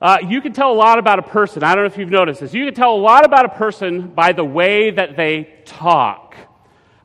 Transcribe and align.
Uh, 0.00 0.18
you 0.28 0.40
can 0.40 0.52
tell 0.52 0.72
a 0.72 0.74
lot 0.74 0.98
about 0.98 1.18
a 1.18 1.22
person. 1.22 1.62
I 1.62 1.74
don't 1.74 1.84
know 1.84 1.86
if 1.86 1.96
you've 1.96 2.10
noticed 2.10 2.40
this. 2.40 2.52
You 2.52 2.66
can 2.66 2.74
tell 2.74 2.94
a 2.94 2.98
lot 2.98 3.24
about 3.24 3.44
a 3.44 3.48
person 3.50 4.08
by 4.08 4.32
the 4.32 4.44
way 4.44 4.90
that 4.90 5.16
they 5.16 5.48
talk. 5.64 6.34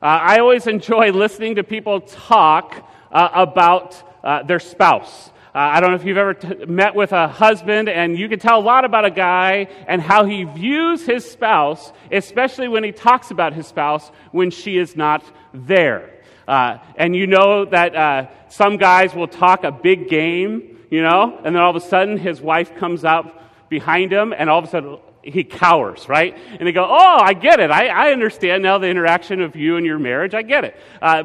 Uh, 0.02 0.06
I 0.06 0.38
always 0.40 0.66
enjoy 0.66 1.12
listening 1.12 1.54
to 1.54 1.64
people 1.64 2.00
talk 2.00 2.88
uh, 3.12 3.28
about 3.32 4.02
uh, 4.24 4.42
their 4.42 4.58
spouse. 4.58 5.30
Uh, 5.54 5.58
I 5.58 5.80
don't 5.80 5.90
know 5.90 5.96
if 5.96 6.04
you've 6.04 6.16
ever 6.16 6.34
t- 6.34 6.66
met 6.66 6.94
with 6.94 7.12
a 7.12 7.26
husband, 7.26 7.88
and 7.88 8.18
you 8.18 8.28
can 8.28 8.38
tell 8.38 8.58
a 8.58 8.62
lot 8.62 8.84
about 8.84 9.04
a 9.04 9.10
guy 9.10 9.68
and 9.86 10.02
how 10.02 10.24
he 10.24 10.44
views 10.44 11.06
his 11.06 11.28
spouse, 11.28 11.92
especially 12.12 12.68
when 12.68 12.84
he 12.84 12.92
talks 12.92 13.30
about 13.30 13.52
his 13.52 13.66
spouse 13.66 14.10
when 14.32 14.50
she 14.50 14.76
is 14.76 14.96
not 14.96 15.24
there. 15.54 16.10
Uh, 16.46 16.78
and 16.96 17.16
you 17.16 17.26
know 17.26 17.64
that 17.64 18.52
some 18.52 18.76
guys 18.76 19.14
will 19.14 19.28
talk 19.28 19.64
a 19.64 19.72
big 19.72 20.08
game, 20.08 20.79
you 20.90 21.02
know, 21.02 21.38
and 21.44 21.54
then 21.54 21.62
all 21.62 21.70
of 21.70 21.76
a 21.76 21.86
sudden 21.86 22.18
his 22.18 22.40
wife 22.40 22.76
comes 22.76 23.04
up 23.04 23.68
behind 23.68 24.12
him, 24.12 24.34
and 24.36 24.50
all 24.50 24.58
of 24.58 24.64
a 24.64 24.68
sudden 24.68 24.98
he 25.22 25.44
cowers, 25.44 26.08
right? 26.08 26.36
And 26.58 26.66
they 26.66 26.72
go, 26.72 26.84
Oh, 26.84 27.18
I 27.20 27.32
get 27.34 27.60
it. 27.60 27.70
I, 27.70 27.88
I 27.88 28.12
understand 28.12 28.62
now 28.62 28.78
the 28.78 28.88
interaction 28.88 29.40
of 29.40 29.56
you 29.56 29.76
and 29.76 29.86
your 29.86 29.98
marriage. 29.98 30.34
I 30.34 30.42
get 30.42 30.64
it. 30.64 30.76
Uh, 31.00 31.24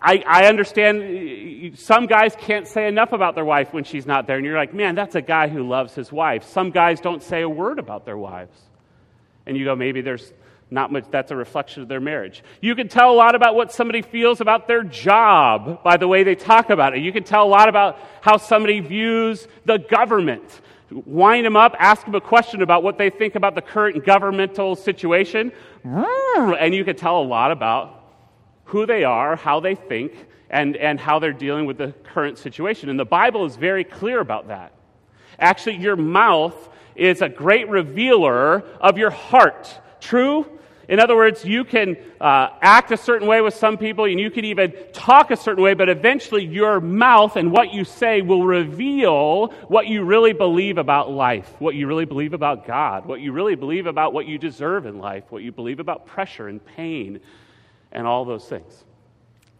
I, 0.00 0.22
I 0.26 0.46
understand 0.46 1.78
some 1.78 2.06
guys 2.06 2.36
can't 2.38 2.68
say 2.68 2.86
enough 2.86 3.12
about 3.12 3.34
their 3.34 3.44
wife 3.44 3.72
when 3.72 3.84
she's 3.84 4.06
not 4.06 4.26
there. 4.26 4.36
And 4.36 4.44
you're 4.44 4.56
like, 4.56 4.74
Man, 4.74 4.94
that's 4.94 5.14
a 5.14 5.22
guy 5.22 5.48
who 5.48 5.66
loves 5.66 5.94
his 5.94 6.12
wife. 6.12 6.44
Some 6.44 6.70
guys 6.70 7.00
don't 7.00 7.22
say 7.22 7.42
a 7.42 7.48
word 7.48 7.78
about 7.78 8.04
their 8.04 8.18
wives. 8.18 8.58
And 9.46 9.56
you 9.56 9.64
go, 9.64 9.74
Maybe 9.74 10.00
there's 10.00 10.32
not 10.70 10.90
much, 10.90 11.04
that's 11.10 11.30
a 11.30 11.36
reflection 11.36 11.82
of 11.82 11.88
their 11.88 12.00
marriage. 12.00 12.42
You 12.60 12.74
can 12.74 12.88
tell 12.88 13.12
a 13.12 13.14
lot 13.14 13.34
about 13.34 13.54
what 13.54 13.72
somebody 13.72 14.02
feels 14.02 14.40
about 14.40 14.66
their 14.66 14.82
job 14.82 15.82
by 15.84 15.96
the 15.96 16.08
way 16.08 16.24
they 16.24 16.34
talk 16.34 16.70
about 16.70 16.96
it. 16.96 17.02
You 17.02 17.12
can 17.12 17.22
tell 17.22 17.44
a 17.44 17.48
lot 17.48 17.68
about 17.68 17.98
how 18.20 18.36
somebody 18.36 18.80
views 18.80 19.46
the 19.64 19.78
government. 19.78 20.60
Wind 20.90 21.44
them 21.44 21.56
up, 21.56 21.74
ask 21.78 22.04
them 22.04 22.14
a 22.14 22.20
question 22.20 22.62
about 22.62 22.82
what 22.82 22.98
they 22.98 23.10
think 23.10 23.34
about 23.34 23.54
the 23.54 23.62
current 23.62 24.04
governmental 24.04 24.76
situation, 24.76 25.52
and 25.84 26.74
you 26.74 26.84
can 26.84 26.96
tell 26.96 27.20
a 27.20 27.24
lot 27.24 27.50
about 27.50 28.04
who 28.66 28.86
they 28.86 29.04
are, 29.04 29.36
how 29.36 29.60
they 29.60 29.74
think, 29.74 30.12
and, 30.48 30.76
and 30.76 31.00
how 31.00 31.18
they're 31.18 31.32
dealing 31.32 31.66
with 31.66 31.78
the 31.78 31.92
current 32.12 32.38
situation. 32.38 32.88
And 32.88 32.98
the 32.98 33.04
Bible 33.04 33.44
is 33.44 33.56
very 33.56 33.82
clear 33.82 34.20
about 34.20 34.48
that. 34.48 34.72
Actually, 35.38 35.76
your 35.76 35.96
mouth 35.96 36.68
is 36.94 37.20
a 37.20 37.28
great 37.28 37.68
revealer 37.68 38.62
of 38.80 38.96
your 38.96 39.10
heart. 39.10 39.68
True? 40.00 40.55
In 40.88 41.00
other 41.00 41.16
words, 41.16 41.44
you 41.44 41.64
can 41.64 41.96
uh, 42.20 42.50
act 42.62 42.92
a 42.92 42.96
certain 42.96 43.26
way 43.26 43.40
with 43.40 43.54
some 43.54 43.76
people 43.76 44.04
and 44.04 44.20
you 44.20 44.30
can 44.30 44.44
even 44.44 44.72
talk 44.92 45.32
a 45.32 45.36
certain 45.36 45.62
way, 45.62 45.74
but 45.74 45.88
eventually 45.88 46.44
your 46.44 46.80
mouth 46.80 47.36
and 47.36 47.50
what 47.50 47.72
you 47.72 47.84
say 47.84 48.22
will 48.22 48.44
reveal 48.44 49.48
what 49.68 49.88
you 49.88 50.04
really 50.04 50.32
believe 50.32 50.78
about 50.78 51.10
life, 51.10 51.52
what 51.58 51.74
you 51.74 51.88
really 51.88 52.04
believe 52.04 52.34
about 52.34 52.66
God, 52.66 53.04
what 53.04 53.20
you 53.20 53.32
really 53.32 53.56
believe 53.56 53.86
about 53.86 54.12
what 54.12 54.26
you 54.26 54.38
deserve 54.38 54.86
in 54.86 54.98
life, 54.98 55.24
what 55.30 55.42
you 55.42 55.50
believe 55.50 55.80
about 55.80 56.06
pressure 56.06 56.46
and 56.46 56.64
pain 56.64 57.20
and 57.90 58.06
all 58.06 58.24
those 58.24 58.44
things. 58.44 58.84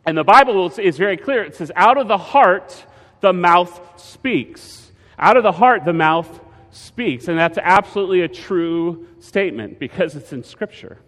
And 0.07 0.17
the 0.17 0.25
Bible 0.25 0.71
is 0.79 0.97
very 0.97 1.17
clear. 1.17 1.43
It 1.43 1.57
says, 1.57 1.73
out 1.75 1.99
of 1.99 2.07
the 2.07 2.19
heart, 2.19 2.87
the 3.21 3.33
mouth 3.33 4.01
speaks. 4.01 4.93
Out 5.19 5.37
of 5.37 5.43
the 5.43 5.51
heart, 5.51 5.85
the 5.85 5.93
mouth 5.93 6.41
speaks. 6.71 7.27
And 7.27 7.37
that's 7.37 7.59
absolutely 7.59 8.21
a 8.21 8.29
true 8.29 9.09
statement 9.19 9.81
because 9.81 10.15
it's 10.15 10.33
in 10.33 10.45
Scripture. 10.45 10.99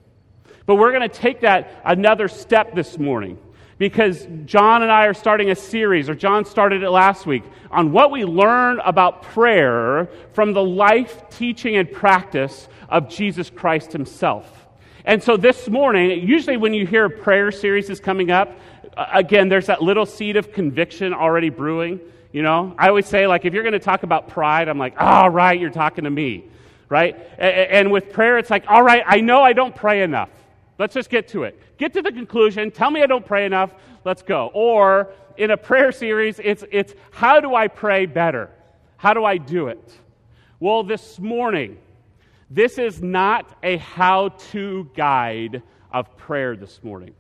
But 0.69 0.75
we're 0.75 0.93
going 0.93 1.09
to 1.09 1.09
take 1.09 1.41
that 1.41 1.81
another 1.83 2.29
step 2.29 2.75
this 2.75 2.99
morning 2.99 3.39
because 3.79 4.29
John 4.45 4.83
and 4.83 4.93
I 4.93 5.07
are 5.07 5.15
starting 5.15 5.51
a 5.51 5.55
series, 5.55 6.11
or 6.11 6.15
John 6.15 6.45
started 6.45 6.83
it 6.83 6.91
last 6.91 7.25
week, 7.25 7.43
on 7.71 7.91
what 7.91 8.11
we 8.11 8.27
learn 8.27 8.79
about 8.81 9.23
prayer 9.23 10.11
from 10.35 10.53
the 10.53 10.63
life, 10.63 11.23
teaching, 11.31 11.79
and 11.79 11.91
practice 11.91 12.69
of 12.91 13.09
Jesus 13.09 13.49
Christ 13.49 13.93
himself. 13.93 14.67
And 15.07 15.23
so 15.23 15.39
this 15.39 15.71
morning, 15.71 16.29
usually 16.29 16.59
when 16.59 16.75
you 16.75 16.87
hear 16.87 17.07
a 17.07 17.11
prayer 17.11 17.51
series 17.51 17.89
is 17.89 17.99
coming 17.99 18.31
up, 18.31 18.55
again, 18.95 19.49
there's 19.49 19.69
that 19.69 19.81
little 19.81 20.05
seed 20.05 20.37
of 20.37 20.53
conviction 20.53 21.15
already 21.15 21.49
brewing. 21.49 21.99
You 22.31 22.43
know, 22.43 22.75
I 22.77 22.91
always 22.91 23.07
say, 23.07 23.27
like, 23.27 23.47
if 23.47 23.55
you're 23.55 23.63
going 23.63 23.73
to 23.73 23.79
talk 23.79 24.03
about 24.03 24.29
pride, 24.29 24.69
I'm 24.69 24.77
like, 24.77 25.01
all 25.01 25.25
oh, 25.25 25.29
right, 25.29 25.59
you're 25.59 25.71
talking 25.71 26.05
to 26.05 26.11
me, 26.11 26.45
right? 26.91 27.17
And 27.39 27.91
with 27.91 28.13
prayer, 28.13 28.37
it's 28.37 28.51
like, 28.51 28.65
all 28.69 28.83
right, 28.83 29.03
I 29.07 29.23
know 29.23 29.43
I 29.43 29.55
don't 29.55 29.75
pray 29.75 30.03
enough. 30.03 30.29
Let's 30.79 30.95
just 30.95 31.11
get 31.11 31.29
to 31.29 31.43
it. 31.43 31.61
Get 31.77 31.93
to 31.95 32.03
the 32.03 32.13
conclusion. 32.13 32.71
Tell 32.71 32.91
me 32.91 33.03
I 33.03 33.07
don't 33.07 33.27
pray 33.27 33.45
enough. 33.45 33.75
Let's 34.05 34.23
go. 34.23 34.51
Or 34.55 35.13
in 35.37 35.51
a 35.51 35.57
prayer 35.57 35.93
series, 35.93 36.41
it's, 36.43 36.65
it's 36.71 36.95
how 37.11 37.41
do 37.41 37.55
I 37.55 37.69
pray 37.69 38.07
better? 38.07 38.51
How 38.97 39.13
do 39.13 39.25
I 39.25 39.39
do 39.39 39.69
it? 39.69 39.93
Well, 40.61 40.85
this 40.85 41.19
morning, 41.19 41.79
this 42.51 42.79
is 42.79 43.03
not 43.03 43.57
a 43.63 43.77
how 43.77 44.31
to 44.51 44.91
guide 44.97 45.63
of 45.93 46.17
prayer 46.17 46.57
this 46.57 46.83
morning. 46.83 47.15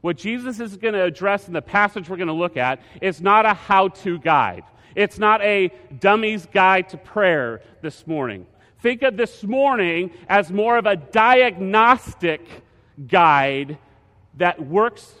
What 0.00 0.16
Jesus 0.16 0.58
is 0.58 0.76
going 0.76 0.94
to 0.94 1.04
address 1.04 1.46
in 1.46 1.54
the 1.54 1.62
passage 1.62 2.08
we're 2.08 2.16
going 2.16 2.26
to 2.26 2.34
look 2.34 2.56
at 2.56 2.80
is 3.00 3.20
not 3.20 3.46
a 3.46 3.54
how 3.54 3.88
to 3.88 4.18
guide. 4.18 4.64
It's 4.94 5.18
not 5.18 5.40
a 5.42 5.72
dummy's 6.00 6.46
guide 6.46 6.88
to 6.90 6.96
prayer 6.96 7.62
this 7.82 8.06
morning. 8.06 8.46
Think 8.80 9.02
of 9.02 9.16
this 9.16 9.44
morning 9.44 10.10
as 10.28 10.50
more 10.50 10.76
of 10.76 10.86
a 10.86 10.96
diagnostic 10.96 12.46
guide 13.06 13.78
that 14.36 14.64
works 14.64 15.14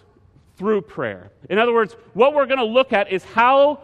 through 0.56 0.82
prayer. 0.82 1.30
In 1.50 1.58
other 1.58 1.72
words, 1.72 1.96
what 2.14 2.34
we're 2.34 2.46
going 2.46 2.58
to 2.58 2.64
look 2.64 2.92
at 2.92 3.12
is 3.12 3.24
how 3.24 3.80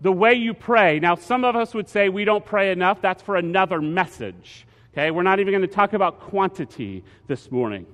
the 0.00 0.12
way 0.12 0.34
you 0.34 0.54
pray. 0.54 0.98
Now, 0.98 1.14
some 1.14 1.44
of 1.44 1.56
us 1.56 1.74
would 1.74 1.88
say 1.88 2.08
we 2.08 2.24
don't 2.24 2.44
pray 2.44 2.72
enough. 2.72 3.00
That's 3.00 3.22
for 3.22 3.36
another 3.36 3.80
message. 3.80 4.66
Okay, 4.92 5.10
we're 5.10 5.22
not 5.22 5.38
even 5.38 5.52
going 5.52 5.62
to 5.62 5.68
talk 5.68 5.92
about 5.92 6.20
quantity 6.20 7.04
this 7.28 7.50
morning. 7.50 7.86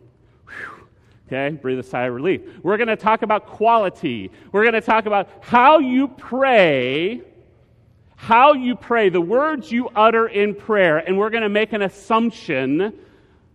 Whew. 0.47 0.87
Okay, 1.27 1.57
breathe 1.57 1.79
a 1.79 1.83
sigh 1.83 2.05
of 2.05 2.15
relief. 2.15 2.41
We're 2.63 2.77
going 2.77 2.89
to 2.89 2.97
talk 2.97 3.23
about 3.23 3.47
quality. 3.47 4.31
We're 4.53 4.63
going 4.63 4.75
to 4.75 4.81
talk 4.81 5.07
about 5.07 5.29
how 5.41 5.81
you 5.81 6.09
pray, 6.09 7.21
how 8.15 8.55
you 8.55 8.77
pray, 8.77 9.09
the 9.09 9.21
words 9.21 9.71
you 9.71 9.89
utter 9.89 10.29
in 10.29 10.55
prayer, 10.55 10.99
and 10.99 11.19
we're 11.19 11.31
going 11.31 11.43
to 11.43 11.49
make 11.49 11.73
an 11.73 11.83
assumption 11.83 12.95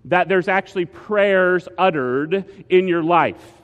that 0.05 0.27
there's 0.27 0.47
actually 0.47 0.85
prayers 0.85 1.67
uttered 1.77 2.45
in 2.69 2.87
your 2.87 3.03
life. 3.03 3.61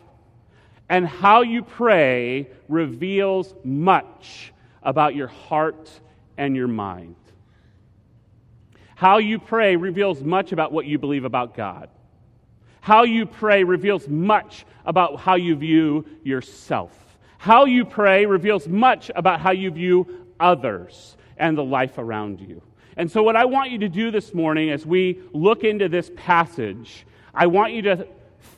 And 0.89 1.05
how 1.05 1.41
you 1.41 1.63
pray 1.63 2.47
reveals 2.67 3.53
much 3.63 4.53
about 4.81 5.15
your 5.15 5.27
heart 5.27 5.89
and 6.37 6.55
your 6.55 6.67
mind. 6.67 7.15
How 8.95 9.17
you 9.17 9.37
pray 9.37 9.75
reveals 9.75 10.23
much 10.23 10.51
about 10.51 10.71
what 10.71 10.85
you 10.85 10.97
believe 10.97 11.25
about 11.25 11.55
God. 11.55 11.89
How 12.79 13.03
you 13.03 13.25
pray 13.25 13.63
reveals 13.63 14.07
much 14.07 14.65
about 14.85 15.19
how 15.19 15.35
you 15.35 15.55
view 15.55 16.05
yourself. 16.23 16.93
How 17.37 17.65
you 17.65 17.85
pray 17.85 18.25
reveals 18.25 18.67
much 18.67 19.11
about 19.13 19.41
how 19.41 19.51
you 19.51 19.71
view 19.71 20.27
others 20.39 21.17
and 21.37 21.57
the 21.57 21.63
life 21.63 21.97
around 21.97 22.39
you. 22.39 22.61
And 22.97 23.11
so, 23.11 23.21
what 23.21 23.35
I 23.35 23.45
want 23.45 23.69
you 23.71 23.77
to 23.79 23.89
do 23.89 24.09
this 24.09 24.33
morning 24.33 24.71
as 24.71 24.85
we 24.85 25.21
look 25.31 25.63
into 25.63 25.87
this 25.87 26.11
passage, 26.15 27.05
I 27.33 27.45
want 27.45 27.73
you 27.73 27.83
to 27.83 28.07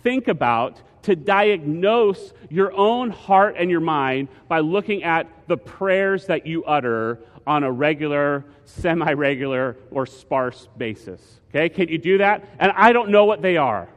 think 0.02 0.30
about, 0.30 0.82
to 1.04 1.16
diagnose 1.16 2.34
your 2.50 2.72
own 2.74 3.10
heart 3.10 3.56
and 3.58 3.70
your 3.70 3.82
mind 3.82 4.30
by 4.48 4.60
looking 4.62 5.04
at 5.04 5.28
the 5.48 5.58
prayers 5.58 6.26
that 6.28 6.48
you 6.48 6.64
utter 6.64 7.20
on 7.46 7.64
a 7.64 7.72
regular, 7.72 8.46
semi 8.64 9.12
regular, 9.12 9.76
or 9.92 10.06
sparse 10.06 10.70
basis. 10.78 11.42
Okay, 11.50 11.68
can 11.68 11.90
you 11.90 11.98
do 11.98 12.20
that? 12.20 12.46
And 12.60 12.72
I 12.76 12.94
don't 12.94 13.10
know 13.10 13.26
what 13.26 13.42
they 13.42 13.58
are. 13.58 13.90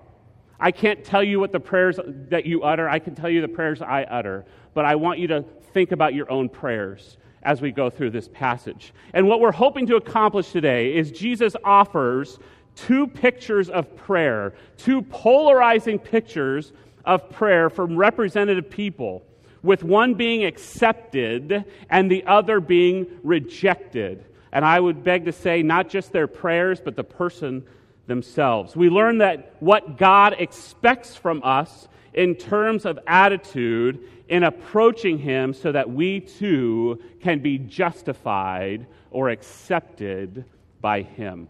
I 0.58 0.72
can't 0.72 1.04
tell 1.04 1.22
you 1.22 1.38
what 1.38 1.52
the 1.52 1.60
prayers 1.60 2.00
that 2.30 2.46
you 2.46 2.62
utter. 2.62 2.88
I 2.88 2.98
can 2.98 3.14
tell 3.14 3.30
you 3.30 3.42
the 3.42 3.48
prayers 3.48 3.80
I 3.80 4.04
utter. 4.04 4.44
But 4.74 4.86
I 4.86 4.96
want 4.96 5.18
you 5.20 5.28
to 5.28 5.44
think 5.72 5.92
about 5.92 6.14
your 6.14 6.30
own 6.30 6.48
prayers 6.48 7.16
as 7.42 7.60
we 7.60 7.72
go 7.72 7.90
through 7.90 8.10
this 8.10 8.28
passage. 8.28 8.92
And 9.14 9.26
what 9.26 9.40
we're 9.40 9.52
hoping 9.52 9.86
to 9.88 9.96
accomplish 9.96 10.52
today 10.52 10.94
is 10.94 11.10
Jesus 11.10 11.56
offers 11.64 12.38
two 12.74 13.06
pictures 13.06 13.68
of 13.68 13.94
prayer, 13.96 14.54
two 14.76 15.02
polarizing 15.02 15.98
pictures 15.98 16.72
of 17.04 17.28
prayer 17.30 17.68
from 17.68 17.96
representative 17.96 18.70
people 18.70 19.24
with 19.62 19.84
one 19.84 20.14
being 20.14 20.44
accepted 20.44 21.64
and 21.90 22.10
the 22.10 22.24
other 22.26 22.60
being 22.60 23.06
rejected. 23.22 24.24
And 24.52 24.64
I 24.64 24.78
would 24.78 25.02
beg 25.02 25.24
to 25.26 25.32
say, 25.32 25.62
not 25.62 25.88
just 25.88 26.12
their 26.12 26.26
prayers, 26.26 26.80
but 26.80 26.96
the 26.96 27.04
person 27.04 27.64
themselves. 28.06 28.76
We 28.76 28.88
learn 28.88 29.18
that 29.18 29.56
what 29.60 29.96
God 29.96 30.36
expects 30.38 31.16
from 31.16 31.40
us 31.44 31.88
in 32.14 32.34
terms 32.34 32.84
of 32.84 32.98
attitude 33.06 34.08
in 34.28 34.44
approaching 34.44 35.18
Him 35.18 35.52
so 35.54 35.72
that 35.72 35.90
we 35.90 36.20
too 36.20 37.02
can 37.20 37.40
be 37.40 37.58
justified 37.58 38.86
or 39.10 39.30
accepted 39.30 40.44
by 40.80 41.02
Him. 41.02 41.48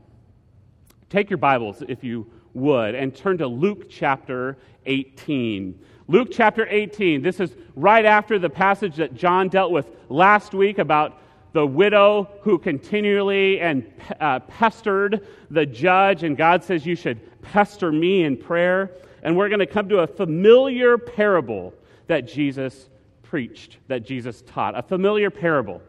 Take 1.10 1.30
your 1.30 1.38
Bibles, 1.38 1.82
if 1.88 2.02
you 2.02 2.26
would, 2.54 2.94
and 2.94 3.14
turn 3.14 3.38
to 3.38 3.46
Luke 3.46 3.88
chapter 3.88 4.56
18. 4.86 5.78
Luke 6.08 6.28
chapter 6.30 6.66
18, 6.68 7.22
this 7.22 7.40
is 7.40 7.54
right 7.76 8.04
after 8.04 8.38
the 8.38 8.50
passage 8.50 8.96
that 8.96 9.14
John 9.14 9.48
dealt 9.48 9.72
with 9.72 9.88
last 10.08 10.52
week 10.52 10.78
about 10.78 11.18
the 11.52 11.66
widow 11.66 12.28
who 12.42 12.58
continually 12.58 13.60
and 13.60 13.90
uh, 14.20 14.40
pestered 14.40 15.26
the 15.50 15.66
judge, 15.66 16.22
and 16.22 16.36
God 16.36 16.64
says, 16.64 16.84
You 16.84 16.96
should 16.96 17.42
pester 17.42 17.92
me 17.92 18.24
in 18.24 18.36
prayer. 18.36 18.90
And 19.22 19.36
we're 19.36 19.48
going 19.48 19.60
to 19.60 19.66
come 19.66 19.88
to 19.90 20.00
a 20.00 20.06
familiar 20.06 20.98
parable 20.98 21.74
that 22.06 22.26
Jesus 22.26 22.88
preached, 23.22 23.78
that 23.88 24.04
Jesus 24.04 24.42
taught. 24.42 24.76
A 24.76 24.82
familiar 24.82 25.30
parable. 25.30 25.80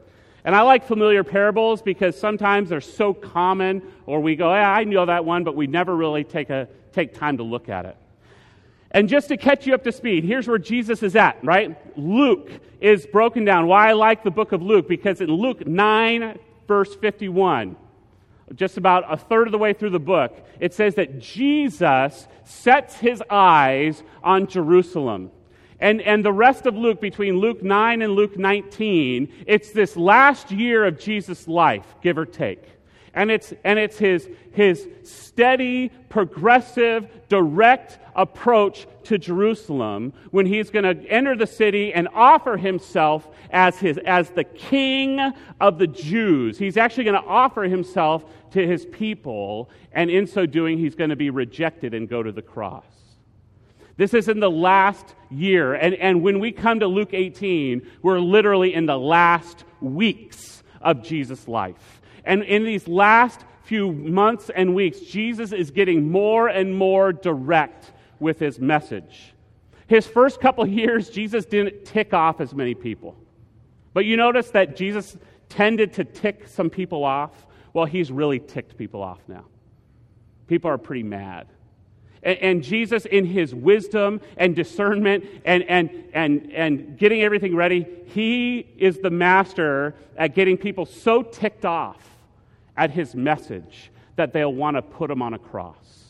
And 0.45 0.55
I 0.55 0.61
like 0.61 0.85
familiar 0.85 1.23
parables 1.23 1.81
because 1.81 2.19
sometimes 2.19 2.69
they're 2.69 2.81
so 2.81 3.13
common, 3.13 3.81
or 4.05 4.19
we 4.19 4.35
go, 4.35 4.53
yeah, 4.53 4.71
I 4.71 4.83
know 4.83 5.05
that 5.05 5.23
one, 5.23 5.43
but 5.43 5.55
we 5.55 5.67
never 5.67 5.95
really 5.95 6.23
take, 6.23 6.49
a, 6.49 6.67
take 6.91 7.13
time 7.13 7.37
to 7.37 7.43
look 7.43 7.69
at 7.69 7.85
it. 7.85 7.97
And 8.91 9.09
just 9.09 9.29
to 9.29 9.37
catch 9.37 9.65
you 9.65 9.73
up 9.73 9.83
to 9.85 9.91
speed, 9.91 10.23
here's 10.23 10.47
where 10.47 10.59
Jesus 10.59 11.01
is 11.01 11.15
at, 11.15 11.43
right? 11.43 11.75
Luke 11.97 12.51
is 12.79 13.07
broken 13.07 13.43
down. 13.43 13.65
Why 13.65 13.89
I 13.89 13.93
like 13.93 14.23
the 14.23 14.31
book 14.31 14.51
of 14.51 14.61
Luke, 14.61 14.87
because 14.87 15.19
in 15.19 15.31
Luke 15.31 15.65
9, 15.65 16.37
verse 16.67 16.93
51, 16.95 17.75
just 18.55 18.77
about 18.77 19.11
a 19.11 19.17
third 19.17 19.47
of 19.47 19.51
the 19.51 19.57
way 19.57 19.73
through 19.73 19.91
the 19.91 19.99
book, 19.99 20.45
it 20.59 20.73
says 20.73 20.95
that 20.95 21.19
Jesus 21.19 22.27
sets 22.43 22.97
his 22.97 23.23
eyes 23.29 24.03
on 24.23 24.47
Jerusalem. 24.47 25.31
And, 25.79 26.01
and 26.01 26.23
the 26.23 26.31
rest 26.31 26.65
of 26.65 26.75
Luke, 26.75 27.01
between 27.01 27.37
Luke 27.37 27.61
9 27.61 28.01
and 28.01 28.13
Luke 28.13 28.37
19, 28.37 29.27
it's 29.47 29.71
this 29.71 29.97
last 29.97 30.51
year 30.51 30.85
of 30.85 30.99
Jesus' 30.99 31.47
life, 31.47 31.95
give 32.01 32.17
or 32.17 32.25
take. 32.25 32.63
And 33.13 33.29
it's, 33.29 33.53
and 33.63 33.77
it's 33.77 33.97
his, 33.97 34.27
his 34.53 34.87
steady, 35.03 35.89
progressive, 36.09 37.07
direct 37.27 37.99
approach 38.15 38.87
to 39.05 39.17
Jerusalem 39.17 40.13
when 40.31 40.45
he's 40.45 40.69
going 40.69 40.83
to 40.83 41.07
enter 41.09 41.35
the 41.35 41.47
city 41.47 41.93
and 41.93 42.07
offer 42.13 42.57
himself 42.57 43.29
as, 43.51 43.77
his, 43.77 43.97
as 44.05 44.29
the 44.31 44.43
king 44.43 45.19
of 45.59 45.77
the 45.77 45.87
Jews. 45.87 46.57
He's 46.57 46.77
actually 46.77 47.03
going 47.05 47.21
to 47.21 47.27
offer 47.27 47.63
himself 47.63 48.25
to 48.51 48.65
his 48.65 48.85
people, 48.85 49.69
and 49.91 50.09
in 50.09 50.27
so 50.27 50.45
doing, 50.45 50.77
he's 50.77 50.95
going 50.95 51.09
to 51.09 51.15
be 51.15 51.29
rejected 51.29 51.93
and 51.93 52.07
go 52.07 52.21
to 52.21 52.31
the 52.31 52.41
cross. 52.41 52.85
This 53.97 54.13
is 54.13 54.27
in 54.27 54.39
the 54.39 54.49
last 54.49 55.15
year. 55.29 55.73
And, 55.73 55.93
and 55.95 56.23
when 56.23 56.39
we 56.39 56.51
come 56.51 56.79
to 56.79 56.87
Luke 56.87 57.13
18, 57.13 57.85
we're 58.01 58.19
literally 58.19 58.73
in 58.73 58.85
the 58.85 58.97
last 58.97 59.63
weeks 59.81 60.63
of 60.81 61.03
Jesus' 61.03 61.47
life. 61.47 62.01
And 62.25 62.43
in 62.43 62.63
these 62.63 62.87
last 62.87 63.41
few 63.63 63.91
months 63.91 64.49
and 64.55 64.75
weeks, 64.75 64.99
Jesus 64.99 65.51
is 65.51 65.71
getting 65.71 66.11
more 66.11 66.47
and 66.47 66.75
more 66.75 67.13
direct 67.13 67.91
with 68.23 68.39
his 68.39 68.59
message. 68.59 69.33
His 69.85 70.07
first 70.07 70.41
couple 70.41 70.65
years, 70.81 71.09
Jesus 71.09 71.45
didn't 71.45 71.85
tick 71.85 72.13
off 72.13 72.41
as 72.41 72.55
many 72.55 72.73
people. 72.73 73.15
But 73.93 74.05
you 74.05 74.17
notice 74.17 74.49
that 74.51 74.75
Jesus 74.75 75.15
tended 75.49 75.93
to 75.93 76.03
tick 76.03 76.47
some 76.47 76.71
people 76.71 77.03
off. 77.03 77.45
Well, 77.73 77.85
he's 77.85 78.11
really 78.11 78.39
ticked 78.39 78.75
people 78.77 79.03
off 79.03 79.19
now. 79.27 79.45
People 80.47 80.71
are 80.71 80.79
pretty 80.79 81.03
mad. 81.03 81.47
And, 82.23 82.37
and 82.39 82.63
Jesus, 82.63 83.05
in 83.05 83.25
his 83.25 83.53
wisdom 83.53 84.21
and 84.37 84.55
discernment 84.55 85.25
and, 85.45 85.63
and, 85.63 86.05
and, 86.13 86.51
and 86.53 86.97
getting 86.97 87.21
everything 87.21 87.55
ready, 87.55 87.85
he 88.07 88.67
is 88.77 88.97
the 88.99 89.11
master 89.11 89.93
at 90.17 90.33
getting 90.33 90.57
people 90.57 90.85
so 90.85 91.21
ticked 91.21 91.65
off 91.65 92.01
at 92.75 92.89
his 92.89 93.13
message 93.13 93.91
that 94.15 94.33
they'll 94.33 94.53
want 94.53 94.77
to 94.77 94.81
put 94.81 95.11
him 95.11 95.21
on 95.21 95.33
a 95.33 95.39
cross. 95.39 96.02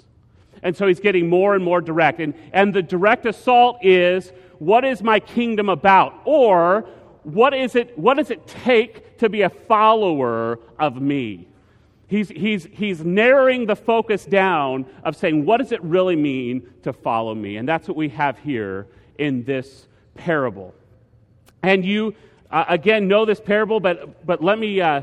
And 0.64 0.76
so 0.76 0.88
he's 0.88 1.00
getting 1.00 1.30
more 1.30 1.56
and 1.56 1.64
more 1.64 1.82
direct. 1.82 2.20
And, 2.20 2.34
and 2.54 2.74
the 2.74 2.82
direct 2.82 3.26
assault 3.26 3.86
is 3.86 4.32
what 4.60 4.86
is 4.86 5.04
my 5.04 5.20
kingdom 5.20 5.70
about? 5.70 6.22
Or 6.26 6.86
what, 7.24 7.54
is 7.54 7.76
it, 7.76 7.98
what 7.98 8.16
does 8.16 8.32
it 8.32 8.48
take 8.48 9.18
to 9.18 9.30
be 9.30 9.42
a 9.42 9.50
follower 9.50 10.60
of 10.80 11.02
me? 11.02 11.48
He's, 12.08 12.30
he's, 12.30 12.68
he's 12.72 13.04
narrowing 13.04 13.66
the 13.66 13.76
focus 13.76 14.26
down 14.26 14.86
of 15.04 15.16
saying, 15.16 15.46
what 15.46 15.58
does 15.58 15.72
it 15.72 15.84
really 15.84 16.16
mean 16.16 16.70
to 16.84 16.94
follow 16.94 17.34
me? 17.34 17.58
And 17.58 17.68
that's 17.68 17.88
what 17.88 17.98
we 17.98 18.10
have 18.10 18.38
here 18.40 18.88
in 19.18 19.44
this 19.44 19.88
parable. 20.16 20.74
And 21.64 21.84
you, 21.84 22.14
uh, 22.52 22.66
again, 22.68 23.08
know 23.08 23.26
this 23.26 23.40
parable, 23.40 23.80
but, 23.80 24.26
but 24.26 24.44
let 24.44 24.60
me, 24.60 24.80
uh, 24.80 25.02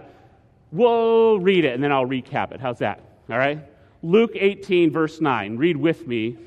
we'll 0.72 1.40
read 1.40 1.64
it 1.64 1.74
and 1.74 1.82
then 1.82 1.90
I'll 1.90 2.06
recap 2.06 2.52
it. 2.52 2.60
How's 2.60 2.78
that? 2.78 3.00
All 3.28 3.38
right? 3.38 3.58
Luke 4.02 4.32
18, 4.34 4.90
verse 4.90 5.20
9. 5.20 5.56
Read 5.56 5.76
with 5.76 6.06
me, 6.06 6.38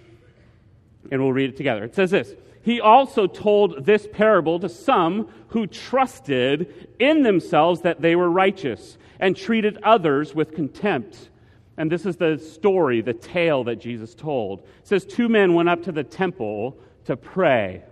and 1.12 1.22
we'll 1.22 1.34
read 1.34 1.52
it 1.52 1.58
together. 1.58 1.84
It 1.84 1.96
says 1.96 2.12
this 2.12 2.34
He 2.62 2.82
also 2.82 3.28
told 3.28 3.86
this 3.86 4.08
parable 4.12 4.60
to 4.60 4.70
some 4.70 5.30
who 5.50 5.68
trusted 5.68 6.96
in 7.00 7.24
themselves 7.24 7.82
that 7.82 8.02
they 8.02 8.16
were 8.16 8.30
righteous 8.30 8.98
and 9.20 9.38
treated 9.38 9.78
others 9.84 10.34
with 10.34 10.54
contempt. 10.54 11.30
And 11.78 11.92
this 11.92 12.06
is 12.06 12.18
the 12.18 12.38
story, 12.38 13.02
the 13.02 13.14
tale 13.14 13.64
that 13.64 13.78
Jesus 13.78 14.14
told. 14.14 14.60
It 14.60 14.88
says, 14.88 15.06
Two 15.06 15.30
men 15.30 15.54
went 15.54 15.70
up 15.70 15.84
to 15.84 15.92
the 15.92 16.04
temple 16.04 16.78
to 17.06 17.18
pray. 17.18 17.84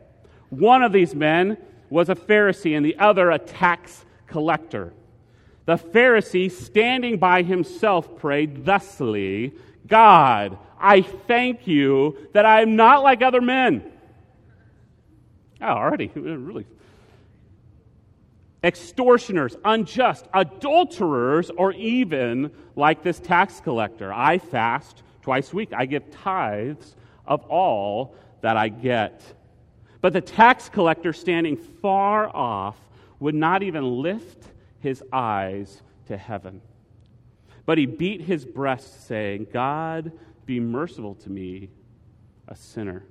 One 0.49 0.83
of 0.83 0.91
these 0.91 1.15
men 1.15 1.57
was 1.89 2.09
a 2.09 2.15
Pharisee, 2.15 2.75
and 2.75 2.85
the 2.85 2.97
other 2.97 3.31
a 3.31 3.39
tax 3.39 4.05
collector. 4.27 4.93
The 5.65 5.77
Pharisee, 5.77 6.51
standing 6.51 7.17
by 7.17 7.43
himself, 7.43 8.17
prayed 8.17 8.65
thusly 8.65 9.53
God, 9.87 10.57
I 10.79 11.01
thank 11.01 11.67
you 11.67 12.17
that 12.33 12.45
I 12.45 12.61
am 12.61 12.75
not 12.75 13.03
like 13.03 13.21
other 13.21 13.41
men. 13.41 13.83
Oh, 15.61 15.65
already, 15.65 16.07
really. 16.15 16.65
Extortioners, 18.63 19.57
unjust, 19.65 20.27
adulterers, 20.33 21.49
or 21.49 21.73
even 21.73 22.51
like 22.75 23.03
this 23.03 23.19
tax 23.19 23.59
collector. 23.59 24.13
I 24.13 24.37
fast 24.37 25.03
twice 25.21 25.51
a 25.51 25.55
week. 25.55 25.73
I 25.75 25.85
give 25.85 26.09
tithes 26.11 26.95
of 27.25 27.43
all 27.45 28.15
that 28.41 28.57
I 28.57 28.69
get. 28.69 29.21
But 29.99 30.13
the 30.13 30.21
tax 30.21 30.69
collector, 30.69 31.13
standing 31.13 31.57
far 31.57 32.35
off, 32.35 32.77
would 33.19 33.35
not 33.35 33.61
even 33.61 33.83
lift 34.01 34.50
his 34.81 35.03
eyes 35.11 35.81
to 36.07 36.17
heaven. 36.17 36.61
But 37.65 37.77
he 37.77 37.85
beat 37.85 38.21
his 38.21 38.45
breast, 38.45 39.07
saying, 39.07 39.47
God, 39.53 40.11
be 40.45 40.59
merciful 40.59 41.15
to 41.15 41.29
me, 41.29 41.69
a 42.47 42.55
sinner. 42.55 43.05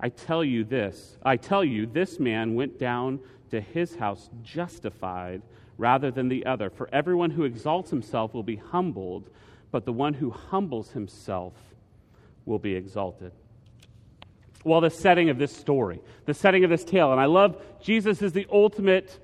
I 0.00 0.08
tell 0.08 0.44
you 0.44 0.64
this 0.64 1.18
I 1.22 1.36
tell 1.36 1.64
you, 1.64 1.86
this 1.86 2.18
man 2.20 2.54
went 2.54 2.78
down 2.78 3.20
to 3.50 3.60
his 3.60 3.96
house 3.96 4.30
justified 4.42 5.42
rather 5.76 6.10
than 6.10 6.28
the 6.28 6.46
other. 6.46 6.70
For 6.70 6.88
everyone 6.92 7.30
who 7.30 7.44
exalts 7.44 7.90
himself 7.90 8.34
will 8.34 8.42
be 8.42 8.56
humbled, 8.56 9.30
but 9.70 9.84
the 9.84 9.92
one 9.92 10.14
who 10.14 10.30
humbles 10.30 10.90
himself 10.90 11.54
will 12.44 12.58
be 12.58 12.74
exalted. 12.74 13.32
Well, 14.64 14.80
the 14.80 14.90
setting 14.90 15.30
of 15.30 15.38
this 15.38 15.54
story, 15.56 16.00
the 16.26 16.34
setting 16.34 16.64
of 16.64 16.70
this 16.70 16.84
tale, 16.84 17.12
and 17.12 17.20
I 17.20 17.26
love 17.26 17.62
Jesus 17.80 18.22
is 18.22 18.32
the 18.32 18.46
ultimate 18.50 19.18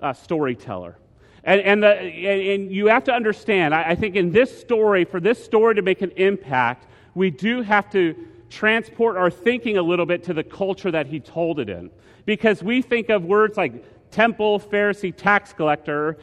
uh, 0.00 0.12
storyteller. 0.12 0.96
And, 1.44 1.60
and, 1.60 1.82
the, 1.82 1.88
and, 1.88 2.72
you 2.72 2.86
have 2.86 3.04
to 3.04 3.12
understand, 3.12 3.74
I, 3.74 3.90
I 3.90 3.94
think 3.94 4.16
in 4.16 4.32
this 4.32 4.58
story, 4.58 5.04
for 5.04 5.20
this 5.20 5.44
story 5.44 5.74
to 5.74 5.82
make 5.82 6.00
an 6.00 6.12
impact, 6.16 6.86
we 7.14 7.30
do 7.30 7.60
have 7.62 7.90
to 7.90 8.14
transport 8.48 9.16
our 9.16 9.30
thinking 9.30 9.76
a 9.76 9.82
little 9.82 10.06
bit 10.06 10.24
to 10.24 10.34
the 10.34 10.44
culture 10.44 10.90
that 10.90 11.06
he 11.06 11.20
told 11.20 11.60
it 11.60 11.68
in. 11.68 11.90
Because 12.24 12.62
we 12.62 12.80
think 12.80 13.10
of 13.10 13.24
words 13.24 13.56
like 13.56 13.84
temple, 14.10 14.58
Pharisee, 14.58 15.14
tax 15.14 15.52
collector, 15.52 16.16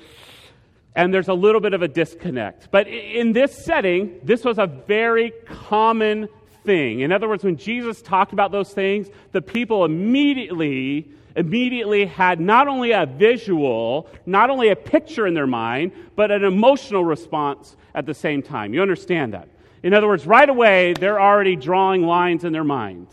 and 0.95 1.13
there's 1.13 1.27
a 1.27 1.33
little 1.33 1.61
bit 1.61 1.73
of 1.73 1.81
a 1.81 1.87
disconnect. 1.87 2.69
But 2.71 2.87
in 2.87 3.31
this 3.33 3.53
setting, 3.53 4.19
this 4.23 4.43
was 4.43 4.57
a 4.57 4.67
very 4.67 5.31
common 5.45 6.27
thing. 6.65 7.01
In 7.01 7.11
other 7.11 7.27
words, 7.27 7.43
when 7.43 7.57
Jesus 7.57 8.01
talked 8.01 8.33
about 8.33 8.51
those 8.51 8.73
things, 8.73 9.07
the 9.31 9.41
people 9.41 9.85
immediately 9.85 11.11
immediately 11.35 12.05
had 12.05 12.39
not 12.39 12.67
only 12.67 12.91
a 12.91 13.05
visual, 13.05 14.07
not 14.25 14.49
only 14.49 14.69
a 14.69 14.75
picture 14.75 15.27
in 15.27 15.33
their 15.33 15.47
mind, 15.47 15.91
but 16.15 16.31
an 16.31 16.43
emotional 16.43 17.03
response 17.03 17.75
at 17.95 18.05
the 18.05 18.13
same 18.13 18.41
time. 18.41 18.73
You 18.73 18.81
understand 18.81 19.33
that? 19.33 19.47
In 19.83 19.93
other 19.93 20.07
words, 20.07 20.27
right 20.27 20.49
away, 20.49 20.93
they're 20.93 21.19
already 21.19 21.55
drawing 21.55 22.03
lines 22.03 22.43
in 22.43 22.53
their 22.53 22.63
mind. 22.63 23.07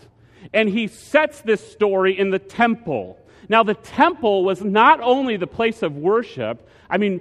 And 0.53 0.69
he 0.69 0.89
sets 0.89 1.41
this 1.41 1.67
story 1.73 2.19
in 2.19 2.31
the 2.31 2.39
temple. 2.39 3.19
Now, 3.49 3.63
the 3.63 3.75
temple 3.75 4.45
was 4.45 4.63
not 4.63 5.01
only 5.01 5.37
the 5.37 5.47
place 5.47 5.83
of 5.83 5.97
worship, 5.97 6.69
I 6.91 6.99
mean, 6.99 7.21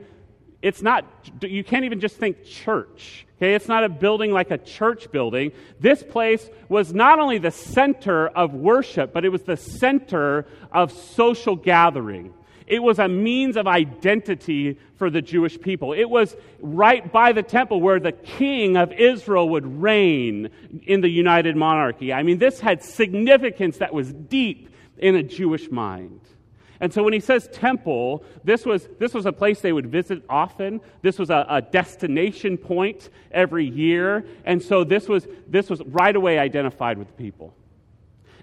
it's 0.62 0.82
not, 0.82 1.06
you 1.42 1.64
can't 1.64 1.86
even 1.86 2.00
just 2.00 2.18
think 2.18 2.44
church. 2.44 3.27
Okay, 3.38 3.54
it's 3.54 3.68
not 3.68 3.84
a 3.84 3.90
building 3.90 4.32
like 4.32 4.50
a 4.50 4.58
church 4.58 5.12
building. 5.12 5.52
This 5.80 6.02
place 6.02 6.50
was 6.70 6.92
not 6.92 7.20
only 7.20 7.38
the 7.38 7.52
center 7.52 8.28
of 8.30 8.56
worship, 8.56 9.14
but 9.14 9.26
it 9.26 9.30
was 9.30 9.44
the 9.44 9.58
center 9.58 10.48
of 10.72 10.92
social 10.92 11.56
gathering. 11.56 12.34
It 12.66 12.82
was 12.82 13.00
a 13.00 13.08
means 13.08 13.56
of 13.56 13.68
identity 13.68 14.78
for 14.98 15.10
the 15.10 15.22
Jewish 15.22 15.60
people. 15.62 15.94
It 15.94 16.10
was 16.10 16.36
right 16.60 17.10
by 17.12 17.32
the 17.32 17.44
temple 17.44 17.80
where 17.80 18.00
the 18.00 18.12
king 18.12 18.76
of 18.76 18.92
Israel 18.92 19.48
would 19.50 19.82
reign 19.82 20.50
in 20.86 21.02
the 21.02 21.08
united 21.08 21.56
monarchy. 21.56 22.12
I 22.12 22.24
mean, 22.24 22.40
this 22.40 22.60
had 22.60 22.84
significance 22.84 23.78
that 23.78 23.94
was 23.94 24.12
deep 24.12 24.70
in 24.98 25.16
a 25.16 25.24
Jewish 25.24 25.72
mind. 25.72 26.20
And 26.80 26.94
so 26.94 27.04
when 27.04 27.14
he 27.14 27.20
says 27.20 27.50
temple, 27.52 28.24
this 28.44 28.66
was, 28.66 28.88
this 29.00 29.14
was 29.14 29.26
a 29.26 29.32
place 29.32 29.62
they 29.62 29.74
would 29.74 29.88
visit 29.88 30.24
often. 30.30 30.82
This 31.02 31.18
was 31.18 31.30
a, 31.30 31.46
a, 31.50 31.62
destination 31.62 32.58
point 32.58 33.10
every 33.32 33.66
year. 33.66 34.26
And 34.46 34.62
so 34.62 34.84
this 34.84 35.08
was, 35.08 35.28
this 35.48 35.70
was 35.70 35.82
right 35.82 36.16
away 36.16 36.38
identified 36.38 36.98
with 36.98 37.08
the 37.08 37.14
people. 37.14 37.54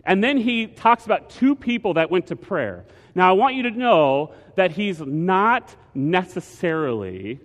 And 0.05 0.23
then 0.23 0.37
he 0.37 0.67
talks 0.67 1.05
about 1.07 1.31
two 1.31 1.55
people 1.55 1.95
that 1.95 2.11
went 2.11 2.27
to 2.27 2.37
prayer. 2.37 2.85
Now, 3.15 3.31
I 3.31 3.33
want 3.33 3.55
you 3.55 3.63
to 3.65 3.71
know 3.71 4.33
that 4.57 4.73
he's 4.73 5.01
not 5.01 5.75
necessarily 5.95 7.41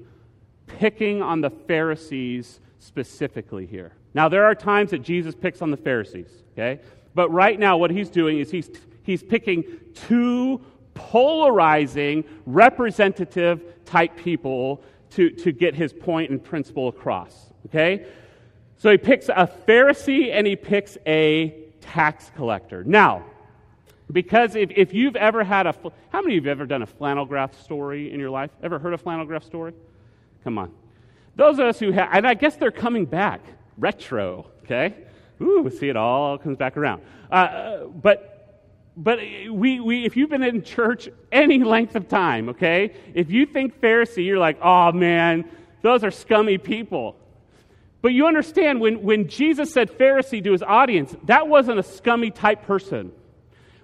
picking 0.68 1.22
on 1.22 1.42
the 1.42 1.50
Pharisees 1.50 2.60
specifically 2.80 3.66
here. 3.66 3.94
Now, 4.14 4.28
there 4.30 4.46
are 4.46 4.56
times 4.56 4.92
that 4.92 5.04
Jesus 5.04 5.36
picks 5.36 5.62
on 5.62 5.72
the 5.72 5.78
Pharisees, 5.78 6.30
okay? 6.54 6.82
But 7.14 7.32
right 7.32 7.60
now, 7.60 7.78
what 7.78 7.92
he's 7.92 8.10
doing 8.10 8.40
is 8.40 8.52
he's, 8.52 8.70
he's 9.04 9.24
picking 9.24 9.64
two 9.94 10.62
polarizing, 11.00 12.26
representative 12.46 13.62
type 13.86 14.18
people 14.18 14.84
to, 15.12 15.30
to 15.30 15.52
get 15.52 15.74
his 15.74 15.94
point 15.94 16.30
and 16.30 16.44
principle 16.44 16.90
across, 16.90 17.52
okay? 17.66 18.06
So 18.78 18.92
he 18.92 18.98
picks 18.98 19.30
a 19.30 19.50
Pharisee 19.68 20.32
and 20.32 20.46
he 20.46 20.56
picks 20.56 20.98
a 21.08 21.56
tax 21.82 22.32
collector. 22.36 22.84
Now, 22.84 23.24
because 24.12 24.56
if, 24.56 24.72
if 24.76 24.94
you've 24.94 25.16
ever 25.16 25.44
had 25.44 25.68
a, 25.68 25.74
how 26.10 26.22
many 26.22 26.38
of 26.38 26.44
you 26.44 26.50
have 26.50 26.60
ever 26.60 26.66
done 26.66 26.82
a 26.82 26.88
flannel 26.88 27.26
graph 27.26 27.60
story 27.62 28.12
in 28.12 28.20
your 28.20 28.30
life? 28.30 28.52
Ever 28.62 28.78
heard 28.78 28.94
a 28.94 28.98
flannel 28.98 29.26
graph 29.26 29.44
story? 29.44 29.74
Come 30.44 30.58
on. 30.58 30.72
Those 31.36 31.60
of 31.60 31.66
us 31.66 31.80
who 31.80 31.92
have, 31.92 32.10
and 32.12 32.28
I 32.28 32.34
guess 32.34 32.58
they're 32.58 32.72
coming 32.72 33.06
back, 33.06 33.42
retro, 33.78 34.48
okay? 34.64 34.96
Ooh, 35.42 35.70
see, 35.70 35.88
it 35.88 35.96
all 35.96 36.38
comes 36.38 36.58
back 36.58 36.76
around. 36.76 37.02
Uh, 37.32 37.86
but, 37.86 38.39
but 39.00 39.20
uh, 39.20 39.54
we, 39.54 39.80
we, 39.80 40.06
if 40.06 40.18
you've 40.18 40.30
been 40.30 40.44
in 40.44 40.62
church 40.62 41.08
any 41.32 41.64
length 41.64 41.96
of 41.96 42.10
time, 42.10 42.50
okay, 42.50 42.94
if 43.14 43.32
you 43.32 43.46
think 43.46 43.80
Pharisee, 43.80 44.26
you're 44.26 44.38
like, 44.38 44.60
oh 44.62 44.92
man, 44.92 45.50
those 45.82 46.04
are 46.04 46.12
scummy 46.12 46.58
people. 46.58 47.16
But 48.02 48.10
you 48.10 48.28
understand 48.28 48.82
when, 48.82 49.02
when 49.02 49.30
Jesus 49.30 49.72
said 49.72 49.98
Pharisee 49.98 50.44
to 50.44 50.52
his 50.52 50.62
audience, 50.62 51.16
that 51.24 51.48
wasn't 51.48 51.80
a 51.80 51.84
scummy 51.84 52.30
type 52.30 52.64
person. 52.64 53.14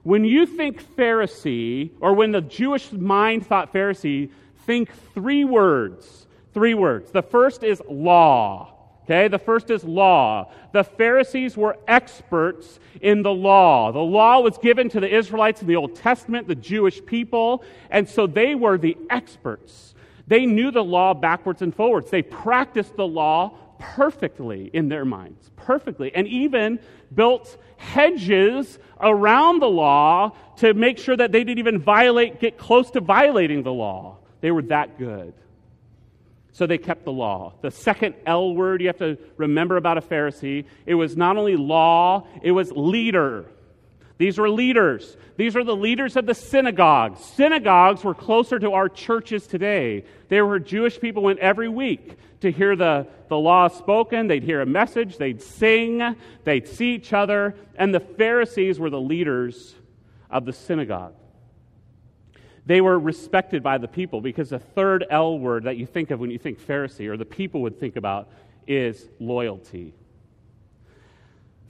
When 0.03 0.25
you 0.25 0.45
think 0.45 0.83
Pharisee, 0.95 1.91
or 2.01 2.13
when 2.13 2.31
the 2.31 2.41
Jewish 2.41 2.91
mind 2.91 3.47
thought 3.47 3.73
Pharisee, 3.73 4.31
think 4.65 4.89
three 5.13 5.45
words. 5.45 6.27
Three 6.53 6.73
words. 6.73 7.11
The 7.11 7.23
first 7.23 7.63
is 7.63 7.81
law. 7.89 8.74
Okay, 9.05 9.27
the 9.27 9.37
first 9.37 9.69
is 9.69 9.83
law. 9.83 10.51
The 10.71 10.83
Pharisees 10.83 11.55
were 11.55 11.77
experts 11.87 12.79
in 13.01 13.21
the 13.21 13.31
law. 13.31 13.91
The 13.91 13.99
law 13.99 14.39
was 14.39 14.57
given 14.57 14.89
to 14.89 14.99
the 14.99 15.15
Israelites 15.15 15.61
in 15.61 15.67
the 15.67 15.75
Old 15.75 15.95
Testament, 15.95 16.47
the 16.47 16.55
Jewish 16.55 17.05
people, 17.05 17.63
and 17.91 18.09
so 18.09 18.25
they 18.25 18.55
were 18.55 18.79
the 18.79 18.97
experts. 19.11 19.93
They 20.25 20.47
knew 20.47 20.71
the 20.71 20.83
law 20.83 21.13
backwards 21.13 21.61
and 21.61 21.73
forwards. 21.73 22.09
They 22.09 22.23
practiced 22.23 22.95
the 22.95 23.05
law 23.05 23.59
perfectly 23.77 24.71
in 24.73 24.89
their 24.89 25.05
minds, 25.05 25.51
perfectly, 25.55 26.11
and 26.15 26.27
even 26.27 26.79
built 27.13 27.57
hedges 27.77 28.79
around 28.99 29.59
the 29.59 29.69
law 29.69 30.31
to 30.57 30.73
make 30.73 30.97
sure 30.97 31.15
that 31.15 31.31
they 31.31 31.43
didn't 31.43 31.59
even 31.59 31.79
violate, 31.79 32.39
get 32.39 32.57
close 32.57 32.89
to 32.91 33.01
violating 33.01 33.61
the 33.61 33.73
law. 33.73 34.17
They 34.41 34.49
were 34.49 34.63
that 34.63 34.97
good. 34.97 35.33
So 36.55 36.65
they 36.65 36.77
kept 36.77 37.03
the 37.03 37.11
law. 37.11 37.51
The 37.61 37.69
second 37.69 38.15
L 38.25 38.55
word 38.55 38.79
you 38.79 38.87
have 38.87 38.99
to 38.99 39.17
remember 39.35 39.75
about 39.75 39.97
a 39.97 40.01
Pharisee, 40.01 40.63
it 40.85 40.95
was 40.95 41.17
not 41.17 41.35
only 41.35 41.57
law, 41.57 42.27
it 42.41 42.51
was 42.51 42.71
leader. 42.71 43.43
These 44.17 44.37
were 44.37 44.49
leaders. 44.49 45.17
These 45.35 45.53
were 45.53 45.65
the 45.65 45.75
leaders 45.75 46.15
of 46.15 46.25
the 46.25 46.33
synagogues. 46.33 47.19
Synagogues 47.19 48.05
were 48.05 48.13
closer 48.13 48.57
to 48.57 48.71
our 48.71 48.87
churches 48.87 49.47
today. 49.47 50.05
They 50.29 50.41
were 50.41 50.59
Jewish 50.59 50.97
people 50.97 51.23
went 51.23 51.39
every 51.39 51.67
week 51.67 52.15
to 52.39 52.49
hear 52.53 52.77
the, 52.77 53.05
the 53.27 53.37
law 53.37 53.67
spoken. 53.67 54.27
They'd 54.27 54.43
hear 54.43 54.61
a 54.61 54.65
message, 54.65 55.17
they'd 55.17 55.41
sing, 55.41 56.15
they'd 56.45 56.69
see 56.69 56.95
each 56.95 57.11
other, 57.11 57.53
and 57.75 57.93
the 57.93 57.99
Pharisees 57.99 58.79
were 58.79 58.89
the 58.89 59.01
leaders 59.01 59.75
of 60.29 60.45
the 60.45 60.53
synagogue. 60.53 61.15
They 62.65 62.81
were 62.81 62.97
respected 62.97 63.61
by 63.61 63.77
the 63.77 63.87
people 63.87 64.21
because 64.21 64.49
the 64.49 64.59
third 64.59 65.05
L 65.09 65.37
word 65.37 65.65
that 65.65 65.77
you 65.77 65.85
think 65.85 66.11
of 66.11 66.19
when 66.19 66.31
you 66.31 66.39
think 66.39 66.59
Pharisee, 66.59 67.07
or 67.07 67.17
the 67.17 67.25
people 67.25 67.61
would 67.61 67.79
think 67.79 67.95
about, 67.95 68.29
is 68.67 69.07
loyalty. 69.19 69.93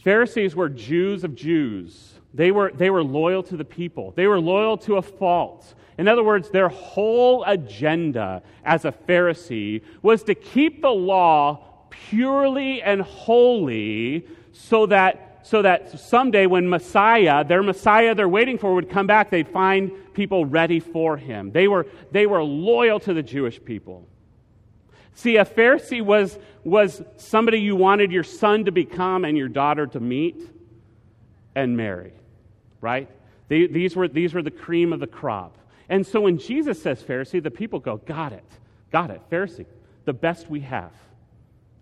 Pharisees 0.04 0.56
were 0.56 0.70
Jews 0.70 1.24
of 1.24 1.36
Jews. 1.36 2.14
They 2.34 2.52
were, 2.52 2.72
they 2.74 2.90
were 2.90 3.04
loyal 3.04 3.44
to 3.44 3.58
the 3.58 3.66
people. 3.66 4.14
They 4.16 4.28
were 4.28 4.40
loyal 4.40 4.78
to 4.80 4.98
a 4.98 5.02
fault. 5.02 5.74
In 5.98 6.08
other 6.08 6.24
words, 6.24 6.50
their 6.50 6.70
whole 6.70 7.44
agenda 7.46 8.44
as 8.64 8.86
a 8.86 8.92
Pharisee 8.92 9.82
was 10.02 10.24
to 10.24 10.36
keep 10.36 10.82
the 10.82 10.90
law 10.90 11.88
purely 11.90 12.82
and 12.82 13.02
holy 13.02 14.28
so 14.52 14.86
that, 14.88 15.35
so 15.46 15.62
that 15.62 16.00
someday 16.00 16.48
when 16.48 16.68
Messiah, 16.68 17.44
their 17.44 17.62
Messiah 17.62 18.16
they're 18.16 18.28
waiting 18.28 18.58
for, 18.58 18.74
would 18.74 18.90
come 18.90 19.06
back, 19.06 19.30
they'd 19.30 19.48
find 19.48 19.92
people 20.16 20.44
ready 20.44 20.80
for 20.80 21.18
him. 21.18 21.52
They 21.52 21.68
were, 21.68 21.86
they 22.12 22.26
were 22.26 22.44
loyal 22.44 23.00
to 23.02 23.14
the 23.14 23.22
Jewish 23.22 23.64
people. 23.64 24.08
See, 25.14 25.38
a 25.38 25.46
Pharisee 25.46 26.02
was, 26.02 26.40
was 26.64 27.04
somebody 27.18 27.60
you 27.60 27.76
wanted 27.76 28.12
your 28.12 28.24
son 28.24 28.66
to 28.66 28.72
become 28.72 29.24
and 29.24 29.38
your 29.38 29.48
daughter 29.48 29.86
to 29.86 30.00
meet 30.00 30.42
and 31.54 31.78
marry, 31.78 32.14
right? 32.82 33.08
They, 33.48 33.68
these, 33.68 33.96
were, 33.96 34.08
these 34.08 34.34
were 34.34 34.42
the 34.42 34.50
cream 34.50 34.92
of 34.94 35.00
the 35.00 35.06
crop. 35.06 35.60
And 35.90 36.08
so 36.08 36.22
when 36.22 36.40
Jesus 36.40 36.82
says 36.82 37.04
Pharisee, 37.04 37.42
the 37.42 37.52
people 37.52 37.80
go, 37.80 37.98
Got 37.98 38.34
it, 38.34 38.44
got 38.92 39.12
it, 39.12 39.22
Pharisee, 39.30 39.68
the 40.06 40.14
best 40.14 40.50
we 40.50 40.62
have. 40.62 40.92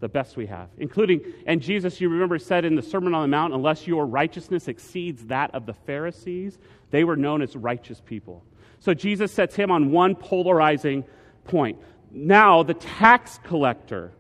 The 0.04 0.10
best 0.10 0.36
we 0.36 0.48
have, 0.48 0.68
including, 0.80 1.22
and 1.46 1.62
Jesus, 1.62 2.02
you 2.02 2.10
remember, 2.10 2.38
said 2.38 2.66
in 2.66 2.76
the 2.76 2.82
Sermon 2.82 3.14
on 3.14 3.22
the 3.22 3.30
Mount, 3.30 3.54
unless 3.54 3.88
your 3.88 4.06
righteousness 4.06 4.68
exceeds 4.68 5.28
that 5.28 5.56
of 5.56 5.66
the 5.66 5.74
Pharisees, 5.74 6.60
they 6.92 7.06
were 7.06 7.16
known 7.16 7.42
as 7.42 7.56
righteous 7.56 8.02
people. 8.02 8.44
So 8.80 8.94
Jesus 8.94 9.32
sets 9.32 9.56
him 9.56 9.72
on 9.72 9.92
one 9.92 10.16
polarizing 10.16 11.06
point. 11.46 11.80
Now, 12.12 12.64
the 12.64 12.74
tax 12.74 13.40
collector 13.46 14.12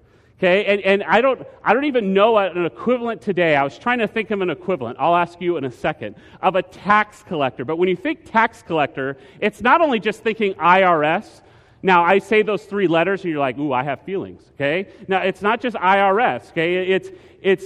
Okay, 0.44 0.66
and, 0.66 0.82
and 0.82 1.04
I, 1.04 1.22
don't, 1.22 1.48
I 1.64 1.74
don't 1.74 1.86
even 1.86 2.14
know 2.14 2.38
an 2.38 2.66
equivalent 2.66 3.22
today. 3.22 3.56
I 3.56 3.64
was 3.64 3.78
trying 3.78 4.00
to 4.00 4.08
think 4.10 4.30
of 4.32 4.42
an 4.42 4.50
equivalent. 4.50 4.98
I'll 5.00 5.16
ask 5.16 5.40
you 5.40 5.56
in 5.56 5.64
a 5.64 5.72
second 5.72 6.18
of 6.42 6.56
a 6.56 6.62
tax 6.62 7.24
collector. 7.24 7.64
But 7.64 7.78
when 7.78 7.88
you 7.88 7.96
think 7.96 8.30
tax 8.30 8.62
collector, 8.62 9.16
it's 9.40 9.62
not 9.62 9.80
only 9.80 10.02
just 10.02 10.22
thinking 10.22 10.54
IRS. 10.56 11.40
Now, 11.86 12.06
I 12.06 12.20
say 12.20 12.44
those 12.44 12.64
three 12.64 12.88
letters, 12.88 13.24
and 13.24 13.32
you're 13.32 13.42
like, 13.42 13.58
ooh, 13.58 13.74
I 13.74 13.84
have 13.84 14.02
feelings. 14.04 14.42
Okay? 14.56 14.88
Now, 15.10 15.20
it's 15.20 15.42
not 15.42 15.60
just 15.62 15.76
IRS. 15.76 16.50
Okay? 16.52 16.88
It's, 16.88 17.10
it's 17.42 17.66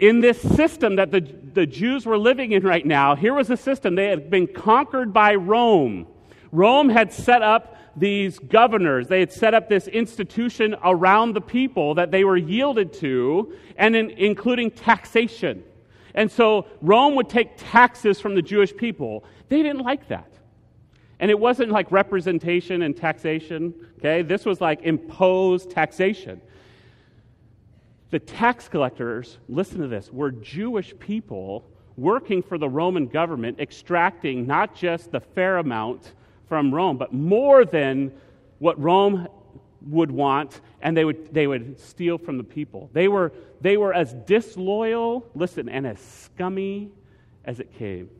in 0.00 0.20
this 0.20 0.42
system 0.42 0.96
that 0.96 1.12
the, 1.12 1.20
the 1.20 1.64
Jews 1.64 2.04
were 2.04 2.18
living 2.18 2.50
in 2.50 2.64
right 2.64 2.84
now. 2.84 3.14
Here 3.14 3.32
was 3.32 3.50
a 3.50 3.56
system. 3.56 3.94
They 3.94 4.08
had 4.08 4.28
been 4.28 4.48
conquered 4.48 5.12
by 5.12 5.36
Rome. 5.36 6.08
Rome 6.50 6.88
had 6.88 7.12
set 7.12 7.40
up 7.40 7.76
these 7.96 8.40
governors. 8.40 9.06
They 9.06 9.20
had 9.20 9.32
set 9.32 9.54
up 9.54 9.68
this 9.68 9.86
institution 9.86 10.74
around 10.82 11.34
the 11.34 11.40
people 11.40 11.94
that 11.94 12.10
they 12.10 12.24
were 12.24 12.36
yielded 12.36 12.92
to, 12.94 13.54
and 13.76 13.94
in, 13.94 14.10
including 14.10 14.72
taxation. 14.72 15.62
And 16.14 16.30
so 16.32 16.66
Rome 16.80 17.14
would 17.14 17.28
take 17.28 17.52
taxes 17.56 18.20
from 18.20 18.34
the 18.34 18.42
Jewish 18.42 18.76
people. 18.76 19.24
They 19.48 19.62
didn't 19.62 19.82
like 19.82 20.08
that. 20.08 20.31
And 21.22 21.30
it 21.30 21.38
wasn't 21.38 21.70
like 21.70 21.92
representation 21.92 22.82
and 22.82 22.96
taxation, 22.96 23.72
okay? 23.98 24.22
This 24.22 24.44
was 24.44 24.60
like 24.60 24.82
imposed 24.82 25.70
taxation. 25.70 26.40
The 28.10 28.18
tax 28.18 28.68
collectors, 28.68 29.38
listen 29.48 29.78
to 29.82 29.86
this, 29.86 30.10
were 30.12 30.32
Jewish 30.32 30.92
people 30.98 31.64
working 31.96 32.42
for 32.42 32.58
the 32.58 32.68
Roman 32.68 33.06
government, 33.06 33.60
extracting 33.60 34.48
not 34.48 34.74
just 34.74 35.12
the 35.12 35.20
fair 35.20 35.58
amount 35.58 36.12
from 36.48 36.74
Rome, 36.74 36.98
but 36.98 37.12
more 37.12 37.64
than 37.64 38.12
what 38.58 38.76
Rome 38.82 39.28
would 39.86 40.10
want, 40.10 40.60
and 40.80 40.96
they 40.96 41.04
would, 41.04 41.32
they 41.32 41.46
would 41.46 41.78
steal 41.78 42.18
from 42.18 42.36
the 42.36 42.44
people. 42.44 42.90
They 42.92 43.06
were, 43.06 43.32
they 43.60 43.76
were 43.76 43.94
as 43.94 44.12
disloyal, 44.12 45.24
listen, 45.36 45.68
and 45.68 45.86
as 45.86 46.00
scummy 46.00 46.90
as 47.44 47.60
it 47.60 47.72
came. 47.78 48.10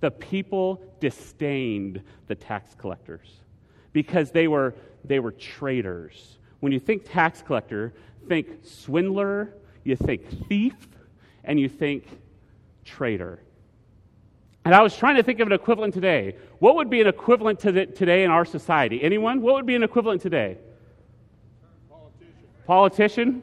The 0.00 0.10
people 0.10 0.82
disdained 1.00 2.02
the 2.26 2.34
tax 2.34 2.74
collectors 2.76 3.28
because 3.92 4.30
they 4.30 4.48
were, 4.48 4.74
they 5.04 5.18
were 5.18 5.32
traitors. 5.32 6.38
When 6.60 6.72
you 6.72 6.78
think 6.78 7.10
tax 7.10 7.42
collector, 7.42 7.94
think 8.28 8.64
swindler, 8.64 9.54
you 9.84 9.96
think 9.96 10.48
thief, 10.48 10.74
and 11.44 11.58
you 11.58 11.68
think 11.68 12.04
traitor. 12.84 13.40
And 14.64 14.74
I 14.74 14.82
was 14.82 14.94
trying 14.96 15.16
to 15.16 15.22
think 15.22 15.40
of 15.40 15.46
an 15.46 15.52
equivalent 15.54 15.94
today. 15.94 16.36
What 16.58 16.76
would 16.76 16.90
be 16.90 17.00
an 17.00 17.06
equivalent 17.06 17.60
to 17.60 17.72
the, 17.72 17.86
today 17.86 18.22
in 18.22 18.30
our 18.30 18.44
society? 18.44 19.02
Anyone? 19.02 19.40
What 19.40 19.54
would 19.54 19.66
be 19.66 19.74
an 19.74 19.82
equivalent 19.82 20.20
today? 20.20 20.58
Politician. 21.88 22.34
Politician? 22.66 23.42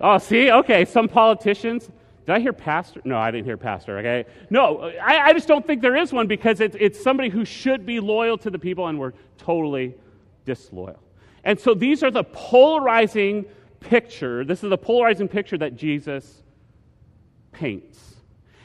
Oh, 0.00 0.18
see? 0.18 0.50
Okay, 0.50 0.84
some 0.84 1.08
politicians. 1.08 1.88
Did 2.26 2.34
I 2.34 2.40
hear 2.40 2.52
pastor? 2.52 3.00
No, 3.04 3.16
I 3.16 3.30
didn't 3.30 3.44
hear 3.44 3.56
pastor, 3.56 3.98
okay? 3.98 4.24
No, 4.50 4.90
I, 5.00 5.28
I 5.28 5.32
just 5.32 5.46
don't 5.46 5.64
think 5.64 5.80
there 5.80 5.94
is 5.94 6.12
one 6.12 6.26
because 6.26 6.60
it's, 6.60 6.76
it's 6.80 7.00
somebody 7.00 7.28
who 7.28 7.44
should 7.44 7.86
be 7.86 8.00
loyal 8.00 8.36
to 8.38 8.50
the 8.50 8.58
people 8.58 8.88
and 8.88 8.98
we're 8.98 9.12
totally 9.38 9.94
disloyal. 10.44 10.98
And 11.44 11.58
so 11.58 11.72
these 11.72 12.02
are 12.02 12.10
the 12.10 12.24
polarizing 12.24 13.44
picture. 13.78 14.44
This 14.44 14.64
is 14.64 14.70
the 14.70 14.76
polarizing 14.76 15.28
picture 15.28 15.56
that 15.58 15.76
Jesus 15.76 16.42
paints. 17.52 18.16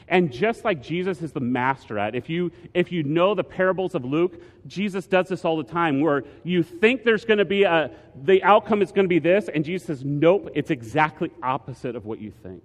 And 0.08 0.32
just 0.32 0.64
like 0.64 0.82
Jesus 0.82 1.22
is 1.22 1.30
the 1.30 1.40
master 1.40 2.00
at, 2.00 2.16
if 2.16 2.28
you, 2.28 2.50
if 2.74 2.90
you 2.90 3.04
know 3.04 3.34
the 3.36 3.44
parables 3.44 3.94
of 3.94 4.04
Luke, 4.04 4.42
Jesus 4.66 5.06
does 5.06 5.28
this 5.28 5.44
all 5.44 5.56
the 5.56 5.62
time 5.62 6.00
where 6.00 6.24
you 6.42 6.64
think 6.64 7.04
there's 7.04 7.24
going 7.24 7.38
to 7.38 7.44
be 7.44 7.62
a, 7.62 7.92
the 8.24 8.42
outcome 8.42 8.82
is 8.82 8.90
going 8.90 9.04
to 9.04 9.08
be 9.08 9.20
this, 9.20 9.48
and 9.48 9.64
Jesus 9.64 9.86
says, 9.86 10.04
nope, 10.04 10.50
it's 10.54 10.70
exactly 10.70 11.30
opposite 11.42 11.94
of 11.94 12.04
what 12.04 12.20
you 12.20 12.32
think. 12.42 12.62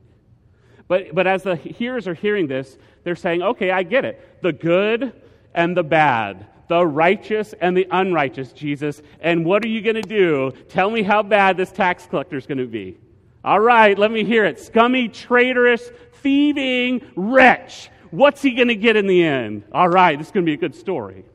But, 0.88 1.14
but 1.14 1.28
as 1.28 1.44
the 1.44 1.56
hearers 1.56 2.08
are 2.08 2.14
hearing 2.14 2.48
this, 2.48 2.78
they're 3.04 3.16
saying, 3.16 3.42
okay, 3.42 3.72
I 3.72 3.84
get 3.84 4.06
it. 4.06 4.42
The 4.42 4.54
good 4.54 5.14
and 5.54 5.76
the 5.76 5.84
bad, 5.84 6.48
the 6.68 6.86
righteous 6.86 7.54
and 7.60 7.76
the 7.76 7.88
unrighteous, 7.92 8.54
Jesus. 8.54 9.02
And 9.20 9.46
what 9.46 9.64
are 9.66 9.68
you 9.70 9.82
going 9.82 9.96
to 9.96 10.02
do? 10.02 10.52
Tell 10.70 10.90
me 10.90 11.04
how 11.04 11.24
bad 11.24 11.58
this 11.58 11.72
tax 11.72 12.06
collector 12.06 12.38
is 12.38 12.48
going 12.48 12.60
to 12.60 12.68
be. 12.68 12.98
All 13.44 13.60
right, 13.60 13.98
let 13.98 14.12
me 14.12 14.24
hear 14.24 14.46
it. 14.46 14.60
Scummy, 14.60 15.08
traitorous, 15.08 15.90
thieving 16.16 17.02
wretch. 17.16 17.90
What's 18.12 18.42
he 18.42 18.52
going 18.52 18.68
to 18.70 18.76
get 18.76 18.96
in 18.96 19.08
the 19.08 19.24
end? 19.24 19.64
All 19.72 19.90
right, 19.90 20.18
this 20.18 20.28
is 20.28 20.34
going 20.34 20.46
to 20.46 20.50
be 20.50 20.54
a 20.54 20.58
good 20.58 20.76
story. 20.76 21.26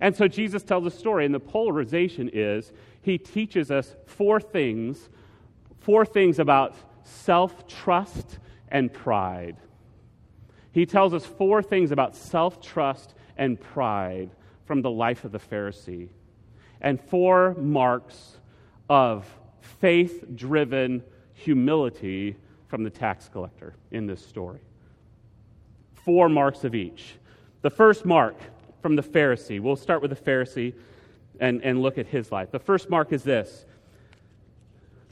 And 0.00 0.14
so 0.14 0.28
Jesus 0.28 0.62
tells 0.62 0.86
a 0.86 0.90
story, 0.90 1.24
and 1.24 1.34
the 1.34 1.40
polarization 1.40 2.30
is 2.32 2.72
he 3.02 3.18
teaches 3.18 3.70
us 3.70 3.94
four 4.06 4.40
things, 4.40 5.08
four 5.80 6.04
things 6.04 6.38
about 6.38 6.74
self 7.04 7.66
trust 7.66 8.38
and 8.74 8.92
pride. 8.92 9.56
He 10.72 10.84
tells 10.84 11.14
us 11.14 11.24
four 11.24 11.62
things 11.62 11.92
about 11.92 12.16
self 12.16 12.60
trust 12.60 13.14
and 13.38 13.58
pride 13.58 14.30
from 14.66 14.82
the 14.82 14.90
life 14.90 15.24
of 15.24 15.30
the 15.32 15.38
Pharisee, 15.38 16.08
and 16.80 17.00
four 17.00 17.54
marks 17.54 18.36
of 18.90 19.26
faith 19.80 20.24
driven 20.34 21.04
humility 21.32 22.36
from 22.66 22.82
the 22.82 22.90
tax 22.90 23.28
collector 23.28 23.74
in 23.92 24.06
this 24.06 24.26
story. 24.26 24.60
Four 25.94 26.28
marks 26.28 26.64
of 26.64 26.74
each. 26.74 27.14
The 27.62 27.70
first 27.70 28.04
mark 28.04 28.36
from 28.82 28.96
the 28.96 29.02
Pharisee, 29.02 29.60
we'll 29.60 29.76
start 29.76 30.02
with 30.02 30.10
the 30.10 30.30
Pharisee 30.30 30.74
and, 31.38 31.62
and 31.62 31.80
look 31.80 31.96
at 31.96 32.08
his 32.08 32.32
life. 32.32 32.50
The 32.50 32.58
first 32.58 32.90
mark 32.90 33.12
is 33.12 33.22
this 33.22 33.66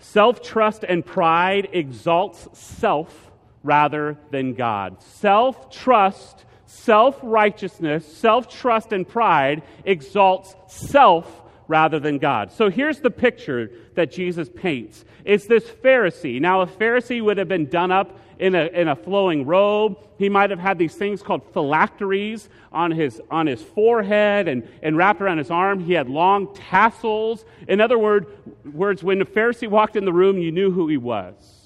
self 0.00 0.42
trust 0.42 0.84
and 0.84 1.06
pride 1.06 1.68
exalts 1.72 2.48
self 2.58 3.31
rather 3.62 4.16
than 4.30 4.54
God. 4.54 5.02
Self 5.02 5.70
trust, 5.70 6.44
self 6.66 7.18
righteousness, 7.22 8.06
self 8.06 8.48
trust, 8.48 8.92
and 8.92 9.06
pride 9.06 9.62
exalts 9.84 10.54
self 10.66 11.42
rather 11.68 11.98
than 11.98 12.18
God. 12.18 12.52
So 12.52 12.68
here's 12.68 13.00
the 13.00 13.10
picture 13.10 13.70
that 13.94 14.12
Jesus 14.12 14.48
paints. 14.54 15.04
It's 15.24 15.46
this 15.46 15.64
Pharisee. 15.64 16.40
Now, 16.40 16.60
a 16.60 16.66
Pharisee 16.66 17.22
would 17.22 17.38
have 17.38 17.48
been 17.48 17.66
done 17.66 17.92
up 17.92 18.18
in 18.38 18.54
a, 18.54 18.66
in 18.66 18.88
a 18.88 18.96
flowing 18.96 19.46
robe. 19.46 19.96
He 20.18 20.28
might 20.28 20.50
have 20.50 20.58
had 20.58 20.76
these 20.76 20.94
things 20.94 21.22
called 21.22 21.42
phylacteries 21.52 22.48
on 22.72 22.90
his, 22.90 23.20
on 23.30 23.46
his 23.46 23.62
forehead 23.62 24.48
and, 24.48 24.68
and 24.82 24.96
wrapped 24.96 25.20
around 25.20 25.38
his 25.38 25.50
arm. 25.50 25.78
He 25.78 25.92
had 25.92 26.10
long 26.10 26.52
tassels. 26.54 27.44
In 27.68 27.80
other 27.80 27.98
word, 27.98 28.26
words, 28.72 29.02
when 29.02 29.20
the 29.20 29.24
Pharisee 29.24 29.68
walked 29.68 29.96
in 29.96 30.04
the 30.04 30.12
room, 30.12 30.38
you 30.38 30.50
knew 30.50 30.72
who 30.72 30.88
he 30.88 30.96
was. 30.96 31.61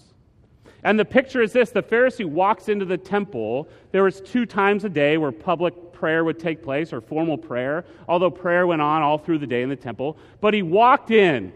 And 0.86 0.96
the 1.00 1.04
picture 1.04 1.42
is 1.42 1.52
this 1.52 1.70
the 1.70 1.82
Pharisee 1.82 2.24
walks 2.24 2.68
into 2.68 2.84
the 2.84 2.96
temple. 2.96 3.68
There 3.90 4.04
was 4.04 4.20
two 4.20 4.46
times 4.46 4.84
a 4.84 4.88
day 4.88 5.18
where 5.18 5.32
public 5.32 5.92
prayer 5.92 6.22
would 6.22 6.38
take 6.38 6.62
place 6.62 6.92
or 6.92 7.00
formal 7.00 7.36
prayer, 7.36 7.84
although 8.06 8.30
prayer 8.30 8.68
went 8.68 8.80
on 8.80 9.02
all 9.02 9.18
through 9.18 9.38
the 9.38 9.48
day 9.48 9.62
in 9.62 9.68
the 9.68 9.74
temple. 9.74 10.16
But 10.40 10.54
he 10.54 10.62
walked 10.62 11.10
in. 11.10 11.52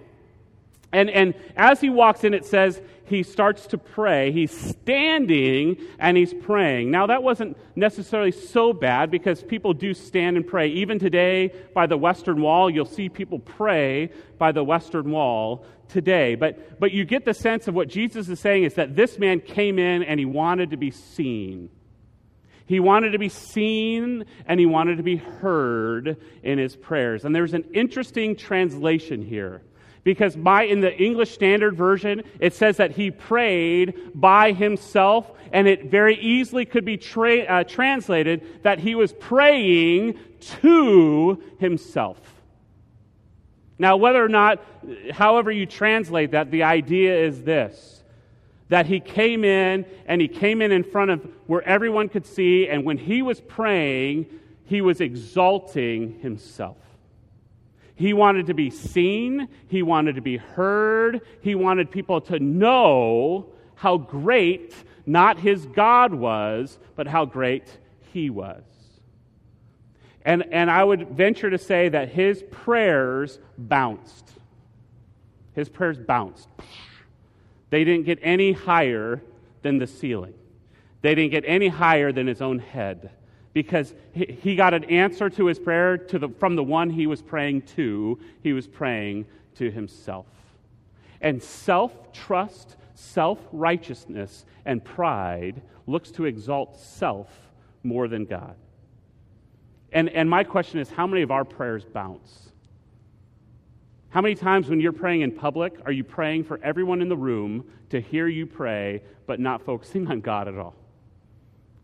And, 0.91 1.09
and 1.11 1.35
as 1.55 1.81
he 1.81 1.91
walks 1.91 2.25
in, 2.25 2.35
it 2.35 2.45
says 2.45 2.83
he 3.11 3.25
starts 3.25 3.67
to 3.69 3.79
pray. 3.79 4.31
He's 4.31 4.53
standing 4.53 5.77
and 5.99 6.17
he's 6.17 6.33
praying. 6.33 6.91
Now, 6.91 7.09
that 7.09 7.23
wasn't 7.23 7.57
necessarily 7.77 8.31
so 8.31 8.73
bad 8.73 9.11
because 9.11 9.43
people 9.43 9.75
do 9.75 9.93
stand 9.95 10.37
and 10.37 10.47
pray. 10.47 10.69
Even 10.69 10.99
today, 10.99 11.53
by 11.75 11.87
the 11.87 11.97
Western 11.97 12.41
Wall, 12.41 12.71
you'll 12.71 12.87
see 12.87 13.09
people 13.09 13.41
pray 13.41 14.11
by 14.39 14.53
the 14.53 14.63
Western 14.63 15.11
Wall 15.11 15.65
today. 15.89 16.37
But, 16.37 16.79
but 16.79 16.93
you 16.93 17.05
get 17.05 17.25
the 17.25 17.35
sense 17.35 17.67
of 17.67 17.75
what 17.75 17.89
Jesus 17.89 18.29
is 18.29 18.39
saying 18.39 18.65
is 18.65 18.75
that 18.75 18.95
this 18.95 19.19
man 19.19 19.41
came 19.41 19.79
in 19.79 20.05
and 20.05 20.21
he 20.21 20.27
wanted 20.27 20.71
to 20.71 20.77
be 20.77 20.93
seen. 20.93 21.69
He 22.67 22.79
wanted 22.79 23.11
to 23.11 23.19
be 23.19 23.29
seen 23.29 24.25
and 24.47 24.61
he 24.61 24.67
wanted 24.67 24.99
to 24.99 25.03
be 25.03 25.17
heard 25.17 26.17
in 26.45 26.59
his 26.59 26.77
prayers. 26.77 27.25
And 27.25 27.35
there's 27.35 27.55
an 27.55 27.65
interesting 27.75 28.37
translation 28.37 29.23
here. 29.23 29.63
Because 30.03 30.35
by 30.35 30.63
in 30.63 30.81
the 30.81 30.97
English 30.97 31.31
Standard 31.33 31.77
Version, 31.77 32.23
it 32.39 32.55
says 32.55 32.79
that 32.79 32.93
he 32.93 33.11
prayed 33.11 33.95
by 34.15 34.53
himself, 34.53 35.31
and 35.53 35.69
it 35.69 35.91
very 35.91 36.17
easily 36.17 36.65
could 36.65 36.85
be 36.85 36.97
tra- 36.97 37.41
uh, 37.41 37.65
translated 37.65 38.63
that 38.63 38.79
he 38.79 38.95
was 38.95 39.13
praying 39.13 40.19
to 40.41 41.43
himself. 41.59 42.19
Now, 43.79 43.97
whether 43.97 44.25
or 44.25 44.29
not, 44.29 44.63
however 45.11 45.51
you 45.51 45.67
translate 45.67 46.33
that, 46.33 46.51
the 46.51 46.63
idea 46.65 47.17
is 47.25 47.43
this 47.43 47.97
that 48.69 48.87
he 48.87 49.01
came 49.01 49.45
in 49.45 49.85
and 50.07 50.21
he 50.21 50.29
came 50.29 50.63
in 50.63 50.71
in 50.71 50.85
front 50.85 51.11
of 51.11 51.29
where 51.47 51.63
everyone 51.63 52.09
could 52.09 52.25
see, 52.25 52.69
and 52.69 52.85
when 52.85 52.97
he 52.97 53.21
was 53.21 53.41
praying, 53.41 54.27
he 54.65 54.81
was 54.81 55.01
exalting 55.01 56.21
himself. 56.21 56.80
He 58.01 58.15
wanted 58.15 58.47
to 58.47 58.55
be 58.55 58.71
seen, 58.71 59.47
he 59.69 59.83
wanted 59.83 60.15
to 60.15 60.23
be 60.23 60.39
heard, 60.39 61.21
he 61.43 61.55
wanted 61.55 61.91
people 61.91 62.23
to 62.23 62.39
know 62.39 63.53
how 63.75 63.99
great 63.99 64.75
not 65.05 65.39
his 65.39 65.67
God 65.67 66.15
was, 66.15 66.79
but 66.97 67.07
how 67.07 67.27
great 67.27 67.65
he 68.15 68.31
was. 68.31 68.63
And, 70.25 70.47
and 70.51 70.71
I 70.71 70.83
would 70.83 71.11
venture 71.11 71.51
to 71.51 71.59
say 71.59 71.91
that 71.91 72.09
his 72.09 72.43
prayers 72.51 73.39
bounced. 73.59 74.31
His 75.53 75.69
prayers 75.69 75.99
bounced. 75.99 76.49
They 77.69 77.85
didn't 77.85 78.07
get 78.07 78.19
any 78.23 78.53
higher 78.53 79.21
than 79.61 79.77
the 79.77 79.87
ceiling. 79.87 80.33
They 81.03 81.15
didn't 81.15 81.33
get 81.33 81.45
any 81.47 81.69
higher 81.69 82.13
than 82.13 82.29
his 82.29 82.41
own 82.41 82.61
head 82.61 83.11
because 83.53 83.95
he 84.13 84.55
got 84.55 84.75
an 84.75 84.85
answer 84.85 85.29
to 85.31 85.47
his 85.47 85.59
prayer 85.59 85.99
to 85.99 86.19
the, 86.19 86.29
from 86.29 86.55
the 86.55 86.63
one 86.63 86.89
he 86.89 87.07
was 87.07 87.21
praying 87.21 87.63
to. 87.63 88.19
He 88.43 88.53
was 88.53 88.67
praying 88.67 89.27
to 89.57 89.71
himself. 89.71 90.27
And 91.21 91.43
self 91.43 92.13
trust, 92.13 92.77
self 92.95 93.39
righteousness, 93.53 94.45
and 94.65 94.85
pride 94.85 95.63
looks 95.87 96.11
to 96.13 96.27
exalt 96.27 96.79
self 96.79 97.29
more 97.83 98.07
than 98.07 98.25
God. 98.25 98.55
And, 99.93 100.09
and 100.11 100.31
my 100.31 100.45
question 100.45 100.79
is 100.79 100.89
how 100.89 101.07
many 101.07 101.23
of 101.23 101.31
our 101.31 101.45
prayers 101.45 101.85
bounce? 101.85 102.51
How 104.11 104.21
many 104.21 104.35
times 104.35 104.69
when 104.69 104.81
you're 104.81 104.93
praying 104.93 105.23
in 105.23 105.33
public 105.33 105.75
are 105.85 105.93
you 105.93 106.05
praying 106.05 106.45
for 106.45 106.61
everyone 106.63 107.01
in 107.03 107.09
the 107.09 107.17
room 107.17 107.65
to 107.91 108.01
hear 108.01 108.29
you 108.29 108.47
pray, 108.47 109.03
but 109.27 109.41
not 109.41 109.63
focusing 109.63 110.07
on 110.11 110.21
God 110.21 110.47
at 110.47 110.57
all? 110.57 110.75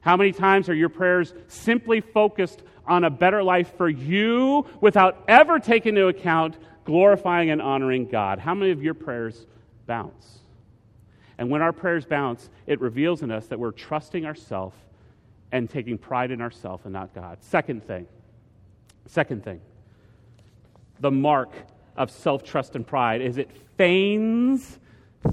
How 0.06 0.16
many 0.16 0.30
times 0.30 0.68
are 0.68 0.74
your 0.74 0.88
prayers 0.88 1.34
simply 1.48 2.00
focused 2.00 2.62
on 2.86 3.02
a 3.02 3.10
better 3.10 3.42
life 3.42 3.76
for 3.76 3.88
you 3.88 4.64
without 4.80 5.24
ever 5.26 5.58
taking 5.58 5.96
into 5.96 6.06
account 6.06 6.56
glorifying 6.84 7.50
and 7.50 7.60
honoring 7.60 8.06
God? 8.06 8.38
How 8.38 8.54
many 8.54 8.70
of 8.70 8.80
your 8.84 8.94
prayers 8.94 9.46
bounce? 9.84 10.38
And 11.38 11.50
when 11.50 11.60
our 11.60 11.72
prayers 11.72 12.04
bounce, 12.04 12.48
it 12.68 12.80
reveals 12.80 13.22
in 13.22 13.32
us 13.32 13.48
that 13.48 13.58
we're 13.58 13.72
trusting 13.72 14.24
ourselves 14.24 14.76
and 15.50 15.68
taking 15.68 15.98
pride 15.98 16.30
in 16.30 16.40
ourselves 16.40 16.84
and 16.84 16.92
not 16.92 17.12
God. 17.12 17.38
Second 17.42 17.84
thing, 17.84 18.06
second 19.06 19.42
thing, 19.42 19.60
the 21.00 21.10
mark 21.10 21.52
of 21.96 22.12
self 22.12 22.44
trust 22.44 22.76
and 22.76 22.86
pride 22.86 23.22
is 23.22 23.38
it 23.38 23.50
feigns 23.76 24.78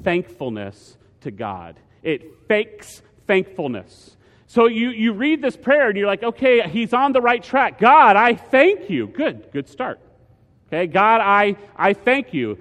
thankfulness 0.03 0.97
to 1.21 1.29
God. 1.29 1.75
It 2.01 2.47
fakes 2.47 3.03
thankfulness. 3.27 4.17
So 4.53 4.67
you, 4.67 4.91
you 4.91 5.13
read 5.13 5.41
this 5.41 5.57
prayer 5.57 5.89
and 5.89 5.97
you're 5.97 6.05
like, 6.05 6.21
okay, 6.21 6.69
he's 6.69 6.93
on 6.93 7.11
the 7.11 7.21
right 7.21 7.43
track. 7.43 7.79
God, 7.79 8.15
I 8.15 8.35
thank 8.35 8.87
you. 8.87 9.07
Good, 9.07 9.49
good 9.51 9.67
start. 9.67 9.99
Okay, 10.67 10.85
God, 10.85 11.21
I, 11.21 11.55
I 11.75 11.93
thank 11.93 12.35
you 12.35 12.59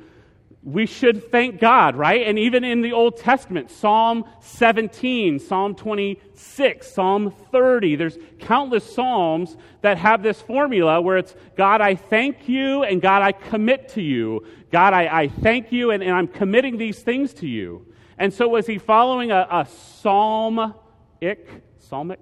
we 0.64 0.86
should 0.86 1.30
thank 1.30 1.60
God, 1.60 1.96
right? 1.96 2.24
And 2.24 2.38
even 2.38 2.62
in 2.62 2.82
the 2.82 2.92
Old 2.92 3.16
Testament, 3.16 3.70
Psalm 3.70 4.24
17, 4.40 5.40
Psalm 5.40 5.74
26, 5.74 6.86
Psalm 6.86 7.34
30, 7.50 7.96
there's 7.96 8.16
countless 8.38 8.94
Psalms 8.94 9.56
that 9.80 9.98
have 9.98 10.22
this 10.22 10.40
formula 10.40 11.00
where 11.00 11.18
it's 11.18 11.34
God, 11.56 11.80
I 11.80 11.96
thank 11.96 12.48
you, 12.48 12.84
and 12.84 13.02
God, 13.02 13.22
I 13.22 13.32
commit 13.32 13.88
to 13.90 14.02
you. 14.02 14.46
God, 14.70 14.92
I, 14.92 15.22
I 15.22 15.28
thank 15.28 15.72
you, 15.72 15.90
and, 15.90 16.00
and 16.00 16.12
I'm 16.12 16.28
committing 16.28 16.78
these 16.78 17.00
things 17.00 17.34
to 17.34 17.48
you. 17.48 17.84
And 18.16 18.32
so, 18.32 18.46
was 18.46 18.68
he 18.68 18.78
following 18.78 19.32
a, 19.32 19.48
a 19.50 19.66
psalmic, 19.66 20.74
psalmic, 21.92 22.20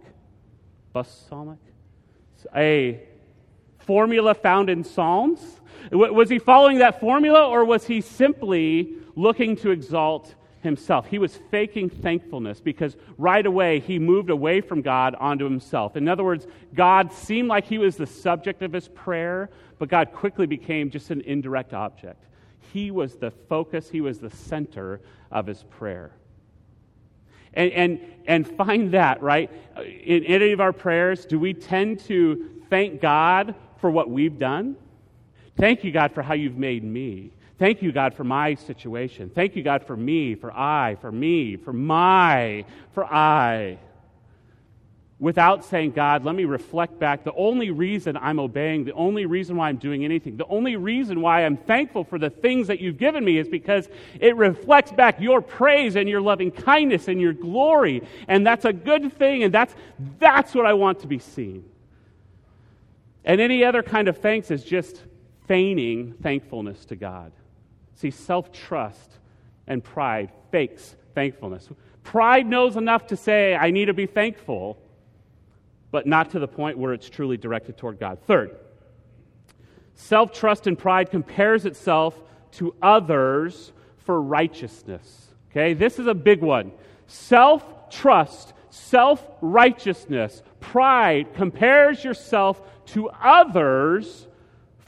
psalmic, 1.28 1.58
a 2.56 3.00
formula 3.78 4.34
found 4.34 4.68
in 4.68 4.82
Psalms? 4.82 5.60
Was 5.92 6.28
he 6.28 6.40
following 6.40 6.78
that 6.78 6.98
formula, 6.98 7.46
or 7.46 7.64
was 7.64 7.86
he 7.86 8.00
simply 8.00 8.94
looking 9.14 9.54
to 9.58 9.70
exalt 9.70 10.34
himself? 10.60 11.06
He 11.06 11.20
was 11.20 11.38
faking 11.52 11.88
thankfulness 11.88 12.60
because 12.60 12.96
right 13.16 13.46
away 13.46 13.78
he 13.78 14.00
moved 14.00 14.30
away 14.30 14.60
from 14.60 14.82
God 14.82 15.14
onto 15.14 15.44
himself. 15.44 15.96
In 15.96 16.08
other 16.08 16.24
words, 16.24 16.48
God 16.74 17.12
seemed 17.12 17.46
like 17.46 17.64
he 17.64 17.78
was 17.78 17.94
the 17.94 18.08
subject 18.08 18.62
of 18.62 18.72
his 18.72 18.88
prayer, 18.88 19.50
but 19.78 19.88
God 19.88 20.12
quickly 20.12 20.46
became 20.46 20.90
just 20.90 21.12
an 21.12 21.20
indirect 21.20 21.74
object. 21.74 22.24
He 22.72 22.90
was 22.90 23.14
the 23.14 23.30
focus, 23.30 23.88
he 23.88 24.00
was 24.00 24.18
the 24.18 24.30
center 24.30 25.00
of 25.30 25.46
his 25.46 25.62
prayer. 25.62 26.10
And, 27.54 27.72
and, 27.72 28.00
and 28.26 28.48
find 28.56 28.92
that, 28.92 29.22
right? 29.22 29.50
In 29.76 30.24
any 30.24 30.52
of 30.52 30.60
our 30.60 30.72
prayers, 30.72 31.24
do 31.24 31.38
we 31.38 31.54
tend 31.54 32.00
to 32.00 32.50
thank 32.68 33.00
God 33.00 33.54
for 33.78 33.90
what 33.90 34.08
we've 34.10 34.38
done? 34.38 34.76
Thank 35.56 35.84
you, 35.84 35.92
God, 35.92 36.12
for 36.12 36.22
how 36.22 36.34
you've 36.34 36.56
made 36.56 36.84
me. 36.84 37.32
Thank 37.58 37.82
you, 37.82 37.92
God, 37.92 38.14
for 38.14 38.24
my 38.24 38.54
situation. 38.54 39.30
Thank 39.34 39.54
you, 39.56 39.62
God, 39.62 39.84
for 39.84 39.96
me, 39.96 40.34
for 40.34 40.50
I, 40.50 40.96
for 41.00 41.12
me, 41.12 41.56
for 41.56 41.72
my, 41.72 42.64
for 42.94 43.04
I 43.04 43.78
without 45.20 45.62
saying, 45.66 45.90
God, 45.90 46.24
let 46.24 46.34
me 46.34 46.46
reflect 46.46 46.98
back. 46.98 47.24
The 47.24 47.34
only 47.34 47.70
reason 47.70 48.16
I'm 48.16 48.40
obeying, 48.40 48.84
the 48.84 48.94
only 48.94 49.26
reason 49.26 49.54
why 49.54 49.68
I'm 49.68 49.76
doing 49.76 50.02
anything, 50.02 50.38
the 50.38 50.46
only 50.46 50.76
reason 50.76 51.20
why 51.20 51.44
I'm 51.44 51.58
thankful 51.58 52.04
for 52.04 52.18
the 52.18 52.30
things 52.30 52.68
that 52.68 52.80
you've 52.80 52.96
given 52.96 53.22
me 53.22 53.36
is 53.36 53.46
because 53.46 53.90
it 54.18 54.34
reflects 54.36 54.92
back 54.92 55.20
your 55.20 55.42
praise 55.42 55.94
and 55.94 56.08
your 56.08 56.22
loving 56.22 56.50
kindness 56.50 57.06
and 57.06 57.20
your 57.20 57.34
glory. 57.34 58.02
And 58.28 58.46
that's 58.46 58.64
a 58.64 58.72
good 58.72 59.12
thing, 59.12 59.42
and 59.42 59.52
that's, 59.52 59.74
that's 60.18 60.54
what 60.54 60.64
I 60.64 60.72
want 60.72 61.00
to 61.00 61.06
be 61.06 61.18
seen. 61.18 61.64
And 63.22 63.42
any 63.42 63.62
other 63.62 63.82
kind 63.82 64.08
of 64.08 64.16
thanks 64.16 64.50
is 64.50 64.64
just 64.64 65.02
feigning 65.46 66.14
thankfulness 66.22 66.86
to 66.86 66.96
God. 66.96 67.32
See, 67.94 68.10
self 68.10 68.50
trust 68.52 69.18
and 69.66 69.84
pride 69.84 70.32
fakes 70.50 70.96
thankfulness. 71.14 71.68
Pride 72.04 72.46
knows 72.46 72.78
enough 72.78 73.08
to 73.08 73.16
say, 73.18 73.54
I 73.54 73.70
need 73.70 73.86
to 73.86 73.92
be 73.92 74.06
thankful 74.06 74.78
but 75.90 76.06
not 76.06 76.30
to 76.30 76.38
the 76.38 76.48
point 76.48 76.78
where 76.78 76.92
it's 76.92 77.08
truly 77.08 77.36
directed 77.36 77.76
toward 77.76 77.98
God. 77.98 78.18
Third, 78.26 78.56
self 79.94 80.32
trust 80.32 80.66
and 80.66 80.78
pride 80.78 81.10
compares 81.10 81.66
itself 81.66 82.20
to 82.52 82.74
others 82.80 83.72
for 83.98 84.20
righteousness. 84.20 85.28
Okay, 85.50 85.74
this 85.74 85.98
is 85.98 86.06
a 86.06 86.14
big 86.14 86.42
one. 86.42 86.72
Self 87.06 87.90
trust, 87.90 88.52
self 88.70 89.26
righteousness, 89.40 90.42
pride 90.60 91.34
compares 91.34 92.04
yourself 92.04 92.60
to 92.86 93.08
others 93.22 94.26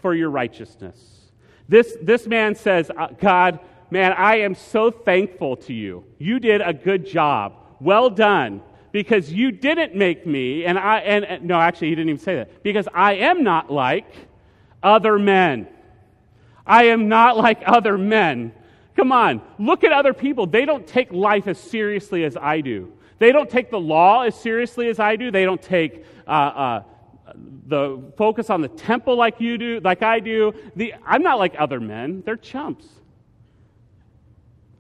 for 0.01 0.15
your 0.15 0.31
righteousness. 0.31 0.97
This, 1.69 1.97
this 2.03 2.27
man 2.27 2.55
says, 2.55 2.91
uh, 2.91 3.09
God, 3.19 3.61
man, 3.91 4.13
I 4.13 4.41
am 4.41 4.55
so 4.55 4.91
thankful 4.91 5.57
to 5.59 5.73
you. 5.73 6.05
You 6.19 6.39
did 6.39 6.61
a 6.61 6.73
good 6.73 7.07
job. 7.07 7.55
Well 7.81 8.11
done 8.11 8.63
because 8.93 9.33
you 9.33 9.51
didn't 9.51 9.95
make 9.95 10.27
me, 10.27 10.65
and 10.65 10.79
I, 10.79 10.99
and, 10.99 11.25
and, 11.25 11.45
no, 11.45 11.59
actually, 11.59 11.89
he 11.89 11.95
didn't 11.95 12.11
even 12.11 12.21
say 12.21 12.37
that, 12.37 12.63
because 12.63 12.87
I 12.95 13.15
am 13.15 13.43
not 13.43 13.73
like 13.73 14.07
other 14.83 15.19
men. 15.19 15.67
I 16.67 16.85
am 16.85 17.09
not 17.09 17.37
like 17.37 17.63
other 17.67 17.97
men. 17.99 18.53
Come 18.95 19.11
on, 19.11 19.41
look 19.59 19.83
at 19.83 19.93
other 19.93 20.13
people. 20.13 20.47
They 20.47 20.67
don't 20.67 20.87
take 20.87 21.11
life 21.13 21.49
as 21.49 21.59
seriously 21.59 22.25
as 22.25 22.37
I 22.37 22.61
do. 22.61 22.93
They 23.19 23.33
don't 23.33 23.49
take 23.49 23.71
the 23.71 23.81
law 23.81 24.23
as 24.23 24.35
seriously 24.35 24.89
as 24.89 25.01
I 25.01 25.17
do. 25.17 25.31
They 25.31 25.45
don't 25.45 25.63
take 25.63 26.05
uh, 26.27 26.31
uh, 26.31 26.83
the 27.67 28.03
focus 28.19 28.51
on 28.51 28.61
the 28.61 28.69
temple 28.69 29.17
like 29.17 29.41
you 29.41 29.57
do, 29.57 29.81
like 29.81 30.03
I 30.03 30.21
do. 30.21 30.53
The, 30.77 30.95
I'm 31.07 31.23
not 31.23 31.39
like 31.39 31.55
other 31.59 31.81
men. 31.81 32.23
They're 32.27 32.37
chumps. 32.37 32.87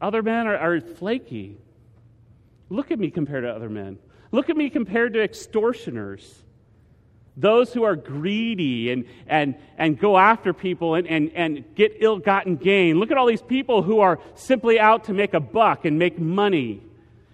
Other 0.01 0.22
men 0.22 0.46
are, 0.48 0.57
are 0.57 0.81
flaky. 0.81 1.57
Look 2.72 2.90
at 2.90 2.98
me 2.98 3.11
compared 3.11 3.44
to 3.44 3.50
other 3.50 3.68
men. 3.68 3.98
Look 4.30 4.48
at 4.48 4.56
me 4.56 4.70
compared 4.70 5.12
to 5.12 5.22
extortioners, 5.22 6.42
those 7.37 7.70
who 7.70 7.82
are 7.82 7.94
greedy 7.94 8.90
and, 8.90 9.04
and, 9.26 9.56
and 9.76 9.98
go 9.98 10.16
after 10.16 10.54
people 10.54 10.94
and, 10.94 11.06
and, 11.06 11.32
and 11.35 11.64
get 11.74 11.96
ill 12.00 12.18
gotten 12.18 12.56
gain. 12.56 12.98
Look 12.98 13.11
at 13.11 13.18
all 13.18 13.26
these 13.26 13.42
people 13.42 13.82
who 13.82 14.00
are 14.00 14.20
simply 14.35 14.80
out 14.80 15.04
to 15.04 15.12
make 15.12 15.35
a 15.35 15.40
buck 15.40 15.85
and 15.85 15.98
make 15.98 16.18
money. 16.18 16.80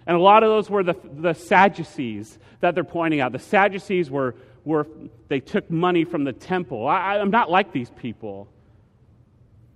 And 0.05 0.17
a 0.17 0.19
lot 0.19 0.43
of 0.43 0.49
those 0.49 0.69
were 0.69 0.83
the, 0.83 0.95
the 1.03 1.33
Sadducees 1.33 2.37
that 2.59 2.75
they're 2.75 2.83
pointing 2.83 3.21
out. 3.21 3.31
The 3.31 3.39
Sadducees 3.39 4.11
were, 4.11 4.35
were 4.65 4.87
they 5.29 5.39
took 5.39 5.71
money 5.71 6.03
from 6.03 6.25
the 6.25 6.33
temple. 6.33 6.85
I, 6.85 7.17
I'm 7.17 7.31
not 7.31 7.49
like 7.49 7.71
these 7.71 7.91
people. 7.91 8.49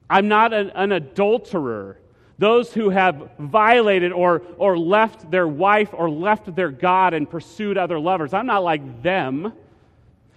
I'm 0.10 0.28
not 0.28 0.52
an, 0.52 0.72
an 0.72 0.92
adulterer 0.92 2.00
those 2.38 2.74
who 2.74 2.90
have 2.90 3.30
violated 3.40 4.12
or, 4.12 4.42
or 4.58 4.78
left 4.78 5.30
their 5.30 5.48
wife 5.48 5.90
or 5.94 6.10
left 6.10 6.56
their 6.56 6.72
God 6.72 7.14
and 7.14 7.30
pursued 7.30 7.78
other 7.78 8.00
lovers. 8.00 8.34
I'm 8.34 8.48
not 8.48 8.64
like 8.64 9.04
them. 9.04 9.54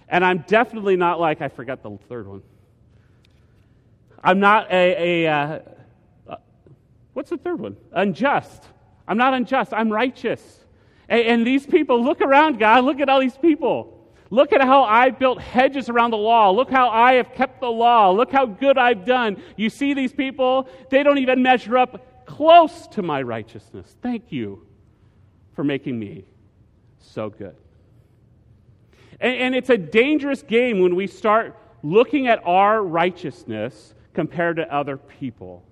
And 0.07 0.23
I'm 0.23 0.45
definitely 0.47 0.95
not 0.95 1.19
like, 1.19 1.41
I 1.41 1.49
forgot 1.49 1.83
the 1.83 1.97
third 2.07 2.27
one. 2.27 2.43
I'm 4.23 4.39
not 4.39 4.71
a, 4.71 5.25
a 5.25 5.31
uh, 5.31 5.59
uh, 6.27 6.35
what's 7.13 7.29
the 7.29 7.37
third 7.37 7.59
one? 7.59 7.75
Unjust. 7.91 8.63
I'm 9.07 9.17
not 9.17 9.33
unjust. 9.33 9.73
I'm 9.73 9.91
righteous. 9.91 10.65
And, 11.09 11.21
and 11.21 11.47
these 11.47 11.65
people, 11.65 12.03
look 12.03 12.21
around, 12.21 12.59
God. 12.59 12.83
Look 12.83 12.99
at 12.99 13.09
all 13.09 13.19
these 13.19 13.37
people. 13.37 13.96
Look 14.29 14.51
at 14.51 14.61
how 14.61 14.83
I 14.83 15.09
built 15.09 15.41
hedges 15.41 15.89
around 15.89 16.11
the 16.11 16.17
law. 16.17 16.51
Look 16.51 16.69
how 16.69 16.89
I 16.89 17.13
have 17.13 17.33
kept 17.33 17.61
the 17.61 17.71
law. 17.71 18.11
Look 18.11 18.31
how 18.31 18.45
good 18.45 18.77
I've 18.77 19.05
done. 19.05 19.41
You 19.55 19.69
see 19.69 19.93
these 19.93 20.11
people? 20.11 20.69
They 20.89 21.03
don't 21.03 21.17
even 21.17 21.41
measure 21.41 21.77
up 21.77 22.25
close 22.25 22.87
to 22.87 23.01
my 23.01 23.21
righteousness. 23.21 23.95
Thank 24.01 24.31
you 24.31 24.65
for 25.55 25.63
making 25.63 25.97
me 25.97 26.25
so 26.99 27.29
good. 27.29 27.55
And, 29.19 29.35
and 29.35 29.55
it's 29.55 29.69
a 29.69 29.77
dangerous 29.77 30.43
game 30.43 30.81
when 30.81 30.95
we 30.95 31.07
start 31.07 31.57
looking 31.81 32.27
at 32.27 32.45
our 32.45 32.83
righteousness 32.83 33.93
compared 34.13 34.57
to 34.57 34.73
other 34.73 34.97
people. 34.97 35.63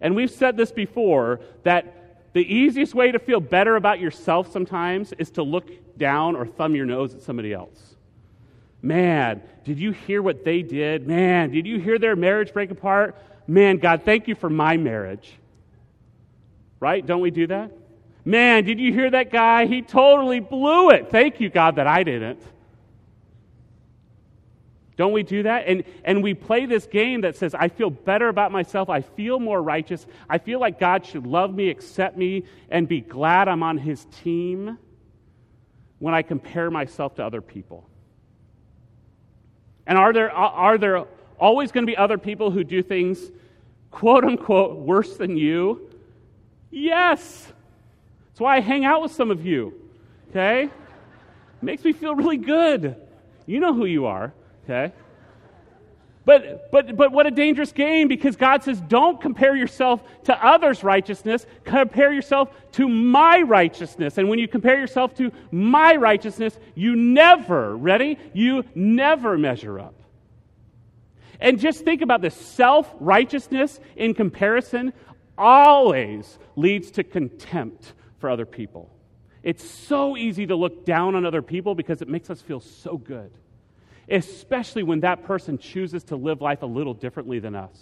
And 0.00 0.14
we've 0.14 0.30
said 0.30 0.56
this 0.56 0.72
before 0.72 1.40
that 1.64 1.97
the 2.38 2.54
easiest 2.54 2.94
way 2.94 3.10
to 3.10 3.18
feel 3.18 3.40
better 3.40 3.74
about 3.74 3.98
yourself 3.98 4.52
sometimes 4.52 5.12
is 5.14 5.32
to 5.32 5.42
look 5.42 5.68
down 5.98 6.36
or 6.36 6.46
thumb 6.46 6.76
your 6.76 6.86
nose 6.86 7.12
at 7.12 7.20
somebody 7.20 7.52
else. 7.52 7.96
Man, 8.80 9.42
did 9.64 9.80
you 9.80 9.90
hear 9.90 10.22
what 10.22 10.44
they 10.44 10.62
did? 10.62 11.04
Man, 11.04 11.50
did 11.50 11.66
you 11.66 11.80
hear 11.80 11.98
their 11.98 12.14
marriage 12.14 12.52
break 12.52 12.70
apart? 12.70 13.16
Man, 13.48 13.78
God, 13.78 14.04
thank 14.04 14.28
you 14.28 14.36
for 14.36 14.48
my 14.48 14.76
marriage. 14.76 15.32
Right? 16.78 17.04
Don't 17.04 17.22
we 17.22 17.32
do 17.32 17.48
that? 17.48 17.72
Man, 18.24 18.62
did 18.62 18.78
you 18.78 18.92
hear 18.92 19.10
that 19.10 19.32
guy? 19.32 19.66
He 19.66 19.82
totally 19.82 20.38
blew 20.38 20.90
it. 20.90 21.10
Thank 21.10 21.40
you, 21.40 21.50
God, 21.50 21.74
that 21.74 21.88
I 21.88 22.04
didn't. 22.04 22.40
Don't 24.98 25.12
we 25.12 25.22
do 25.22 25.44
that? 25.44 25.68
And, 25.68 25.84
and 26.04 26.24
we 26.24 26.34
play 26.34 26.66
this 26.66 26.84
game 26.86 27.20
that 27.20 27.36
says, 27.36 27.54
I 27.54 27.68
feel 27.68 27.88
better 27.88 28.28
about 28.28 28.50
myself. 28.50 28.90
I 28.90 29.00
feel 29.00 29.38
more 29.38 29.62
righteous. 29.62 30.04
I 30.28 30.38
feel 30.38 30.58
like 30.58 30.80
God 30.80 31.06
should 31.06 31.24
love 31.24 31.54
me, 31.54 31.70
accept 31.70 32.16
me, 32.16 32.42
and 32.68 32.88
be 32.88 33.00
glad 33.00 33.46
I'm 33.46 33.62
on 33.62 33.78
his 33.78 34.04
team 34.24 34.76
when 36.00 36.14
I 36.14 36.22
compare 36.22 36.68
myself 36.68 37.14
to 37.14 37.24
other 37.24 37.40
people. 37.40 37.88
And 39.86 39.96
are 39.96 40.12
there, 40.12 40.32
are 40.32 40.76
there 40.78 41.04
always 41.38 41.70
going 41.70 41.86
to 41.86 41.90
be 41.90 41.96
other 41.96 42.18
people 42.18 42.50
who 42.50 42.64
do 42.64 42.82
things, 42.82 43.20
quote 43.92 44.24
unquote, 44.24 44.78
worse 44.78 45.16
than 45.16 45.36
you? 45.36 45.92
Yes. 46.72 47.52
That's 48.30 48.40
why 48.40 48.56
I 48.56 48.60
hang 48.60 48.84
out 48.84 49.00
with 49.00 49.12
some 49.12 49.30
of 49.30 49.46
you, 49.46 49.74
okay? 50.30 50.70
Makes 51.62 51.84
me 51.84 51.92
feel 51.92 52.16
really 52.16 52.36
good. 52.36 52.96
You 53.46 53.60
know 53.60 53.72
who 53.72 53.84
you 53.84 54.06
are 54.06 54.34
okay? 54.68 54.92
But, 56.28 56.70
but, 56.70 56.94
but 56.94 57.10
what 57.10 57.26
a 57.26 57.30
dangerous 57.30 57.72
game 57.72 58.06
because 58.06 58.36
God 58.36 58.62
says, 58.62 58.78
don't 58.82 59.18
compare 59.18 59.56
yourself 59.56 60.02
to 60.24 60.46
others' 60.46 60.84
righteousness, 60.84 61.46
compare 61.64 62.12
yourself 62.12 62.50
to 62.72 62.86
my 62.86 63.40
righteousness. 63.40 64.18
And 64.18 64.28
when 64.28 64.38
you 64.38 64.46
compare 64.46 64.78
yourself 64.78 65.14
to 65.14 65.32
my 65.50 65.96
righteousness, 65.96 66.58
you 66.74 66.96
never, 66.96 67.74
ready? 67.74 68.18
You 68.34 68.64
never 68.74 69.38
measure 69.38 69.80
up. 69.80 69.94
And 71.40 71.58
just 71.58 71.82
think 71.82 72.02
about 72.02 72.20
this 72.20 72.34
self 72.34 72.92
righteousness 73.00 73.80
in 73.96 74.12
comparison 74.12 74.92
always 75.38 76.38
leads 76.56 76.90
to 76.90 77.04
contempt 77.04 77.94
for 78.18 78.28
other 78.28 78.44
people. 78.44 78.90
It's 79.42 79.64
so 79.64 80.14
easy 80.14 80.46
to 80.48 80.56
look 80.56 80.84
down 80.84 81.14
on 81.14 81.24
other 81.24 81.40
people 81.40 81.74
because 81.74 82.02
it 82.02 82.08
makes 82.08 82.28
us 82.28 82.42
feel 82.42 82.60
so 82.60 82.98
good 82.98 83.30
especially 84.10 84.82
when 84.82 85.00
that 85.00 85.24
person 85.24 85.58
chooses 85.58 86.04
to 86.04 86.16
live 86.16 86.40
life 86.40 86.62
a 86.62 86.66
little 86.66 86.94
differently 86.94 87.38
than 87.38 87.54
us. 87.54 87.76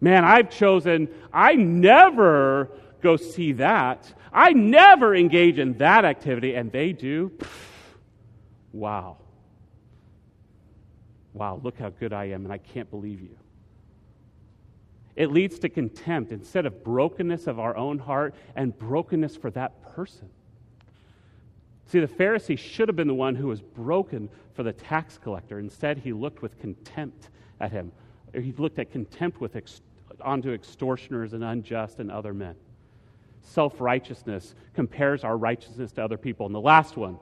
Man, 0.00 0.24
I've 0.24 0.50
chosen, 0.50 1.08
I 1.32 1.54
never 1.54 2.70
go 3.02 3.16
see 3.16 3.52
that. 3.52 4.12
I 4.32 4.52
never 4.52 5.14
engage 5.14 5.58
in 5.58 5.78
that 5.78 6.04
activity, 6.04 6.54
and 6.54 6.70
they 6.70 6.92
do. 6.92 7.32
Wow. 8.72 9.16
Wow, 11.32 11.60
look 11.62 11.78
how 11.78 11.90
good 11.90 12.12
I 12.12 12.26
am, 12.26 12.44
and 12.44 12.52
I 12.52 12.58
can't 12.58 12.90
believe 12.90 13.20
you. 13.20 13.36
It 15.16 15.32
leads 15.32 15.58
to 15.60 15.68
contempt 15.68 16.30
instead 16.30 16.64
of 16.64 16.84
brokenness 16.84 17.48
of 17.48 17.58
our 17.58 17.76
own 17.76 17.98
heart 17.98 18.34
and 18.54 18.76
brokenness 18.76 19.36
for 19.36 19.50
that 19.50 19.82
person. 19.94 20.30
See, 21.88 22.00
the 22.00 22.06
Pharisee 22.06 22.58
should 22.58 22.88
have 22.88 22.96
been 22.96 23.08
the 23.08 23.14
one 23.14 23.34
who 23.34 23.48
was 23.48 23.62
broken 23.62 24.28
for 24.54 24.62
the 24.62 24.74
tax 24.74 25.18
collector. 25.18 25.58
Instead, 25.58 25.98
he 25.98 26.12
looked 26.12 26.42
with 26.42 26.58
contempt 26.60 27.30
at 27.60 27.72
him. 27.72 27.92
He 28.34 28.52
looked 28.58 28.78
at 28.78 28.92
contempt 28.92 29.40
with 29.40 29.56
ex- 29.56 29.80
onto 30.20 30.52
extortioners 30.52 31.32
and 31.32 31.42
unjust 31.42 31.98
and 31.98 32.10
other 32.10 32.34
men. 32.34 32.54
Self 33.40 33.80
righteousness 33.80 34.54
compares 34.74 35.24
our 35.24 35.38
righteousness 35.38 35.92
to 35.92 36.04
other 36.04 36.18
people. 36.18 36.44
And 36.44 36.54
the 36.54 36.60
last 36.60 36.98
one 36.98 37.18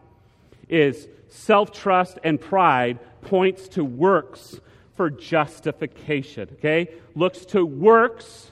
is 0.68 1.07
self 1.29 1.70
trust 1.70 2.18
and 2.24 2.40
pride 2.40 2.98
points 3.22 3.68
to 3.68 3.85
works 3.85 4.61
for 4.94 5.11
justification. 5.11 6.48
Okay? 6.55 6.88
Looks 7.14 7.44
to 7.46 7.64
works, 7.64 8.50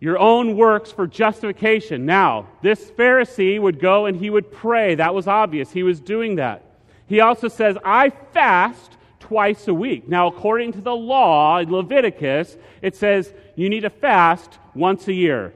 your 0.00 0.18
own 0.18 0.56
works 0.56 0.92
for 0.92 1.06
justification. 1.06 2.06
Now, 2.06 2.48
this 2.62 2.90
Pharisee 2.92 3.60
would 3.60 3.80
go 3.80 4.06
and 4.06 4.16
he 4.16 4.30
would 4.30 4.52
pray. 4.52 4.94
That 4.94 5.14
was 5.14 5.26
obvious. 5.26 5.72
He 5.72 5.82
was 5.82 6.00
doing 6.00 6.36
that. 6.36 6.62
He 7.06 7.20
also 7.20 7.48
says, 7.48 7.76
I 7.84 8.10
fast 8.10 8.92
twice 9.18 9.66
a 9.66 9.74
week. 9.74 10.08
Now, 10.08 10.28
according 10.28 10.72
to 10.74 10.80
the 10.80 10.94
law 10.94 11.58
in 11.58 11.70
Leviticus, 11.70 12.56
it 12.80 12.94
says 12.94 13.32
you 13.56 13.68
need 13.68 13.80
to 13.80 13.90
fast 13.90 14.58
once 14.74 15.08
a 15.08 15.12
year. 15.12 15.52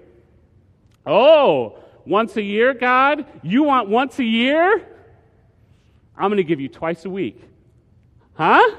Oh, 1.06 1.78
once 2.04 2.36
a 2.36 2.42
year, 2.42 2.74
God? 2.74 3.26
You 3.42 3.62
want 3.62 3.88
once 3.88 4.18
a 4.18 4.24
year? 4.24 4.86
I'm 6.16 6.28
going 6.30 6.36
to 6.38 6.44
give 6.44 6.60
you 6.60 6.68
twice 6.68 7.04
a 7.04 7.10
week. 7.10 7.40
Huh? 8.34 8.76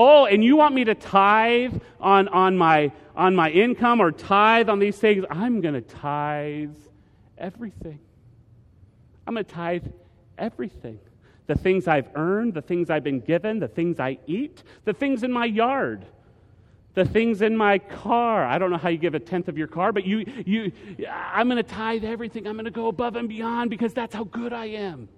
Oh, 0.00 0.26
and 0.26 0.44
you 0.44 0.56
want 0.56 0.76
me 0.76 0.84
to 0.84 0.94
tithe 0.94 1.74
on, 2.00 2.28
on, 2.28 2.56
my, 2.56 2.92
on 3.16 3.34
my 3.34 3.50
income 3.50 4.00
or 4.00 4.12
tithe 4.12 4.68
on 4.68 4.78
these 4.78 4.96
things? 4.96 5.24
I'm 5.28 5.60
going 5.60 5.74
to 5.74 5.80
tithe 5.80 6.76
everything. 7.36 7.98
I'm 9.26 9.34
going 9.34 9.44
to 9.44 9.52
tithe 9.52 9.86
everything. 10.38 11.00
The 11.48 11.56
things 11.56 11.88
I've 11.88 12.08
earned, 12.14 12.54
the 12.54 12.62
things 12.62 12.90
I've 12.90 13.02
been 13.02 13.18
given, 13.18 13.58
the 13.58 13.66
things 13.66 13.98
I 13.98 14.18
eat, 14.28 14.62
the 14.84 14.92
things 14.92 15.24
in 15.24 15.32
my 15.32 15.46
yard 15.46 16.06
the 16.98 17.04
things 17.04 17.42
in 17.42 17.56
my 17.56 17.78
car. 17.78 18.44
I 18.44 18.58
don't 18.58 18.72
know 18.72 18.76
how 18.76 18.88
you 18.88 18.98
give 18.98 19.14
a 19.14 19.20
tenth 19.20 19.46
of 19.46 19.56
your 19.56 19.68
car, 19.68 19.92
but 19.92 20.04
you, 20.04 20.24
you, 20.44 20.72
I'm 21.08 21.48
going 21.48 21.62
to 21.62 21.62
tithe 21.62 22.04
everything. 22.04 22.44
I'm 22.48 22.54
going 22.54 22.64
to 22.64 22.72
go 22.72 22.88
above 22.88 23.14
and 23.14 23.28
beyond 23.28 23.70
because 23.70 23.94
that's 23.94 24.12
how 24.12 24.24
good 24.24 24.52
I 24.52 24.66
am. 24.66 25.08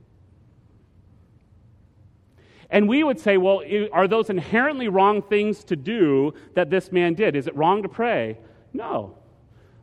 And 2.71 2.89
we 2.89 3.03
would 3.03 3.19
say, 3.19 3.37
well, 3.37 3.63
are 3.93 4.07
those 4.07 4.31
inherently 4.31 4.89
wrong 4.89 5.23
things 5.23 5.65
to 5.65 5.77
do 5.77 6.35
that 6.55 6.71
this 6.71 6.93
man 6.93 7.15
did? 7.15 7.35
Is 7.35 7.47
it 7.47 7.57
wrong 7.57 7.83
to 7.83 7.89
pray? 7.89 8.39
No. 8.73 9.17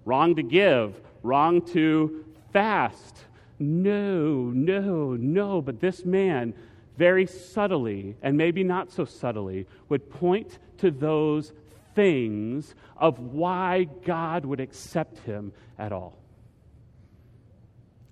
Wrong 0.06 0.36
to 0.36 0.44
give? 0.44 1.00
Wrong 1.22 1.62
to 1.74 2.24
fast? 2.54 3.18
No, 3.60 4.52
no, 4.54 5.16
no. 5.16 5.62
But 5.62 5.82
this 5.82 6.06
man, 6.06 6.54
very 6.98 7.26
subtly, 7.26 8.16
and 8.22 8.38
maybe 8.38 8.64
not 8.64 8.92
so 8.92 9.04
subtly, 9.04 9.68
would 9.90 10.10
point 10.10 10.58
to 10.78 10.90
those 10.90 11.52
things 11.94 12.74
of 12.96 13.20
why 13.20 13.84
God 14.06 14.46
would 14.46 14.62
accept 14.62 15.20
him 15.20 15.52
at 15.78 15.92
all. 15.92 16.18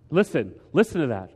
Listen, 0.09 0.53
listen 0.73 1.01
to 1.01 1.07
that. 1.07 1.31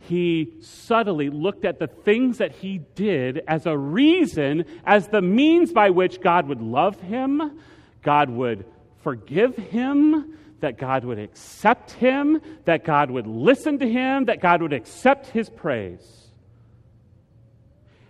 He 0.00 0.54
subtly 0.60 1.28
looked 1.28 1.64
at 1.64 1.78
the 1.78 1.86
things 1.86 2.38
that 2.38 2.52
he 2.52 2.78
did 2.94 3.42
as 3.46 3.66
a 3.66 3.76
reason, 3.76 4.64
as 4.84 5.08
the 5.08 5.20
means 5.20 5.72
by 5.72 5.90
which 5.90 6.20
God 6.20 6.46
would 6.48 6.62
love 6.62 7.00
him, 7.00 7.60
God 8.02 8.30
would 8.30 8.64
forgive 9.02 9.56
him, 9.56 10.36
that 10.60 10.78
God 10.78 11.04
would 11.04 11.18
accept 11.18 11.92
him, 11.92 12.40
that 12.64 12.84
God 12.84 13.10
would 13.10 13.26
listen 13.26 13.78
to 13.78 13.88
him, 13.88 14.26
that 14.26 14.40
God 14.40 14.62
would 14.62 14.72
accept 14.72 15.26
his 15.26 15.50
praise. 15.50 16.28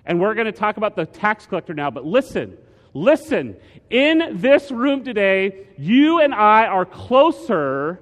And 0.06 0.20
we're 0.20 0.34
going 0.34 0.46
to 0.46 0.52
talk 0.52 0.76
about 0.76 0.96
the 0.96 1.04
tax 1.04 1.46
collector 1.46 1.74
now, 1.74 1.90
but 1.90 2.04
listen, 2.04 2.56
Listen, 2.94 3.56
in 3.90 4.40
this 4.40 4.70
room 4.70 5.04
today, 5.04 5.66
you 5.76 6.20
and 6.20 6.34
I 6.34 6.66
are 6.66 6.84
closer, 6.84 8.00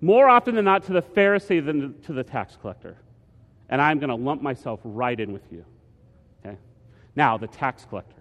more 0.00 0.28
often 0.28 0.54
than 0.54 0.64
not, 0.64 0.84
to 0.84 0.92
the 0.92 1.02
Pharisee 1.02 1.64
than 1.64 2.00
to 2.02 2.12
the 2.12 2.22
tax 2.22 2.56
collector. 2.60 2.96
And 3.68 3.80
I'm 3.80 3.98
going 3.98 4.08
to 4.08 4.14
lump 4.14 4.42
myself 4.42 4.80
right 4.84 5.18
in 5.18 5.32
with 5.32 5.50
you. 5.52 5.64
Okay? 6.44 6.56
Now, 7.16 7.36
the 7.36 7.46
tax 7.46 7.84
collector. 7.84 8.14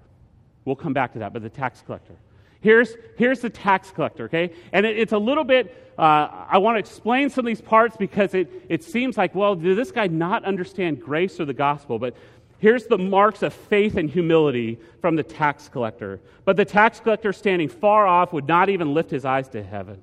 We'll 0.66 0.76
come 0.76 0.94
back 0.94 1.14
to 1.14 1.20
that, 1.20 1.34
but 1.34 1.42
the 1.42 1.50
tax 1.50 1.82
collector. 1.86 2.16
Here's, 2.60 2.96
here's 3.18 3.40
the 3.40 3.50
tax 3.50 3.92
collector, 3.92 4.26
okay? 4.26 4.52
And 4.74 4.86
it, 4.86 4.98
it's 4.98 5.14
a 5.14 5.18
little 5.18 5.44
bit, 5.44 5.94
uh, 5.98 6.46
I 6.50 6.58
want 6.58 6.76
to 6.76 6.80
explain 6.80 7.30
some 7.30 7.46
of 7.46 7.48
these 7.48 7.62
parts 7.62 7.96
because 7.96 8.34
it, 8.34 8.52
it 8.68 8.84
seems 8.84 9.16
like, 9.16 9.36
well, 9.36 9.56
did 9.56 9.78
this 9.78 9.92
guy 9.92 10.08
not 10.08 10.44
understand 10.44 11.00
grace 11.00 11.40
or 11.40 11.46
the 11.46 11.54
gospel? 11.54 12.00
But 12.00 12.16
Here's 12.60 12.88
the 12.88 12.98
marks 12.98 13.44
of 13.44 13.54
faith 13.54 13.98
and 13.98 14.10
humility 14.10 14.80
from 15.00 15.16
the 15.16 15.24
tax 15.24 15.70
collector. 15.70 16.20
But 16.44 16.58
the 16.58 16.66
tax 16.66 17.00
collector, 17.00 17.32
standing 17.32 17.70
far 17.70 18.08
off, 18.08 18.34
would 18.34 18.48
not 18.48 18.70
even 18.70 18.94
lift 18.94 19.12
his 19.12 19.26
eyes 19.26 19.48
to 19.50 19.62
heaven. 19.62 20.02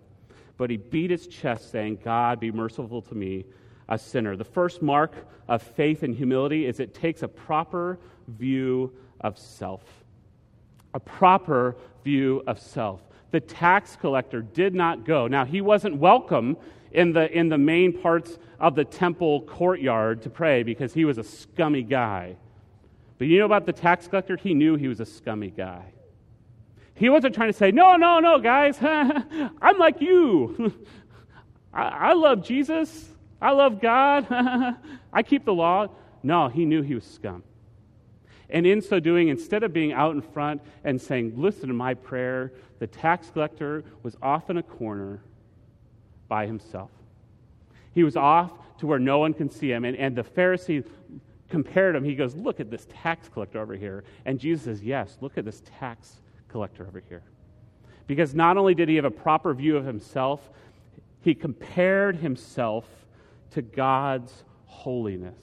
But 0.57 0.71
he 0.71 0.77
beat 0.77 1.11
his 1.11 1.27
chest, 1.27 1.73
saying, 1.73 1.99
God, 2.05 2.39
be 2.39 2.53
merciful 2.53 3.03
to 3.03 3.15
me, 3.15 3.45
a 3.89 3.99
sinner. 3.99 4.37
The 4.37 4.45
first 4.45 4.83
mark 4.83 5.15
of 5.49 5.63
faith 5.63 6.03
and 6.03 6.15
humility 6.15 6.67
is 6.67 6.81
it 6.81 6.95
takes 6.95 7.23
a 7.23 7.29
proper 7.29 7.99
view 8.29 8.93
of 9.21 9.39
self. 9.39 9.83
A 10.95 11.01
proper 11.01 11.77
view 12.03 12.43
of 12.47 12.61
self. 12.61 13.01
The 13.31 13.41
tax 13.41 13.97
collector 13.97 14.43
did 14.43 14.75
not 14.75 15.05
go. 15.05 15.27
Now, 15.27 15.45
he 15.45 15.61
wasn't 15.61 15.97
welcome 15.97 16.57
in 16.93 17.13
the, 17.13 17.31
in 17.37 17.49
the 17.49 17.59
main 17.59 18.01
parts 18.01 18.39
of 18.61 18.77
the 18.77 18.85
temple 18.85 19.43
courtyard 19.43 20.23
to 20.23 20.31
pray 20.31 20.63
because 20.63 20.95
he 20.95 21.05
was 21.05 21.19
a 21.19 21.25
scummy 21.25 21.83
guy. 21.83 22.37
But 23.19 23.27
you 23.27 23.39
know 23.39 23.47
about 23.47 23.67
the 23.67 23.73
tax 23.73 24.07
collector? 24.07 24.37
He 24.37 24.55
knew 24.55 24.77
he 24.77 24.89
was 24.89 25.01
a 25.01 25.07
scummy 25.07 25.51
guy. 25.51 25.85
He 26.95 27.09
wasn't 27.09 27.35
trying 27.35 27.51
to 27.51 27.59
say, 27.59 27.73
no, 27.73 27.97
no, 27.97 28.21
no, 28.21 28.39
guys, 28.39 28.79
I'm 28.81 29.79
like 29.79 30.01
you. 30.01 30.73
I, 31.75 31.83
I 31.83 32.13
love 32.13 32.45
Jesus. 32.45 33.09
I 33.45 33.51
love 33.51 33.79
God. 33.79 34.27
I 35.13 35.23
keep 35.23 35.45
the 35.45 35.53
law. 35.53 35.89
No, 36.23 36.49
he 36.49 36.65
knew 36.65 36.81
he 36.81 36.95
was 36.95 37.05
scum. 37.05 37.43
And 38.49 38.67
in 38.67 38.81
so 38.81 38.99
doing, 38.99 39.29
instead 39.29 39.63
of 39.63 39.73
being 39.75 39.93
out 39.93 40.15
in 40.15 40.23
front 40.23 40.63
and 40.83 40.99
saying, 40.99 41.35
Listen 41.37 41.69
to 41.69 41.75
my 41.75 41.93
prayer, 41.93 42.53
the 42.79 42.87
tax 42.87 43.29
collector 43.29 43.85
was 44.03 44.17
off 44.23 44.49
in 44.49 44.57
a 44.57 44.63
corner 44.63 45.21
by 46.27 46.47
himself. 46.47 46.91
He 47.93 48.03
was 48.03 48.17
off 48.17 48.51
to 48.79 48.87
where 48.87 48.99
no 48.99 49.19
one 49.19 49.35
can 49.35 49.51
see 49.51 49.71
him. 49.71 49.85
And, 49.85 49.95
and 49.99 50.17
the 50.17 50.25
Pharisee 50.25 50.83
compared 51.51 51.95
him. 51.97 52.03
He 52.03 52.15
goes, 52.15 52.35
Look 52.35 52.61
at 52.61 52.71
this 52.71 52.87
tax 52.91 53.29
collector 53.29 53.61
over 53.61 53.75
here. 53.75 54.05
And 54.25 54.41
Jesus 54.41 54.65
says, 54.65 54.83
Yes, 54.83 55.19
look 55.21 55.37
at 55.37 55.45
this 55.45 55.63
tax 55.79 56.23
collector 56.49 56.87
over 56.87 57.03
here. 57.11 57.23
Because 58.07 58.35
not 58.35 58.57
only 58.57 58.75
did 58.75 58.89
he 58.89 58.97
have 58.97 59.05
a 59.05 59.11
proper 59.11 59.53
view 59.53 59.77
of 59.77 59.85
himself, 59.85 60.49
he 61.21 61.35
compared 61.35 62.17
himself 62.17 62.87
to 63.55 63.63
God's 63.63 64.45
holiness. 64.67 65.41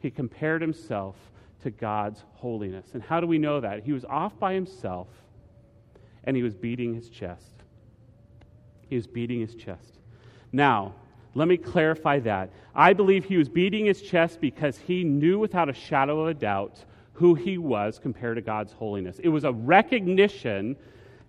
He 0.00 0.10
compared 0.10 0.60
himself 0.60 1.16
to 1.62 1.70
God's 1.70 2.22
holiness. 2.34 2.86
And 2.94 3.02
how 3.02 3.20
do 3.20 3.26
we 3.26 3.38
know 3.38 3.60
that? 3.60 3.84
He 3.84 3.92
was 3.92 4.04
off 4.04 4.38
by 4.38 4.52
himself 4.54 5.08
and 6.24 6.36
he 6.36 6.42
was 6.42 6.54
beating 6.54 6.94
his 6.94 7.08
chest. 7.08 7.52
He 8.88 8.96
was 8.96 9.06
beating 9.06 9.40
his 9.40 9.54
chest. 9.54 9.98
Now, 10.52 10.94
let 11.34 11.48
me 11.48 11.56
clarify 11.56 12.20
that. 12.20 12.50
I 12.74 12.92
believe 12.92 13.24
he 13.24 13.36
was 13.36 13.48
beating 13.48 13.86
his 13.86 14.00
chest 14.00 14.40
because 14.40 14.78
he 14.78 15.04
knew 15.04 15.38
without 15.38 15.68
a 15.68 15.72
shadow 15.72 16.20
of 16.20 16.28
a 16.28 16.34
doubt 16.34 16.84
who 17.14 17.34
he 17.34 17.58
was 17.58 17.98
compared 17.98 18.36
to 18.36 18.42
God's 18.42 18.72
holiness. 18.72 19.18
It 19.18 19.28
was 19.28 19.44
a 19.44 19.52
recognition. 19.52 20.76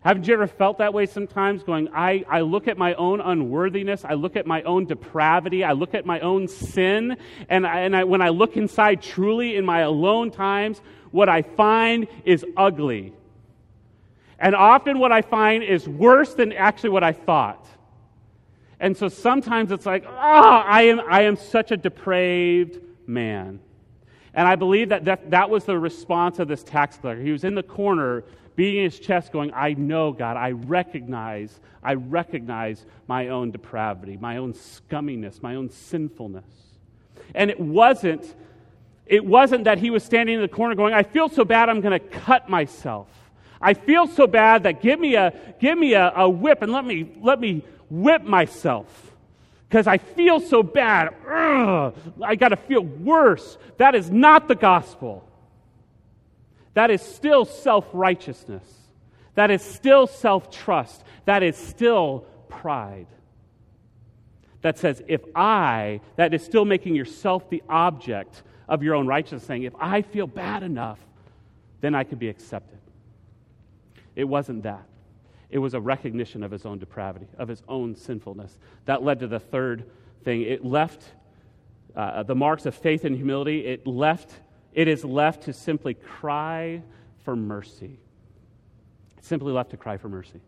Haven't 0.05 0.27
you 0.27 0.35
ever 0.35 0.45
felt 0.45 0.77
that 0.77 0.93
way 0.93 1.07
sometimes? 1.07 1.63
Going, 1.63 1.89
I, 1.91 2.23
I 2.29 2.41
look 2.41 2.67
at 2.67 2.77
my 2.77 2.93
own 2.93 3.21
unworthiness, 3.21 4.05
I 4.05 4.13
look 4.13 4.35
at 4.35 4.45
my 4.45 4.61
own 4.61 4.85
depravity, 4.85 5.63
I 5.63 5.71
look 5.71 5.95
at 5.95 6.05
my 6.05 6.19
own 6.19 6.47
sin, 6.47 7.17
and, 7.49 7.65
I, 7.65 7.79
and 7.79 7.95
I, 7.95 8.03
when 8.03 8.21
I 8.21 8.29
look 8.29 8.55
inside 8.55 9.01
truly 9.01 9.55
in 9.55 9.65
my 9.65 9.79
alone 9.79 10.29
times, 10.29 10.79
what 11.09 11.27
I 11.27 11.41
find 11.41 12.07
is 12.23 12.45
ugly. 12.55 13.13
And 14.37 14.53
often 14.53 14.99
what 14.99 15.11
I 15.11 15.23
find 15.23 15.63
is 15.63 15.89
worse 15.89 16.35
than 16.35 16.53
actually 16.53 16.91
what 16.91 17.03
I 17.03 17.13
thought. 17.13 17.65
And 18.79 18.95
so 18.95 19.07
sometimes 19.07 19.71
it's 19.71 19.87
like, 19.87 20.05
ah, 20.07 20.65
oh, 20.65 20.69
I 20.69 20.83
am, 20.83 20.99
I 20.99 21.23
am 21.23 21.35
such 21.35 21.71
a 21.71 21.77
depraved 21.77 22.79
man. 23.07 23.59
And 24.35 24.47
I 24.47 24.55
believe 24.55 24.89
that, 24.89 25.05
that 25.05 25.31
that 25.31 25.49
was 25.49 25.63
the 25.63 25.79
response 25.79 26.37
of 26.37 26.47
this 26.47 26.61
tax 26.61 26.97
collector. 26.97 27.23
He 27.23 27.31
was 27.31 27.43
in 27.43 27.55
the 27.55 27.63
corner, 27.63 28.23
beating 28.55 28.83
his 28.83 28.99
chest, 28.99 29.31
going, 29.31 29.51
I 29.53 29.73
know, 29.73 30.11
God, 30.11 30.37
I 30.37 30.51
recognize, 30.51 31.59
I 31.83 31.95
recognize 31.95 32.85
my 33.07 33.29
own 33.29 33.51
depravity, 33.51 34.17
my 34.17 34.37
own 34.37 34.53
scumminess, 34.53 35.41
my 35.41 35.55
own 35.55 35.69
sinfulness. 35.69 36.45
And 37.33 37.49
it 37.49 37.59
wasn't, 37.59 38.33
it 39.05 39.25
wasn't 39.25 39.65
that 39.65 39.77
he 39.77 39.89
was 39.89 40.03
standing 40.03 40.35
in 40.35 40.41
the 40.41 40.47
corner 40.47 40.75
going, 40.75 40.93
I 40.93 41.03
feel 41.03 41.29
so 41.29 41.43
bad 41.43 41.69
I'm 41.69 41.81
going 41.81 41.99
to 41.99 42.07
cut 42.07 42.49
myself. 42.49 43.07
I 43.61 43.73
feel 43.73 44.07
so 44.07 44.27
bad 44.27 44.63
that 44.63 44.81
give 44.81 44.99
me 44.99 45.15
a, 45.15 45.33
give 45.59 45.77
me 45.77 45.93
a, 45.93 46.11
a 46.15 46.29
whip 46.29 46.61
and 46.61 46.71
let 46.71 46.85
me, 46.85 47.11
let 47.21 47.39
me 47.39 47.63
whip 47.89 48.23
myself 48.23 48.87
because 49.67 49.87
I 49.87 49.97
feel 49.97 50.39
so 50.39 50.63
bad. 50.63 51.13
Ugh, 51.27 51.95
I 52.23 52.35
got 52.35 52.49
to 52.49 52.57
feel 52.57 52.81
worse. 52.81 53.57
That 53.77 53.95
is 53.95 54.09
not 54.09 54.47
the 54.47 54.55
gospel. 54.55 55.27
That 56.75 56.91
is 56.91 57.01
still 57.01 57.45
self 57.45 57.87
righteousness. 57.93 58.63
That 59.33 59.49
is 59.49 59.63
still 59.63 60.05
self 60.05 60.51
trust. 60.51 61.03
That 61.25 61.41
is 61.41 61.57
still 61.57 62.25
pride. 62.47 63.07
That 64.61 64.77
says, 64.77 65.01
if 65.07 65.21
I, 65.35 66.01
that 66.15 66.33
is 66.33 66.43
still 66.43 66.65
making 66.65 66.95
yourself 66.95 67.49
the 67.49 67.61
object 67.69 68.43
of 68.67 68.81
your 68.81 68.95
own 68.95 69.05
righteousness, 69.07 69.43
saying, 69.43 69.63
if 69.63 69.73
I 69.79 70.01
feel 70.01 70.27
bad 70.27 70.63
enough, 70.63 70.99
then 71.81 71.93
I 71.93 72.03
could 72.03 72.17
be 72.19 72.29
accepted. 72.29 72.79
It 74.15 74.23
wasn't 74.23 74.63
that. 74.63 74.85
It 75.51 75.59
was 75.59 75.75
a 75.75 75.79
recognition 75.79 76.41
of 76.41 76.51
his 76.51 76.65
own 76.65 76.79
depravity, 76.79 77.27
of 77.37 77.47
his 77.47 77.61
own 77.67 77.95
sinfulness. 77.95 78.57
That 78.85 79.03
led 79.03 79.19
to 79.19 79.27
the 79.27 79.39
third 79.39 79.89
thing. 80.23 80.41
It 80.41 80.65
left 80.65 81.03
uh, 81.95 82.23
the 82.23 82.35
marks 82.35 82.65
of 82.65 82.73
faith 82.73 83.05
and 83.05 83.15
humility. 83.15 83.65
It 83.65 83.85
left. 83.85 84.33
It 84.75 84.89
is 84.89 85.03
left 85.03 85.43
to 85.43 85.53
simply 85.53 85.95
cry 85.95 86.83
for 87.23 87.35
mercy. 87.35 87.97
simply 89.21 89.51
left 89.51 89.71
to 89.71 89.77
cry 89.77 89.97
for 89.97 90.07
mercy. 90.07 90.39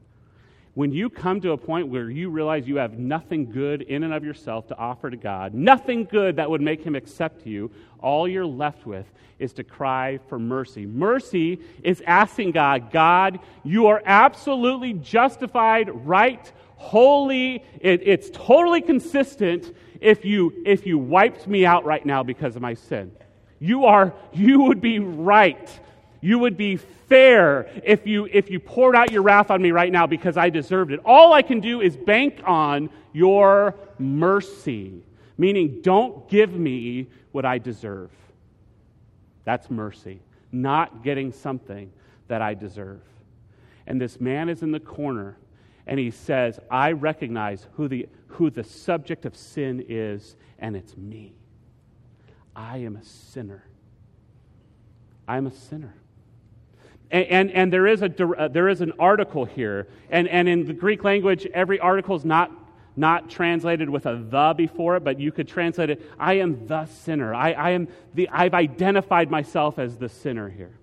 When 0.76 0.92
you 0.92 1.10
come 1.10 1.42
to 1.42 1.54
a 1.54 1.58
point 1.58 1.88
where 1.88 2.12
you 2.12 2.30
realize 2.30 2.68
you 2.68 2.76
have 2.76 3.00
nothing 3.00 3.50
good 3.52 3.82
in 3.82 4.04
and 4.04 4.14
of 4.14 4.24
yourself 4.24 4.68
to 4.68 4.78
offer 4.78 5.10
to 5.10 5.18
God, 5.18 5.56
nothing 5.56 6.04
good 6.04 6.36
that 6.36 6.48
would 6.48 6.62
make 6.62 6.84
Him 6.84 6.94
accept 6.94 7.48
you, 7.48 7.72
all 8.00 8.28
you're 8.28 8.46
left 8.46 8.86
with 8.86 9.08
is 9.40 9.54
to 9.54 9.64
cry 9.64 10.20
for 10.30 10.38
mercy. 10.38 10.86
Mercy 10.86 11.60
is 11.82 12.04
asking 12.06 12.52
God, 12.52 12.92
God, 12.92 13.40
you 13.64 13.88
are 13.88 14.04
absolutely 14.06 14.94
justified, 14.94 15.90
right, 16.06 16.52
holy, 16.76 17.64
it, 17.82 18.02
it's 18.04 18.30
totally 18.32 18.82
consistent 18.82 19.74
if 20.00 20.24
you, 20.26 20.54
if 20.64 20.86
you 20.86 21.00
wiped 21.00 21.48
me 21.48 21.66
out 21.66 21.86
right 21.86 22.06
now 22.06 22.22
because 22.22 22.56
of 22.56 22.62
my 22.62 22.76
sin. 22.76 23.12
You 23.60 23.86
are, 23.86 24.14
you 24.34 24.64
would 24.64 24.82
be 24.82 25.00
right. 25.00 25.70
You 26.22 26.40
would 26.40 26.58
be 26.58 26.78
fair 26.78 27.70
if 27.84 28.06
you, 28.06 28.28
if 28.32 28.50
you 28.50 28.60
poured 28.60 28.96
out 28.96 29.12
your 29.12 29.22
wrath 29.22 29.50
on 29.50 29.62
me 29.62 29.72
right 29.72 29.92
now 29.92 30.08
because 30.08 30.38
I 30.38 30.50
deserved 30.50 30.92
it. 30.92 31.00
All 31.06 31.34
I 31.34 31.42
can 31.42 31.60
do 31.60 31.82
is 31.82 31.96
bank 31.96 32.42
on 32.46 32.90
your 33.14 33.76
mercy, 33.98 35.04
meaning 35.38 35.82
don't 35.82 36.28
give 36.30 36.54
me 36.54 37.08
what 37.32 37.46
I 37.46 37.58
deserve. 37.58 38.12
That's 39.46 39.70
mercy, 39.70 40.20
not 40.52 41.04
getting 41.04 41.32
something 41.32 41.92
that 42.28 42.42
I 42.42 42.54
deserve. 42.54 43.02
And 43.86 44.02
this 44.02 44.20
man 44.20 44.50
is 44.50 44.62
in 44.62 44.72
the 44.72 44.80
corner 44.80 45.38
and 45.88 45.98
he 45.98 46.12
says, 46.12 46.60
I 46.70 46.92
recognize 46.92 47.66
who 47.74 47.88
the, 47.88 48.10
who 48.28 48.50
the 48.50 48.64
subject 48.64 49.26
of 49.26 49.36
sin 49.38 49.86
is, 49.88 50.36
and 50.60 50.76
it's 50.76 50.98
me. 50.98 51.34
I 52.58 52.80
am 52.80 52.96
a 52.96 53.04
sinner. 53.04 53.64
I 55.28 55.38
am 55.38 55.46
a 55.46 55.52
sinner. 55.52 55.94
And, 57.12 57.26
and, 57.28 57.52
and, 57.52 57.74
there, 57.74 57.86
is 57.86 58.02
a, 58.02 58.12
uh, 58.28 58.48
there 58.48 58.68
is 58.68 58.82
an 58.82 58.94
article 58.98 59.46
here. 59.46 59.88
And, 60.10 60.28
and 60.28 60.50
in 60.50 60.66
the 60.66 60.74
Greek 60.74 61.04
language, 61.04 61.46
every 61.54 61.80
article 61.80 62.16
is 62.16 62.26
not, 62.26 62.52
not 62.96 63.30
translated 63.30 63.90
with 63.90 64.08
a 64.08 64.16
the 64.16 64.56
before 64.58 64.98
it, 64.98 65.04
but 65.04 65.20
you 65.20 65.32
could 65.32 65.48
translate 65.48 65.92
it 65.92 66.02
I 66.20 66.36
am 66.36 66.66
the 66.66 66.88
sinner. 66.88 67.34
I, 67.34 67.52
I 67.52 67.70
am 67.72 67.88
the, 68.16 68.28
I've 68.30 68.56
identified 68.56 69.30
myself 69.30 69.78
as 69.78 69.96
the 69.96 70.10
sinner 70.10 70.50
here. 70.50 70.74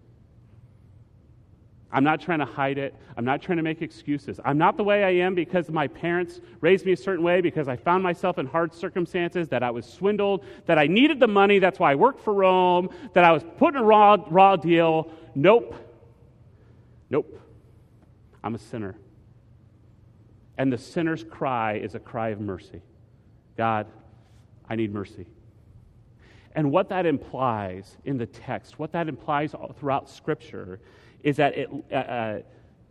I'm 1.95 2.03
not 2.03 2.21
trying 2.21 2.41
to 2.41 2.45
hide 2.45 2.77
it. 2.77 2.93
I'm 3.17 3.25
not 3.25 3.41
trying 3.41 3.59
to 3.59 3.63
make 3.63 3.81
excuses. 3.81 4.41
I'm 4.45 4.59
not 4.59 4.77
the 4.77 4.83
way 4.83 5.05
I 5.05 5.11
am 5.11 5.37
because 5.37 5.71
my 5.71 5.87
parents 5.87 6.41
raised 6.61 6.85
me 6.85 6.91
a 6.91 6.97
certain 6.97 7.25
way, 7.25 7.41
because 7.41 7.69
I 7.69 7.77
found 7.77 8.03
myself 8.03 8.37
in 8.39 8.47
hard 8.47 8.75
circumstances, 8.75 9.49
that 9.51 9.63
I 9.63 9.71
was 9.71 9.87
swindled, 9.87 10.45
that 10.67 10.77
I 10.77 10.89
needed 10.89 11.21
the 11.21 11.29
money, 11.29 11.61
that's 11.61 11.79
why 11.79 11.93
I 11.93 11.95
worked 11.95 12.21
for 12.21 12.35
Rome, 12.35 12.89
that 13.13 13.23
I 13.25 13.31
was 13.31 13.45
put 13.59 13.77
in 13.77 13.81
a 13.81 13.85
raw, 13.85 14.17
raw 14.27 14.57
deal. 14.57 15.13
Nope. 15.37 15.77
Nope. 17.11 17.41
I'm 18.43 18.57
a 18.57 18.59
sinner. 18.59 18.97
And 20.59 20.73
the 20.73 20.79
sinner's 20.79 21.23
cry 21.23 21.75
is 21.75 21.95
a 21.95 22.01
cry 22.01 22.31
of 22.31 22.41
mercy 22.41 22.83
God, 23.57 23.87
I 24.69 24.75
need 24.75 24.93
mercy. 24.93 25.27
And 26.57 26.73
what 26.73 26.89
that 26.89 27.07
implies 27.07 27.97
in 28.05 28.19
the 28.19 28.27
text, 28.27 28.81
what 28.81 28.91
that 28.93 29.09
implies 29.09 29.55
throughout 29.79 30.11
Scripture, 30.11 30.81
is 31.25 31.37
that 31.37 31.57
it, 31.59 31.71
uh, 31.91 31.95
uh, 31.95 32.41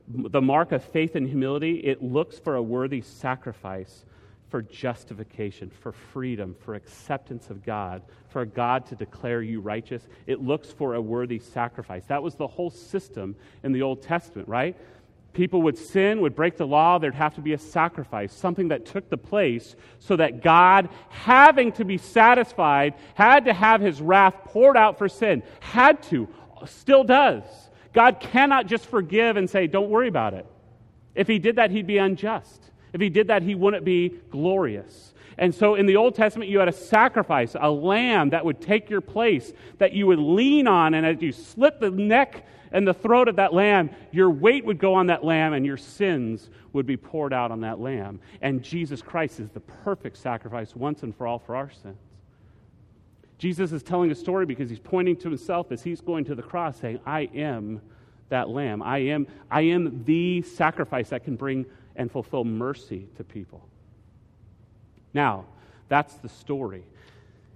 the 0.07 0.41
mark 0.41 0.73
of 0.73 0.83
faith 0.83 1.15
and 1.15 1.25
humility, 1.25 1.75
it 1.75 2.03
looks 2.03 2.37
for 2.37 2.55
a 2.55 2.61
worthy 2.61 2.99
sacrifice 2.99 4.03
for 4.49 4.61
justification, 4.61 5.71
for 5.81 5.91
freedom, 5.91 6.55
for 6.59 6.75
acceptance 6.75 7.49
of 7.49 7.65
God, 7.65 8.03
for 8.29 8.45
God 8.45 8.85
to 8.87 8.95
declare 8.95 9.41
you 9.41 9.61
righteous. 9.61 10.07
It 10.27 10.41
looks 10.41 10.71
for 10.71 10.95
a 10.95 11.01
worthy 11.01 11.39
sacrifice. 11.39 12.05
That 12.05 12.21
was 12.21 12.35
the 12.35 12.45
whole 12.45 12.69
system 12.69 13.35
in 13.63 13.71
the 13.71 13.81
Old 13.81 14.01
Testament, 14.03 14.47
right? 14.47 14.77
People 15.33 15.63
would 15.63 15.77
sin, 15.77 16.21
would 16.21 16.35
break 16.35 16.57
the 16.57 16.67
law, 16.67 16.99
there'd 16.99 17.15
have 17.15 17.33
to 17.35 17.41
be 17.41 17.53
a 17.53 17.57
sacrifice, 17.57 18.31
something 18.31 18.67
that 18.67 18.85
took 18.85 19.09
the 19.09 19.17
place 19.17 19.75
so 19.97 20.15
that 20.17 20.43
God, 20.43 20.89
having 21.09 21.71
to 21.73 21.85
be 21.85 21.97
satisfied, 21.97 22.93
had 23.15 23.45
to 23.45 23.53
have 23.53 23.81
his 23.81 24.01
wrath 24.01 24.35
poured 24.45 24.77
out 24.77 24.99
for 24.99 25.09
sin. 25.09 25.41
Had 25.61 26.03
to, 26.03 26.27
still 26.65 27.03
does. 27.03 27.43
God 27.93 28.19
cannot 28.19 28.67
just 28.67 28.85
forgive 28.85 29.37
and 29.37 29.49
say, 29.49 29.67
don't 29.67 29.89
worry 29.89 30.07
about 30.07 30.33
it. 30.33 30.45
If 31.15 31.27
he 31.27 31.39
did 31.39 31.57
that, 31.57 31.71
he'd 31.71 31.87
be 31.87 31.99
unjust. 31.99 32.71
If 32.91 32.99
he 32.99 33.09
did 33.09 33.27
that, 33.27 33.43
he 33.43 33.55
wouldn't 33.55 33.85
be 33.85 34.09
glorious. 34.29 35.13
And 35.37 35.53
so 35.53 35.75
in 35.75 35.85
the 35.85 35.95
Old 35.95 36.15
Testament, 36.15 36.49
you 36.49 36.59
had 36.59 36.67
a 36.67 36.73
sacrifice, 36.73 37.55
a 37.59 37.69
lamb 37.69 38.31
that 38.31 38.45
would 38.45 38.61
take 38.61 38.89
your 38.89 39.01
place, 39.01 39.53
that 39.77 39.93
you 39.93 40.07
would 40.07 40.19
lean 40.19 40.67
on, 40.67 40.93
and 40.93 41.05
as 41.05 41.21
you 41.21 41.31
slit 41.31 41.79
the 41.79 41.89
neck 41.89 42.45
and 42.71 42.87
the 42.87 42.93
throat 42.93 43.27
of 43.27 43.35
that 43.37 43.53
lamb, 43.53 43.89
your 44.11 44.29
weight 44.29 44.65
would 44.65 44.79
go 44.79 44.93
on 44.93 45.07
that 45.07 45.23
lamb, 45.23 45.53
and 45.53 45.65
your 45.65 45.77
sins 45.77 46.49
would 46.71 46.85
be 46.85 46.97
poured 46.97 47.33
out 47.33 47.51
on 47.51 47.61
that 47.61 47.79
lamb. 47.79 48.19
And 48.41 48.63
Jesus 48.63 49.01
Christ 49.01 49.39
is 49.39 49.49
the 49.49 49.59
perfect 49.59 50.17
sacrifice 50.17 50.75
once 50.75 51.03
and 51.03 51.15
for 51.15 51.25
all 51.27 51.39
for 51.39 51.55
our 51.55 51.71
sins. 51.71 51.97
Jesus 53.43 53.73
is 53.73 53.83
telling 53.83 54.09
a 54.09 54.15
story 54.15 54.45
because 54.45 54.69
he's 54.69 54.79
pointing 54.79 55.17
to 55.17 55.27
himself 55.27 55.73
as 55.73 55.83
he's 55.83 55.99
going 55.99 56.23
to 56.23 56.33
the 56.33 56.41
cross, 56.41 56.79
saying, 56.79 57.01
I 57.05 57.29
am 57.35 57.81
that 58.29 58.47
lamb. 58.47 58.81
I 58.81 58.99
am, 58.99 59.27
I 59.51 59.63
am 59.63 60.05
the 60.05 60.43
sacrifice 60.43 61.09
that 61.09 61.25
can 61.25 61.35
bring 61.35 61.65
and 61.97 62.09
fulfill 62.09 62.45
mercy 62.45 63.09
to 63.17 63.25
people. 63.25 63.67
Now, 65.13 65.43
that's 65.89 66.13
the 66.13 66.29
story. 66.29 66.85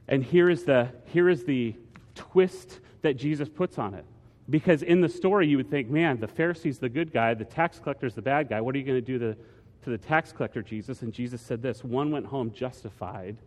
And 0.09 0.21
here 0.21 0.49
is 0.49 0.65
the, 0.65 0.89
here 1.05 1.29
is 1.29 1.45
the 1.45 1.73
twist 2.15 2.81
that 3.01 3.13
Jesus 3.13 3.47
puts 3.47 3.77
on 3.77 3.93
it. 3.93 4.03
Because 4.49 4.83
in 4.83 4.99
the 4.99 5.07
story, 5.07 5.47
you 5.47 5.55
would 5.55 5.71
think, 5.71 5.89
man, 5.89 6.19
the 6.19 6.27
Pharisee's 6.27 6.79
the 6.79 6.89
good 6.89 7.13
guy, 7.13 7.33
the 7.33 7.45
tax 7.45 7.79
collector's 7.79 8.13
the 8.13 8.21
bad 8.21 8.49
guy. 8.49 8.59
What 8.59 8.75
are 8.75 8.77
you 8.77 8.83
going 8.83 9.01
to 9.01 9.01
do 9.01 9.19
to, 9.19 9.37
to 9.85 9.89
the 9.89 9.97
tax 9.97 10.33
collector, 10.33 10.61
Jesus? 10.61 11.01
And 11.01 11.13
Jesus 11.13 11.39
said 11.39 11.61
this 11.61 11.81
one 11.81 12.11
went 12.11 12.25
home 12.25 12.51
justified, 12.51 13.37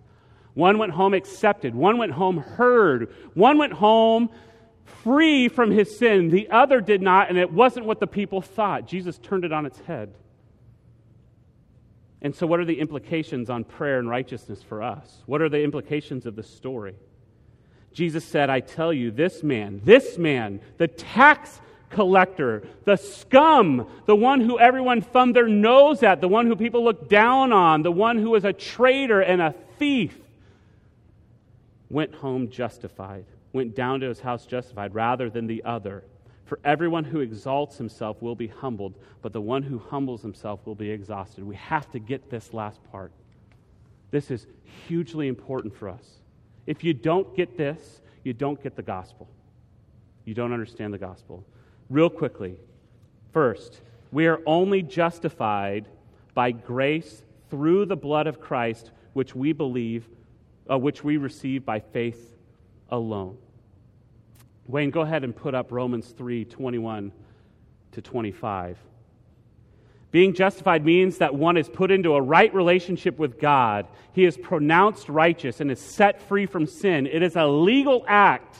one 0.61 0.77
went 0.77 0.93
home 0.93 1.15
accepted, 1.15 1.75
one 1.75 1.97
went 1.97 2.13
home 2.13 2.37
heard, 2.37 3.13
one 3.35 3.57
went 3.57 3.73
home 3.73 4.29
free 5.03 5.49
from 5.49 5.71
his 5.71 5.99
sin, 5.99 6.29
the 6.29 6.51
other 6.51 6.83
did 6.83 7.01
not, 7.01 7.31
and 7.31 7.39
it 7.39 7.51
wasn't 7.51 7.87
what 7.87 7.99
the 7.99 8.07
people 8.07 8.43
thought. 8.43 8.87
Jesus 8.87 9.19
turned 9.19 9.45
it 9.45 9.53
on 9.53 9.65
its 9.65 9.79
head. 9.81 10.15
And 12.23 12.35
so, 12.35 12.47
what 12.47 12.61
are 12.61 12.67
the 12.67 12.79
implications 12.79 13.49
on 13.49 13.65
prayer 13.65 13.99
and 13.99 14.09
righteousness 14.09 14.63
for 14.63 14.83
us? 14.83 15.23
What 15.25 15.41
are 15.41 15.49
the 15.49 15.63
implications 15.63 16.27
of 16.27 16.37
the 16.37 16.43
story? 16.43 16.95
Jesus 17.95 18.25
said, 18.25 18.51
I 18.51 18.61
tell 18.61 18.93
you, 18.93 19.11
this 19.11 19.43
man, 19.43 19.81
this 19.83 20.19
man, 20.19 20.61
the 20.77 20.87
tax 20.87 21.61
collector, 21.89 22.63
the 22.85 22.97
scum, 22.97 23.89
the 24.05 24.15
one 24.15 24.41
who 24.41 24.59
everyone 24.59 25.01
thumbed 25.01 25.35
their 25.35 25.49
nose 25.49 26.03
at, 26.03 26.21
the 26.21 26.29
one 26.29 26.47
who 26.47 26.55
people 26.55 26.85
looked 26.85 27.09
down 27.09 27.53
on, 27.53 27.83
the 27.83 27.91
one 27.91 28.19
who 28.19 28.31
was 28.31 28.45
a 28.45 28.53
traitor 28.53 29.21
and 29.21 29.41
a 29.41 29.55
thief, 29.79 30.20
went 31.91 32.15
home 32.15 32.49
justified, 32.49 33.25
went 33.53 33.75
down 33.75 34.01
to 34.01 34.09
his 34.09 34.21
house 34.21 34.47
justified 34.47 34.95
rather 34.95 35.29
than 35.29 35.47
the 35.47 35.63
other. 35.65 36.05
For 36.47 36.59
everyone 36.65 37.05
who 37.05 37.21
exalts 37.21 37.77
himself 37.77 38.23
will 38.23 38.35
be 38.35 38.49
humbled, 38.49 38.95
but 39.23 39.33
the 39.33 39.41
one 39.41 39.63
who 39.63 39.79
humbles 39.79 40.23
himself 40.23 40.67
will 40.67 40.75
be 40.75 40.91
exhausted. 40.91 41.45
We 41.45 41.57
have 41.57 41.91
to 41.93 41.99
get 41.99 42.31
this 42.31 42.53
last 42.53 42.81
part. 42.91 43.13
This 44.11 44.31
is 44.31 44.47
hugely 44.89 45.29
important 45.29 45.77
for 45.77 45.89
us. 45.89 46.21
If 46.67 46.83
you 46.83 46.95
don't 46.95 47.37
get 47.37 47.57
this, 47.57 48.01
you 48.25 48.33
don't 48.33 48.61
get 48.63 48.77
the 48.77 48.83
gospel. 48.83 49.29
You 50.25 50.35
don't 50.35 50.53
understand 50.53 50.93
the 50.93 50.99
gospel. 50.99 51.45
Real 51.89 52.11
quickly, 52.11 52.57
first, 53.33 53.81
we 54.13 54.27
are 54.27 54.41
only 54.47 54.83
justified 54.83 55.87
by 56.35 56.51
grace 56.53 57.23
through 57.49 57.87
the 57.87 57.97
blood 57.97 58.27
of 58.27 58.41
Christ, 58.41 58.91
which 59.13 59.35
we 59.35 59.53
believe, 59.53 60.09
uh, 60.69 60.79
which 60.79 61.05
we 61.05 61.17
receive 61.17 61.65
by 61.65 61.81
faith 61.81 62.37
alone. 62.91 63.37
Wayne, 64.67 64.91
go 64.91 65.01
ahead 65.01 65.25
and 65.25 65.35
put 65.35 65.55
up 65.55 65.73
Romans 65.73 66.09
3 66.11 66.45
21 66.45 67.13
to 67.93 68.03
25. 68.03 68.79
Being 70.11 70.35
justified 70.35 70.85
means 70.85 71.19
that 71.19 71.35
one 71.35 71.57
is 71.57 71.69
put 71.69 71.91
into 71.91 72.15
a 72.15 72.21
right 72.21 72.53
relationship 72.53 73.19
with 73.19 73.39
God. 73.39 73.87
He 74.13 74.25
is 74.25 74.37
pronounced 74.37 75.09
righteous 75.09 75.61
and 75.61 75.71
is 75.71 75.81
set 75.81 76.21
free 76.23 76.47
from 76.47 76.67
sin. 76.67 77.07
It 77.07 77.23
is 77.23 77.37
a 77.37 77.47
legal 77.47 78.05
act 78.09 78.57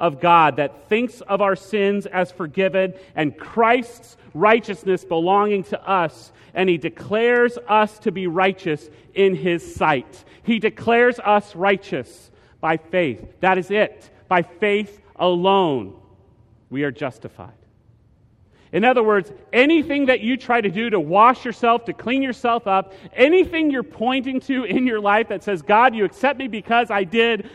of 0.00 0.20
God 0.20 0.56
that 0.56 0.88
thinks 0.88 1.20
of 1.20 1.40
our 1.40 1.54
sins 1.54 2.06
as 2.06 2.32
forgiven 2.32 2.94
and 3.14 3.36
Christ's 3.38 4.16
righteousness 4.34 5.04
belonging 5.04 5.64
to 5.64 5.88
us, 5.88 6.32
and 6.54 6.68
He 6.68 6.78
declares 6.78 7.58
us 7.68 7.98
to 8.00 8.10
be 8.10 8.26
righteous 8.26 8.88
in 9.14 9.34
His 9.34 9.74
sight. 9.74 10.24
He 10.42 10.58
declares 10.58 11.20
us 11.20 11.54
righteous 11.54 12.30
by 12.60 12.78
faith. 12.78 13.24
That 13.40 13.58
is 13.58 13.70
it. 13.70 14.10
By 14.28 14.42
faith 14.42 15.00
alone, 15.16 15.94
we 16.70 16.84
are 16.84 16.90
justified. 16.90 17.52
In 18.72 18.84
other 18.84 19.02
words, 19.02 19.32
anything 19.52 20.06
that 20.06 20.20
you 20.20 20.36
try 20.36 20.60
to 20.60 20.70
do 20.70 20.90
to 20.90 21.00
wash 21.00 21.44
yourself, 21.44 21.86
to 21.86 21.92
clean 21.92 22.22
yourself 22.22 22.68
up, 22.68 22.92
anything 23.12 23.70
you're 23.70 23.82
pointing 23.82 24.38
to 24.42 24.62
in 24.62 24.86
your 24.86 25.00
life 25.00 25.28
that 25.28 25.42
says, 25.42 25.60
God, 25.60 25.94
you 25.94 26.04
accept 26.04 26.38
me 26.38 26.46
because 26.46 26.88
I 26.88 27.02
did, 27.02 27.50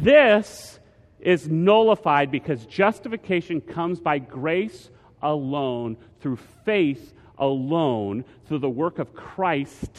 this 0.00 0.77
is 1.20 1.48
nullified 1.48 2.30
because 2.30 2.64
justification 2.66 3.60
comes 3.60 4.00
by 4.00 4.18
grace 4.18 4.90
alone, 5.22 5.96
through 6.20 6.38
faith 6.64 7.12
alone, 7.38 8.24
through 8.46 8.58
the 8.58 8.70
work 8.70 8.98
of 8.98 9.14
Christ 9.14 9.90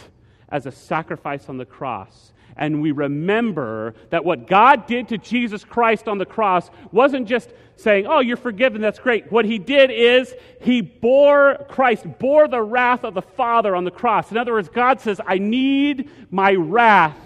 as 0.50 0.66
a 0.66 0.72
sacrifice 0.72 1.50
on 1.50 1.58
the 1.58 1.66
cross 1.66 2.34
and 2.60 2.82
we 2.82 2.92
remember 2.92 3.96
that 4.10 4.26
what 4.26 4.46
God 4.46 4.86
did 4.86 5.08
to 5.10 5.18
Jesus 5.18 5.64
Christ 5.64 6.10
on 6.10 6.18
the 6.18 6.26
cross 6.26 6.70
wasn't 6.92 7.26
just 7.26 7.54
saying, 7.78 8.06
Oh, 8.06 8.20
you're 8.20 8.38
forgiven, 8.38 8.82
that's 8.82 9.00
great. 9.00 9.32
What 9.32 9.46
he 9.46 9.58
did 9.58 9.90
is 9.90 10.34
he 10.62 10.82
bore, 10.82 11.66
Christ 11.70 12.06
bore 12.20 12.50
the 12.50 12.62
wrath 12.62 13.06
of 13.06 13.14
the 13.14 13.22
Father 13.22 13.76
on 13.78 13.86
the 13.86 13.92
cross. 13.92 14.30
In 14.30 14.38
other 14.38 14.52
words, 14.52 14.68
God 14.68 15.00
says, 15.00 15.22
I 15.26 15.38
need 15.38 16.10
my 16.30 16.52
wrath 16.52 17.18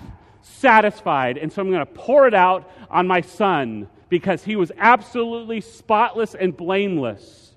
satisfied, 0.43 1.37
and 1.37 1.51
so 1.51 1.61
I'm 1.61 1.71
going 1.71 1.79
to 1.79 1.91
pour 1.91 2.27
it 2.27 2.33
out 2.33 2.69
on 2.89 3.07
my 3.07 3.21
Son 3.21 3.87
because 4.09 4.43
he 4.43 4.55
was 4.55 4.71
absolutely 4.77 5.61
spotless 5.61 6.35
and 6.35 6.55
blameless. 6.55 7.53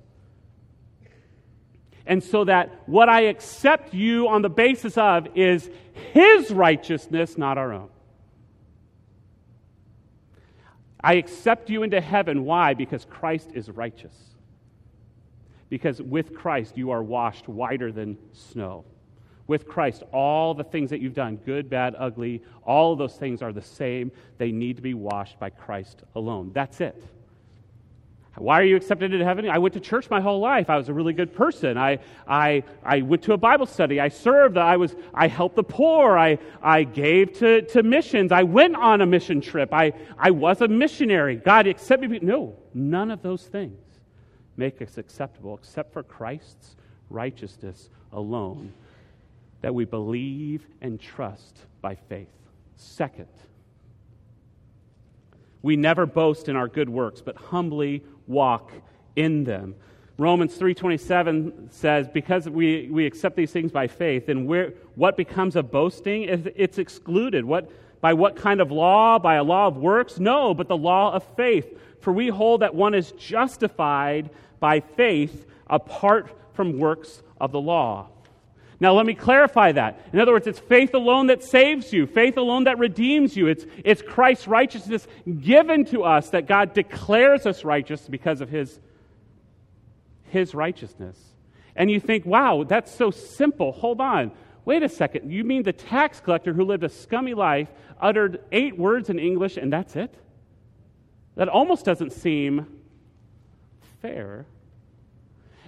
And 2.07 2.23
so 2.23 2.45
that 2.45 2.83
what 2.87 3.09
I 3.09 3.23
accept 3.23 3.93
you 3.93 4.29
on 4.29 4.43
the 4.43 4.49
basis 4.49 4.97
of 4.97 5.27
is 5.37 5.69
his 6.13 6.51
righteousness, 6.51 7.37
not 7.37 7.59
our 7.59 7.73
own. 7.73 7.91
I 11.01 11.15
accept 11.15 11.69
you 11.69 11.83
into 11.83 12.01
heaven. 12.01 12.45
Why? 12.45 12.75
Because 12.75 13.05
Christ 13.05 13.51
is 13.55 13.69
righteous. 13.69 14.17
Because 15.69 16.01
with 16.01 16.35
Christ, 16.35 16.79
you 16.79 16.91
are 16.91 17.03
washed 17.03 17.49
whiter 17.49 17.91
than 17.91 18.19
snow. 18.33 18.85
With 19.47 19.69
Christ, 19.69 20.03
all 20.13 20.55
the 20.55 20.65
things 20.65 20.91
that 20.91 21.01
you've 21.01 21.15
done, 21.15 21.37
good, 21.37 21.71
bad, 21.71 21.95
ugly, 21.99 22.43
all 22.65 22.97
those 22.97 23.15
things 23.15 23.43
are 23.43 23.53
the 23.53 23.63
same. 23.63 24.11
They 24.39 24.51
need 24.51 24.77
to 24.77 24.83
be 24.83 24.95
washed 24.95 25.39
by 25.39 25.51
Christ 25.51 26.03
alone. 26.17 26.51
That's 26.53 26.81
it. 26.81 27.03
Why 28.39 28.61
are 28.61 28.65
you 28.65 28.77
accepted 28.77 29.15
into 29.15 29.25
heaven? 29.25 29.49
I 29.49 29.59
went 29.59 29.73
to 29.75 29.81
church 29.81 30.11
my 30.11 30.21
whole 30.21 30.41
life. 30.41 30.69
I 30.69 30.77
was 30.77 30.91
a 30.91 30.93
really 30.93 31.15
good 31.15 31.35
person. 31.35 31.79
I, 31.79 32.01
I, 32.29 32.65
I 32.85 33.01
went 33.01 33.23
to 33.23 33.33
a 33.33 33.39
Bible 33.39 33.65
study. 33.65 33.99
I 33.99 34.09
served. 34.09 34.59
I, 34.59 34.77
was, 34.77 34.95
I 35.15 35.27
helped 35.27 35.57
the 35.57 35.63
poor. 35.63 36.19
I, 36.19 36.39
I 36.63 36.83
gave 36.85 37.33
to, 37.39 37.63
to 37.63 37.83
missions. 37.83 38.33
I 38.33 38.43
went 38.43 38.77
on 38.77 39.01
a 39.01 39.07
mission 39.07 39.41
trip. 39.41 39.73
I, 39.73 39.93
I 40.19 40.33
was 40.33 40.61
a 40.61 40.69
missionary. 40.69 41.37
God 41.37 41.67
accepted 41.67 42.11
me. 42.11 42.19
No, 42.21 42.57
none 42.75 43.11
of 43.11 43.23
those 43.23 43.45
things 43.47 43.79
make 44.59 44.83
us 44.83 44.99
acceptable 44.99 45.55
except 45.55 45.95
for 45.95 46.03
Christ's 46.03 46.77
righteousness 47.09 47.89
alone 48.13 48.73
that 49.63 49.75
we 49.75 49.85
believe 49.85 50.67
and 50.81 51.01
trust 51.01 51.59
by 51.81 51.95
faith. 51.95 52.29
Second, 52.77 53.29
we 55.63 55.77
never 55.77 56.07
boast 56.07 56.49
in 56.49 56.57
our 56.57 56.69
good 56.69 56.89
works, 56.89 57.21
but 57.21 57.37
humbly 57.37 58.03
walk 58.27 58.71
in 59.17 59.45
them. 59.45 59.75
Romans 60.19 60.57
3:27 60.57 61.73
says 61.73 62.09
because 62.09 62.49
we, 62.49 62.89
we 62.91 63.05
accept 63.05 63.37
these 63.37 63.53
things 63.53 63.71
by 63.71 63.87
faith 63.87 64.29
and 64.29 64.47
where, 64.47 64.73
what 64.95 65.17
becomes 65.17 65.57
of 65.57 65.71
boasting 65.71 66.23
it's 66.23 66.79
excluded. 66.79 67.45
What 67.45 67.71
by 68.01 68.15
what 68.15 68.37
kind 68.37 68.61
of 68.61 68.71
law? 68.71 69.19
By 69.19 69.35
a 69.35 69.43
law 69.43 69.67
of 69.67 69.77
works? 69.77 70.19
No, 70.19 70.55
but 70.55 70.69
the 70.69 70.77
law 70.77 71.13
of 71.13 71.25
faith. 71.37 71.79
For 72.01 72.13
we 72.13 72.29
hold 72.29 72.63
that 72.63 72.75
one 72.75 72.95
is 72.95 73.13
justified 73.13 74.31
by 74.61 74.81
faith 74.81 75.47
apart 75.67 76.31
from 76.55 76.79
works 76.79 77.23
of 77.41 77.53
the 77.53 77.61
law. 77.61 78.09
Now, 78.79 78.93
let 78.93 79.07
me 79.07 79.15
clarify 79.15 79.73
that. 79.73 80.01
In 80.13 80.21
other 80.21 80.33
words, 80.33 80.47
it's 80.47 80.59
faith 80.59 80.93
alone 80.93 81.29
that 81.29 81.43
saves 81.43 81.93
you, 81.93 82.07
faith 82.07 82.37
alone 82.37 82.65
that 82.65 82.79
redeems 82.79 83.37
you. 83.37 83.47
It's, 83.47 83.65
it's 83.85 84.03
Christ's 84.03 84.47
righteousness 84.47 85.07
given 85.41 85.87
to 85.87 86.05
us 86.05 86.31
that 86.31 86.47
God 86.47 86.75
declares 86.75 87.47
us 87.47 87.65
righteous 87.65 88.07
because 88.07 88.43
of 88.43 88.51
his, 88.51 88.79
his 90.25 90.55
righteousness. 90.55 91.19
And 91.75 91.91
you 91.91 92.01
think, 92.01 92.27
wow, 92.27 92.65
that's 92.65 92.95
so 92.95 93.11
simple. 93.11 93.73
Hold 93.73 94.01
on. 94.01 94.33
Wait 94.67 94.83
a 94.83 94.89
second. 94.89 95.33
You 95.33 95.45
mean 95.45 95.63
the 95.63 95.73
tax 95.73 96.21
collector 96.21 96.53
who 96.53 96.65
lived 96.65 96.85
a 96.85 96.89
scummy 96.89 97.35
life 97.35 97.69
uttered 97.99 98.43
eight 98.53 98.77
words 98.77 99.09
in 99.09 99.19
English 99.19 99.57
and 99.57 99.73
that's 99.73 99.97
it? 99.97 100.15
That 101.37 101.49
almost 101.49 101.85
doesn't 101.85 102.13
seem 102.13 102.67
fair. 104.03 104.45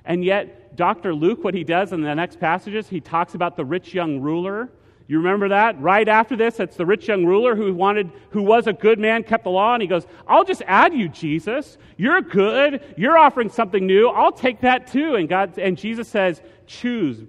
And 0.09 0.25
yet, 0.25 0.75
Dr. 0.75 1.15
Luke, 1.15 1.45
what 1.45 1.55
he 1.55 1.63
does 1.63 1.93
in 1.93 2.01
the 2.01 2.15
next 2.15 2.41
passages, 2.41 2.89
he 2.89 3.01
talks 3.01 3.35
about 3.35 3.57
the 3.57 3.65
rich 3.65 3.93
young 3.93 4.21
ruler. 4.21 4.71
You 5.07 5.19
remember 5.19 5.51
that? 5.51 5.81
Right 5.81 6.09
after 6.09 6.35
this, 6.35 6.61
it's 6.61 6.77
the 6.77 6.87
rich 6.87 7.09
young 7.09 7.27
ruler 7.27 7.55
who 7.55 7.73
wanted, 7.75 8.11
who 8.31 8.43
was 8.43 8.67
a 8.67 8.73
good 8.73 8.99
man, 8.99 9.23
kept 9.23 9.45
the 9.45 9.51
law, 9.51 9.75
and 9.75 9.83
he 9.83 9.87
goes, 9.87 10.07
I'll 10.27 10.45
just 10.45 10.63
add 10.67 10.95
you, 10.95 11.09
Jesus. 11.09 11.77
You're 11.99 12.23
good. 12.23 12.95
You're 12.97 13.19
offering 13.19 13.51
something 13.51 13.87
new. 13.87 14.09
I'll 14.09 14.33
take 14.33 14.63
that 14.63 14.87
too. 14.87 15.15
And 15.17 15.29
God, 15.29 15.59
and 15.59 15.77
Jesus 15.77 16.09
says, 16.09 16.43
choose, 16.67 17.23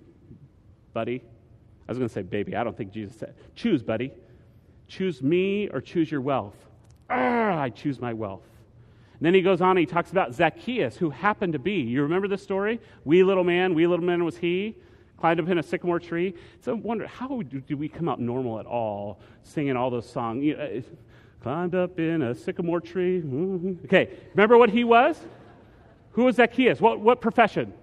buddy. 0.93 1.21
I 1.87 1.91
was 1.91 1.97
going 1.97 2.07
to 2.07 2.13
say 2.13 2.21
baby. 2.21 2.55
I 2.55 2.63
don't 2.63 2.77
think 2.77 2.91
Jesus 2.91 3.17
said, 3.17 3.35
choose, 3.55 3.83
buddy. 3.83 4.11
Choose 4.87 5.21
me 5.21 5.67
or 5.69 5.81
choose 5.81 6.09
your 6.09 6.21
wealth. 6.21 6.55
Ah, 7.09 7.59
I 7.59 7.69
choose 7.71 7.99
my 7.99 8.13
wealth. 8.13 8.48
And 9.19 9.25
then 9.25 9.33
he 9.33 9.41
goes 9.41 9.59
on 9.59 9.71
and 9.71 9.79
he 9.79 9.85
talks 9.85 10.11
about 10.11 10.33
Zacchaeus, 10.33 10.95
who 10.95 11.09
happened 11.09 11.51
to 11.51 11.59
be. 11.59 11.73
You 11.73 12.03
remember 12.03 12.29
this 12.29 12.41
story? 12.41 12.79
Wee 13.03 13.21
little 13.23 13.43
man, 13.43 13.73
wee 13.73 13.85
little 13.85 14.05
man 14.05 14.23
was 14.23 14.37
he, 14.37 14.75
climbed 15.17 15.41
up 15.41 15.49
in 15.49 15.57
a 15.57 15.63
sycamore 15.63 15.99
tree. 15.99 16.33
So 16.61 16.71
I 16.71 16.75
wonder, 16.75 17.05
how 17.05 17.41
do, 17.41 17.75
we 17.75 17.89
come 17.89 18.07
out 18.07 18.21
normal 18.21 18.61
at 18.61 18.65
all, 18.65 19.19
singing 19.43 19.75
all 19.75 19.89
those 19.89 20.09
songs? 20.09 20.45
You 20.45 20.55
know, 20.55 20.81
climbed 21.43 21.75
up 21.75 21.99
in 21.99 22.21
a 22.21 22.33
sycamore 22.33 22.79
tree. 22.79 23.19
Mm-hmm. 23.19 23.85
Okay, 23.85 24.09
remember 24.33 24.57
what 24.57 24.69
he 24.69 24.85
was? 24.85 25.19
Who 26.11 26.23
was 26.23 26.37
Zacchaeus? 26.37 26.79
What, 26.79 27.01
what 27.01 27.19
profession? 27.19 27.73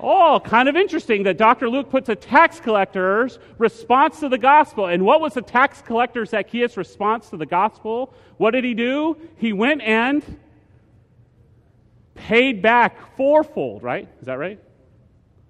Oh, 0.00 0.40
kind 0.44 0.68
of 0.68 0.76
interesting 0.76 1.24
that 1.24 1.38
Dr. 1.38 1.68
Luke 1.68 1.90
puts 1.90 2.08
a 2.08 2.14
tax 2.14 2.58
collector's 2.58 3.38
response 3.58 4.20
to 4.20 4.28
the 4.28 4.38
gospel. 4.38 4.86
And 4.86 5.04
what 5.04 5.20
was 5.20 5.34
the 5.34 5.42
tax 5.42 5.82
collector 5.82 6.24
Zacchaeus' 6.24 6.76
response 6.76 7.30
to 7.30 7.36
the 7.36 7.46
gospel? 7.46 8.12
What 8.36 8.52
did 8.52 8.64
he 8.64 8.74
do? 8.74 9.16
He 9.36 9.52
went 9.52 9.82
and 9.82 10.22
paid 12.28 12.60
back 12.60 13.16
fourfold, 13.16 13.82
right? 13.82 14.06
Is 14.20 14.26
that 14.26 14.34
right? 14.34 14.60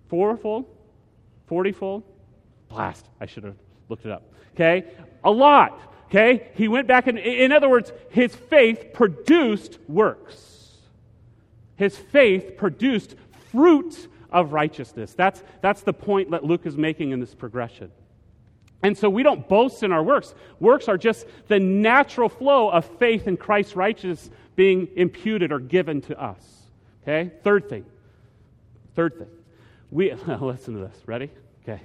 Fourfold? 0.07 0.65
Fortyfold? 1.51 2.05
Blast. 2.69 3.05
I 3.21 3.27
should 3.27 3.43
have 3.43 3.57
looked 3.89 4.07
it 4.07 4.13
up. 4.13 4.23
Okay? 4.55 4.85
A 5.25 5.31
lot. 5.31 5.81
Okay? 6.05 6.53
He 6.55 6.69
went 6.69 6.87
back 6.87 7.09
and, 7.09 7.19
in 7.19 7.51
other 7.51 7.69
words, 7.69 7.93
his 8.11 8.33
faith 8.33 8.93
produced 8.95 9.81
works. 9.89 10.77
His 11.75 11.97
faith 11.97 12.57
produced 12.57 13.17
fruit 13.51 14.07
of 14.31 14.53
righteousness. 14.53 15.15
That's, 15.15 15.43
that's 15.61 15.83
the 15.83 15.93
point 15.93 16.31
that 16.31 16.45
Luke 16.45 16.65
is 16.65 16.77
making 16.77 17.11
in 17.11 17.19
this 17.19 17.35
progression. 17.35 17.91
And 18.85 18.97
so 18.97 19.11
we 19.11 19.25
don't 19.25 19.49
boast 19.49 19.83
in 19.83 19.91
our 19.91 20.05
works. 20.05 20.33
Works 20.61 20.87
are 20.87 20.97
just 20.97 21.27
the 21.49 21.59
natural 21.59 22.29
flow 22.29 22.71
of 22.71 22.85
faith 23.01 23.27
in 23.27 23.37
Christ's 23.37 23.75
righteousness 23.75 24.31
being 24.55 24.87
imputed 24.95 25.51
or 25.51 25.59
given 25.59 26.03
to 26.03 26.23
us. 26.23 26.58
Okay? 27.03 27.31
Third 27.43 27.69
thing. 27.69 27.85
Third 28.95 29.19
thing. 29.19 29.29
We 29.91 30.13
listen 30.41 30.75
to 30.75 30.81
this. 30.81 30.97
Ready? 31.07 31.31
Okay. 31.63 31.81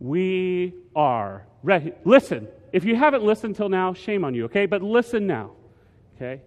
We 0.00 0.74
are 0.94 1.44
ready. 1.62 1.92
Listen. 2.04 2.48
If 2.72 2.84
you 2.84 2.96
haven't 2.96 3.22
listened 3.22 3.56
till 3.56 3.68
now, 3.68 3.94
shame 3.94 4.24
on 4.24 4.34
you, 4.34 4.44
okay? 4.46 4.66
But 4.66 4.82
listen 4.82 5.26
now. 5.26 5.52
Okay? 6.16 6.42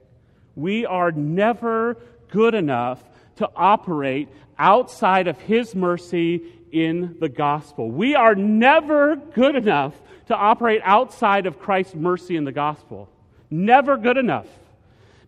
We 0.56 0.86
are 0.86 1.12
never 1.12 1.98
good 2.30 2.54
enough 2.54 3.04
to 3.38 3.50
operate 3.56 4.30
outside 4.58 5.28
of 5.28 5.40
His 5.42 5.74
mercy 5.74 6.42
in 6.72 7.16
the 7.20 7.30
gospel. 7.30 7.90
We 7.90 8.16
are 8.16 8.36
never 8.36 9.16
good 9.16 9.56
enough 9.56 9.94
to 10.28 10.36
operate 10.36 10.82
outside 10.84 11.46
of 11.46 11.60
Christ's 11.60 11.96
mercy 11.96 12.36
in 12.36 12.44
the 12.44 12.52
gospel. 12.52 13.10
Never 13.50 13.98
good 13.98 14.18
enough. 14.18 14.48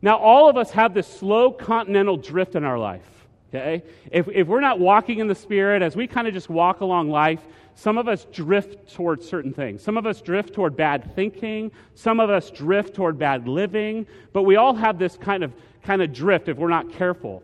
Now, 0.01 0.17
all 0.17 0.49
of 0.49 0.57
us 0.57 0.71
have 0.71 0.93
this 0.93 1.07
slow 1.07 1.51
continental 1.51 2.17
drift 2.17 2.55
in 2.55 2.63
our 2.63 2.79
life. 2.79 3.05
Okay? 3.49 3.83
If, 4.11 4.27
if 4.29 4.47
we're 4.47 4.61
not 4.61 4.79
walking 4.79 5.19
in 5.19 5.27
the 5.27 5.35
Spirit, 5.35 5.81
as 5.81 5.95
we 5.95 6.07
kind 6.07 6.27
of 6.27 6.33
just 6.33 6.49
walk 6.49 6.81
along 6.81 7.09
life, 7.09 7.41
some 7.75 7.97
of 7.97 8.07
us 8.07 8.25
drift 8.31 8.93
towards 8.93 9.27
certain 9.27 9.53
things. 9.53 9.81
Some 9.81 9.97
of 9.97 10.05
us 10.05 10.21
drift 10.21 10.53
toward 10.53 10.75
bad 10.75 11.15
thinking. 11.15 11.71
Some 11.95 12.19
of 12.19 12.29
us 12.29 12.49
drift 12.49 12.95
toward 12.95 13.17
bad 13.17 13.47
living. 13.47 14.07
But 14.33 14.43
we 14.43 14.55
all 14.55 14.73
have 14.73 14.97
this 14.97 15.17
kind 15.17 15.43
of, 15.43 15.53
kind 15.83 16.01
of 16.01 16.13
drift 16.13 16.47
if 16.49 16.57
we're 16.57 16.69
not 16.69 16.91
careful. 16.91 17.43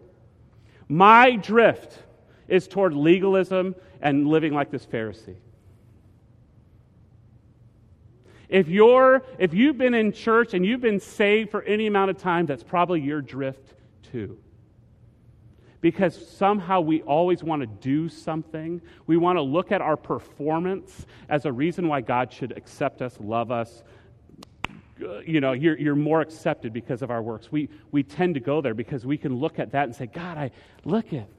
My 0.90 1.36
drift 1.36 2.00
is 2.48 2.68
toward 2.68 2.94
legalism 2.94 3.76
and 4.02 4.28
living 4.28 4.54
like 4.54 4.72
this 4.72 4.86
Pharisee. 4.86 5.36
If 8.50 8.70
you're 8.70 9.24
if 9.38 9.54
you've 9.54 9.78
been 9.78 9.94
in 9.94 10.14
church 10.14 10.54
and 10.54 10.66
you've 10.66 10.82
been 10.82 11.00
saved 11.00 11.52
for 11.52 11.62
any 11.64 11.88
amount 11.88 12.12
of 12.12 12.18
time, 12.18 12.46
that's 12.46 12.64
probably 12.64 13.02
your 13.02 13.22
drift 13.22 13.74
too. 14.12 14.38
Because 15.82 16.28
somehow 16.30 16.82
we 16.82 17.02
always 17.04 17.44
want 17.44 17.62
to 17.62 17.68
do 17.68 18.10
something. 18.10 18.82
We 19.06 19.18
want 19.18 19.38
to 19.38 19.42
look 19.42 19.72
at 19.72 19.82
our 19.82 19.98
performance 19.98 21.06
as 21.30 21.46
a 21.46 21.52
reason 21.52 21.88
why 21.88 22.02
God 22.02 22.34
should 22.34 22.58
accept 22.58 23.02
us, 23.02 23.18
love 23.20 23.52
us. 23.52 23.84
You 24.98 25.40
know, 25.40 25.52
you're, 25.52 25.78
you're 25.78 25.96
more 25.96 26.22
accepted 26.22 26.74
because 26.74 27.04
of 27.04 27.12
our 27.12 27.22
works. 27.22 27.52
We, 27.52 27.70
we 27.92 28.02
tend 28.02 28.34
to 28.34 28.40
go 28.40 28.62
there 28.62 28.74
because 28.74 29.06
we 29.06 29.18
can 29.18 29.36
look 29.36 29.60
at 29.60 29.74
that 29.74 29.84
and 29.84 29.96
say, 29.96 30.08
God, 30.08 30.40
I 30.40 30.50
look 30.84 31.14
at. 31.14 31.30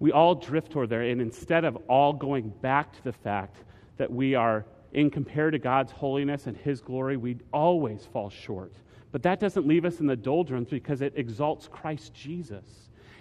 We 0.00 0.10
all 0.10 0.34
drift 0.34 0.72
toward 0.72 0.90
there, 0.90 1.02
and 1.02 1.20
instead 1.20 1.64
of 1.64 1.76
all 1.86 2.12
going 2.12 2.48
back 2.48 2.92
to 2.94 3.04
the 3.04 3.12
fact 3.12 3.62
that 4.02 4.10
we 4.10 4.34
are, 4.34 4.64
in 4.92 5.10
compared 5.10 5.52
to 5.52 5.60
God's 5.60 5.92
holiness 5.92 6.48
and 6.48 6.56
His 6.56 6.80
glory, 6.80 7.16
we 7.16 7.36
always 7.52 8.04
fall 8.12 8.30
short. 8.30 8.72
But 9.12 9.22
that 9.22 9.38
doesn't 9.38 9.64
leave 9.64 9.84
us 9.84 10.00
in 10.00 10.06
the 10.06 10.16
doldrums 10.16 10.68
because 10.68 11.02
it 11.02 11.12
exalts 11.14 11.68
Christ 11.70 12.12
Jesus. 12.12 12.64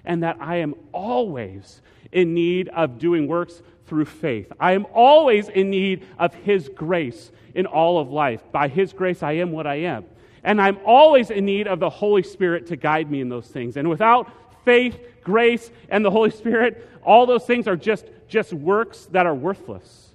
And 0.04 0.24
that 0.24 0.38
I 0.42 0.56
am 0.56 0.74
always 0.92 1.84
in 2.12 2.34
need 2.34 2.70
of 2.70 2.98
doing 2.98 3.28
works 3.28 3.62
through 3.86 4.06
faith. 4.06 4.52
I 4.60 4.72
am 4.72 4.88
always 4.92 5.50
in 5.50 5.70
need 5.70 6.04
of 6.18 6.34
His 6.34 6.68
grace 6.68 7.32
in 7.54 7.68
all 7.68 8.00
of 8.00 8.10
life. 8.10 8.42
By 8.52 8.68
His 8.68 8.92
grace, 8.92 9.22
I 9.22 9.34
am 9.34 9.52
what 9.52 9.68
I 9.68 9.76
am. 9.82 10.06
And 10.44 10.60
I'm 10.60 10.80
always 10.84 11.30
in 11.30 11.46
need 11.46 11.68
of 11.68 11.80
the 11.80 11.92
Holy 11.92 12.24
Spirit 12.24 12.66
to 12.68 12.76
guide 12.76 13.12
me 13.12 13.22
in 13.22 13.30
those 13.30 13.46
things. 13.46 13.78
And 13.78 13.88
without 13.88 14.32
faith, 14.66 15.00
grace, 15.24 15.70
and 15.90 16.04
the 16.04 16.10
Holy 16.10 16.32
Spirit, 16.32 16.90
all 17.04 17.28
those 17.28 17.46
things 17.46 17.68
are 17.68 17.78
just, 17.78 18.08
just 18.28 18.52
works 18.52 19.06
that 19.12 19.28
are 19.28 19.36
worthless. 19.36 20.08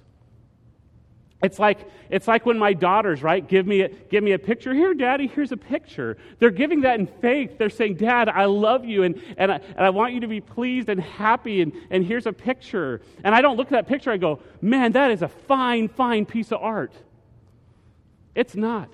It's 1.43 1.59
like, 1.59 1.79
it's 2.09 2.27
like 2.27 2.47
when 2.47 2.57
my 2.57 2.73
daughters, 2.73 3.21
right, 3.21 3.47
give 3.47 3.67
me, 3.67 3.81
a, 3.81 3.89
give 3.89 4.23
me 4.23 4.31
a 4.31 4.39
picture. 4.39 4.73
Here, 4.73 4.95
Daddy, 4.95 5.27
here's 5.27 5.51
a 5.51 5.57
picture. 5.57 6.17
They're 6.39 6.49
giving 6.49 6.81
that 6.81 6.99
in 6.99 7.05
faith. 7.05 7.59
They're 7.59 7.69
saying, 7.69 7.95
Dad, 7.95 8.27
I 8.27 8.45
love 8.45 8.85
you, 8.85 9.03
and, 9.03 9.21
and, 9.37 9.51
I, 9.51 9.55
and 9.55 9.85
I 9.85 9.91
want 9.91 10.13
you 10.13 10.21
to 10.21 10.27
be 10.27 10.41
pleased 10.41 10.89
and 10.89 10.99
happy, 10.99 11.61
and, 11.61 11.73
and 11.91 12.03
here's 12.03 12.25
a 12.25 12.33
picture. 12.33 13.01
And 13.23 13.35
I 13.35 13.41
don't 13.41 13.55
look 13.55 13.67
at 13.67 13.73
that 13.73 13.87
picture, 13.87 14.11
I 14.11 14.17
go, 14.17 14.39
man, 14.61 14.93
that 14.93 15.11
is 15.11 15.21
a 15.21 15.27
fine, 15.27 15.89
fine 15.89 16.25
piece 16.25 16.51
of 16.51 16.59
art. 16.59 16.93
It's 18.33 18.55
not. 18.55 18.89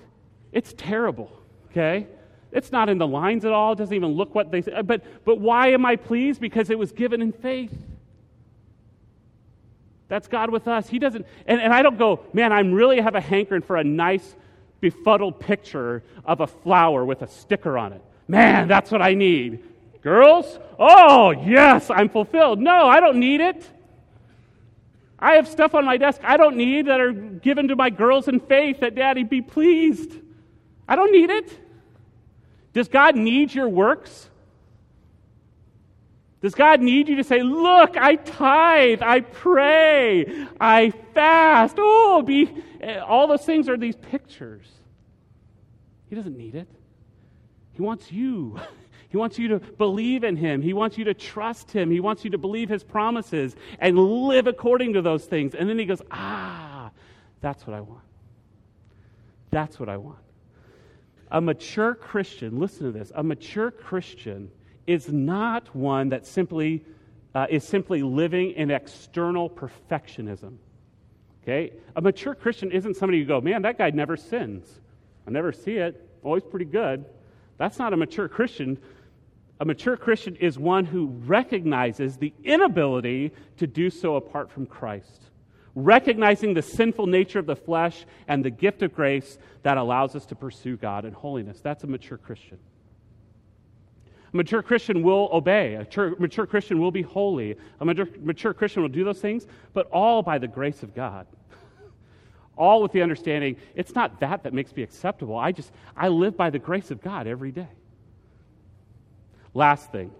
It's 0.52 0.74
terrible, 0.76 1.32
okay? 1.70 2.06
It's 2.52 2.70
not 2.70 2.90
in 2.90 2.98
the 2.98 3.06
lines 3.06 3.46
at 3.46 3.52
all. 3.52 3.72
It 3.72 3.78
doesn't 3.78 3.94
even 3.94 4.10
look 4.10 4.34
what 4.34 4.50
they 4.50 4.60
say. 4.60 4.82
But, 4.82 5.02
but 5.24 5.40
why 5.40 5.68
am 5.68 5.86
I 5.86 5.96
pleased? 5.96 6.40
Because 6.40 6.68
it 6.68 6.78
was 6.78 6.92
given 6.92 7.22
in 7.22 7.32
faith. 7.32 7.72
That's 10.08 10.28
God 10.28 10.50
with 10.50 10.68
us. 10.68 10.88
He 10.88 10.98
doesn't, 10.98 11.26
and, 11.46 11.60
and 11.60 11.72
I 11.72 11.82
don't 11.82 11.98
go, 11.98 12.20
man, 12.32 12.52
I'm 12.52 12.72
really 12.72 13.00
have 13.00 13.14
a 13.14 13.20
hankering 13.20 13.62
for 13.62 13.76
a 13.76 13.84
nice, 13.84 14.34
befuddled 14.80 15.40
picture 15.40 16.02
of 16.24 16.40
a 16.40 16.46
flower 16.46 17.04
with 17.04 17.22
a 17.22 17.28
sticker 17.28 17.78
on 17.78 17.92
it. 17.92 18.02
Man, 18.28 18.68
that's 18.68 18.90
what 18.90 19.02
I 19.02 19.14
need. 19.14 19.64
Girls, 20.02 20.58
oh, 20.78 21.30
yes, 21.30 21.90
I'm 21.90 22.10
fulfilled. 22.10 22.60
No, 22.60 22.86
I 22.86 23.00
don't 23.00 23.18
need 23.18 23.40
it. 23.40 23.66
I 25.18 25.36
have 25.36 25.48
stuff 25.48 25.74
on 25.74 25.86
my 25.86 25.96
desk 25.96 26.20
I 26.22 26.36
don't 26.36 26.56
need 26.56 26.86
that 26.86 27.00
are 27.00 27.12
given 27.12 27.68
to 27.68 27.76
my 27.76 27.88
girls 27.88 28.28
in 28.28 28.40
faith 28.40 28.80
that 28.80 28.94
daddy 28.94 29.24
be 29.24 29.40
pleased. 29.40 30.12
I 30.86 30.96
don't 30.96 31.12
need 31.12 31.30
it. 31.30 31.58
Does 32.74 32.88
God 32.88 33.16
need 33.16 33.54
your 33.54 33.68
works? 33.68 34.28
Does 36.44 36.54
God 36.54 36.82
need 36.82 37.08
you 37.08 37.16
to 37.16 37.24
say, 37.24 37.42
Look, 37.42 37.96
I 37.96 38.16
tithe, 38.16 39.00
I 39.00 39.20
pray, 39.20 40.46
I 40.60 40.90
fast? 41.14 41.76
Oh, 41.78 42.20
be, 42.20 42.62
all 43.02 43.26
those 43.26 43.46
things 43.46 43.66
are 43.70 43.78
these 43.78 43.96
pictures. 43.96 44.66
He 46.10 46.14
doesn't 46.14 46.36
need 46.36 46.54
it. 46.54 46.68
He 47.72 47.80
wants 47.80 48.12
you. 48.12 48.60
He 49.08 49.16
wants 49.16 49.38
you 49.38 49.46
to 49.46 49.60
believe 49.60 50.24
in 50.24 50.34
Him. 50.34 50.60
He 50.60 50.72
wants 50.72 50.98
you 50.98 51.04
to 51.04 51.14
trust 51.14 51.70
Him. 51.70 51.88
He 51.88 52.00
wants 52.00 52.24
you 52.24 52.30
to 52.30 52.38
believe 52.38 52.68
His 52.68 52.82
promises 52.82 53.54
and 53.78 53.96
live 53.96 54.48
according 54.48 54.94
to 54.94 55.02
those 55.02 55.24
things. 55.24 55.54
And 55.54 55.68
then 55.68 55.78
He 55.78 55.84
goes, 55.84 56.02
Ah, 56.10 56.90
that's 57.40 57.64
what 57.64 57.76
I 57.76 57.80
want. 57.80 58.02
That's 59.52 59.78
what 59.78 59.88
I 59.88 59.98
want. 59.98 60.18
A 61.30 61.40
mature 61.40 61.94
Christian, 61.94 62.58
listen 62.58 62.86
to 62.86 62.98
this, 62.98 63.12
a 63.14 63.22
mature 63.22 63.70
Christian 63.70 64.50
is 64.86 65.12
not 65.12 65.74
one 65.74 66.10
that 66.10 66.26
simply 66.26 66.84
uh, 67.34 67.46
is 67.50 67.64
simply 67.64 68.02
living 68.02 68.52
in 68.52 68.70
external 68.70 69.50
perfectionism. 69.50 70.56
Okay? 71.42 71.72
A 71.96 72.00
mature 72.00 72.34
Christian 72.34 72.70
isn't 72.70 72.96
somebody 72.96 73.18
who 73.18 73.24
go, 73.26 73.40
man, 73.40 73.62
that 73.62 73.76
guy 73.76 73.90
never 73.90 74.16
sins. 74.16 74.80
I 75.26 75.30
never 75.30 75.52
see 75.52 75.72
it. 75.72 76.08
Always 76.22 76.44
pretty 76.44 76.64
good. 76.64 77.04
That's 77.58 77.78
not 77.78 77.92
a 77.92 77.96
mature 77.96 78.28
Christian. 78.28 78.78
A 79.60 79.64
mature 79.64 79.96
Christian 79.96 80.36
is 80.36 80.58
one 80.58 80.84
who 80.84 81.06
recognizes 81.06 82.16
the 82.16 82.32
inability 82.44 83.32
to 83.58 83.66
do 83.66 83.90
so 83.90 84.16
apart 84.16 84.50
from 84.50 84.66
Christ, 84.66 85.30
recognizing 85.74 86.54
the 86.54 86.62
sinful 86.62 87.06
nature 87.06 87.38
of 87.38 87.46
the 87.46 87.56
flesh 87.56 88.04
and 88.26 88.44
the 88.44 88.50
gift 88.50 88.82
of 88.82 88.94
grace 88.94 89.38
that 89.62 89.76
allows 89.76 90.16
us 90.16 90.26
to 90.26 90.34
pursue 90.34 90.76
God 90.76 91.04
in 91.04 91.12
holiness. 91.12 91.60
That's 91.60 91.84
a 91.84 91.86
mature 91.86 92.18
Christian. 92.18 92.58
A 94.34 94.36
mature 94.36 94.62
Christian 94.62 95.04
will 95.04 95.28
obey. 95.32 95.74
A 95.74 95.86
mature 96.18 96.44
Christian 96.46 96.80
will 96.80 96.90
be 96.90 97.02
holy. 97.02 97.56
A 97.78 97.84
mature, 97.84 98.08
mature 98.20 98.52
Christian 98.52 98.82
will 98.82 98.88
do 98.88 99.04
those 99.04 99.20
things, 99.20 99.46
but 99.72 99.88
all 99.92 100.22
by 100.22 100.38
the 100.38 100.48
grace 100.48 100.82
of 100.82 100.92
God. 100.92 101.28
all 102.56 102.82
with 102.82 102.90
the 102.90 103.00
understanding 103.00 103.56
it's 103.76 103.94
not 103.94 104.18
that 104.18 104.42
that 104.42 104.52
makes 104.52 104.74
me 104.74 104.82
acceptable. 104.82 105.38
I 105.38 105.52
just, 105.52 105.70
I 105.96 106.08
live 106.08 106.36
by 106.36 106.50
the 106.50 106.58
grace 106.58 106.90
of 106.90 107.00
God 107.00 107.28
every 107.28 107.52
day. 107.52 107.68
Last 109.54 109.92
thing, 109.92 110.10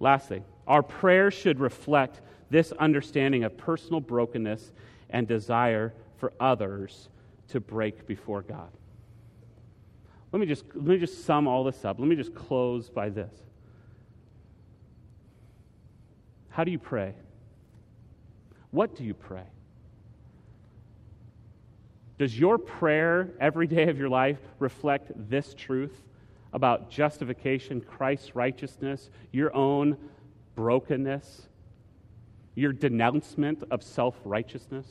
last 0.00 0.28
thing. 0.28 0.44
Our 0.66 0.82
prayer 0.82 1.30
should 1.30 1.60
reflect 1.60 2.20
this 2.50 2.72
understanding 2.72 3.44
of 3.44 3.56
personal 3.56 4.00
brokenness 4.00 4.72
and 5.10 5.28
desire 5.28 5.94
for 6.16 6.32
others 6.40 7.10
to 7.50 7.60
break 7.60 8.08
before 8.08 8.42
God. 8.42 8.70
Let 10.36 10.40
me 10.40 10.46
just, 10.48 10.66
let 10.74 10.84
me 10.84 10.98
just 10.98 11.24
sum 11.24 11.48
all 11.48 11.64
this 11.64 11.82
up. 11.82 11.98
Let 11.98 12.06
me 12.06 12.14
just 12.14 12.34
close 12.34 12.90
by 12.90 13.08
this. 13.08 13.32
How 16.50 16.62
do 16.62 16.70
you 16.70 16.78
pray? 16.78 17.14
What 18.70 18.94
do 18.94 19.02
you 19.02 19.14
pray? 19.14 19.46
Does 22.18 22.38
your 22.38 22.58
prayer 22.58 23.30
every 23.40 23.66
day 23.66 23.88
of 23.88 23.96
your 23.96 24.10
life 24.10 24.36
reflect 24.58 25.10
this 25.30 25.54
truth 25.54 26.02
about 26.52 26.90
justification, 26.90 27.80
Christ's 27.80 28.36
righteousness, 28.36 29.08
your 29.32 29.56
own 29.56 29.96
brokenness, 30.54 31.48
your 32.54 32.74
denouncement 32.74 33.64
of 33.70 33.82
self 33.82 34.16
righteousness? 34.22 34.86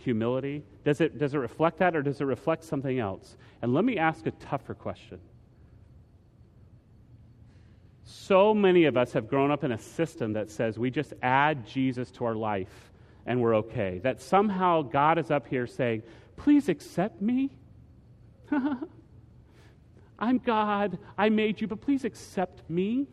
Humility? 0.00 0.64
Does 0.84 1.00
it, 1.00 1.18
does 1.18 1.34
it 1.34 1.38
reflect 1.38 1.78
that 1.78 1.94
or 1.94 2.02
does 2.02 2.20
it 2.20 2.24
reflect 2.24 2.64
something 2.64 2.98
else? 2.98 3.36
And 3.62 3.74
let 3.74 3.84
me 3.84 3.98
ask 3.98 4.26
a 4.26 4.30
tougher 4.32 4.74
question. 4.74 5.20
So 8.04 8.54
many 8.54 8.84
of 8.84 8.96
us 8.96 9.12
have 9.12 9.28
grown 9.28 9.50
up 9.50 9.62
in 9.62 9.72
a 9.72 9.78
system 9.78 10.32
that 10.32 10.50
says 10.50 10.78
we 10.78 10.90
just 10.90 11.12
add 11.22 11.66
Jesus 11.66 12.10
to 12.12 12.24
our 12.24 12.34
life 12.34 12.90
and 13.26 13.40
we're 13.40 13.56
okay. 13.56 14.00
That 14.02 14.20
somehow 14.20 14.82
God 14.82 15.18
is 15.18 15.30
up 15.30 15.46
here 15.46 15.66
saying, 15.66 16.02
Please 16.36 16.68
accept 16.68 17.20
me. 17.20 17.50
I'm 20.18 20.38
God. 20.38 20.98
I 21.18 21.28
made 21.28 21.60
you, 21.60 21.66
but 21.66 21.80
please 21.80 22.04
accept 22.04 22.68
me. 22.68 23.06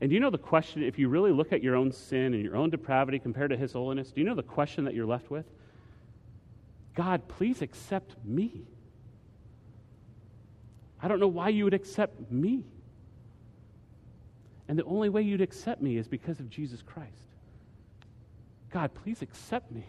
And 0.00 0.10
do 0.10 0.14
you 0.14 0.20
know 0.20 0.30
the 0.30 0.38
question, 0.38 0.82
if 0.82 0.98
you 0.98 1.08
really 1.08 1.32
look 1.32 1.52
at 1.52 1.62
your 1.62 1.76
own 1.76 1.92
sin 1.92 2.34
and 2.34 2.42
your 2.42 2.56
own 2.56 2.70
depravity 2.70 3.18
compared 3.18 3.50
to 3.50 3.56
His 3.56 3.72
holiness, 3.72 4.10
do 4.10 4.20
you 4.20 4.26
know 4.26 4.34
the 4.34 4.42
question 4.42 4.84
that 4.84 4.94
you're 4.94 5.06
left 5.06 5.30
with? 5.30 5.46
God, 6.94 7.26
please 7.28 7.62
accept 7.62 8.14
me. 8.24 8.62
I 11.02 11.08
don't 11.08 11.20
know 11.20 11.28
why 11.28 11.50
you 11.50 11.64
would 11.64 11.74
accept 11.74 12.30
me. 12.30 12.64
And 14.68 14.78
the 14.78 14.84
only 14.84 15.08
way 15.08 15.22
you'd 15.22 15.42
accept 15.42 15.82
me 15.82 15.96
is 15.96 16.08
because 16.08 16.40
of 16.40 16.48
Jesus 16.48 16.80
Christ. 16.82 17.10
God, 18.70 18.90
please 18.94 19.22
accept 19.22 19.70
me. 19.70 19.84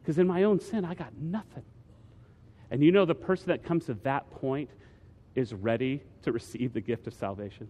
Because 0.00 0.18
in 0.18 0.26
my 0.26 0.44
own 0.44 0.58
sin, 0.58 0.84
I 0.84 0.94
got 0.94 1.14
nothing. 1.20 1.64
And 2.70 2.82
you 2.82 2.92
know, 2.92 3.04
the 3.04 3.14
person 3.14 3.48
that 3.48 3.62
comes 3.62 3.86
to 3.86 3.94
that 3.94 4.30
point 4.30 4.70
is 5.34 5.52
ready 5.52 6.02
to 6.22 6.32
receive 6.32 6.72
the 6.72 6.80
gift 6.80 7.06
of 7.06 7.14
salvation. 7.14 7.68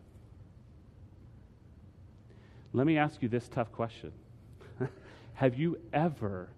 Let 2.72 2.86
me 2.86 2.98
ask 2.98 3.22
you 3.22 3.28
this 3.28 3.48
tough 3.48 3.72
question 3.72 4.12
Have 5.34 5.58
you 5.58 5.78
ever 5.92 6.48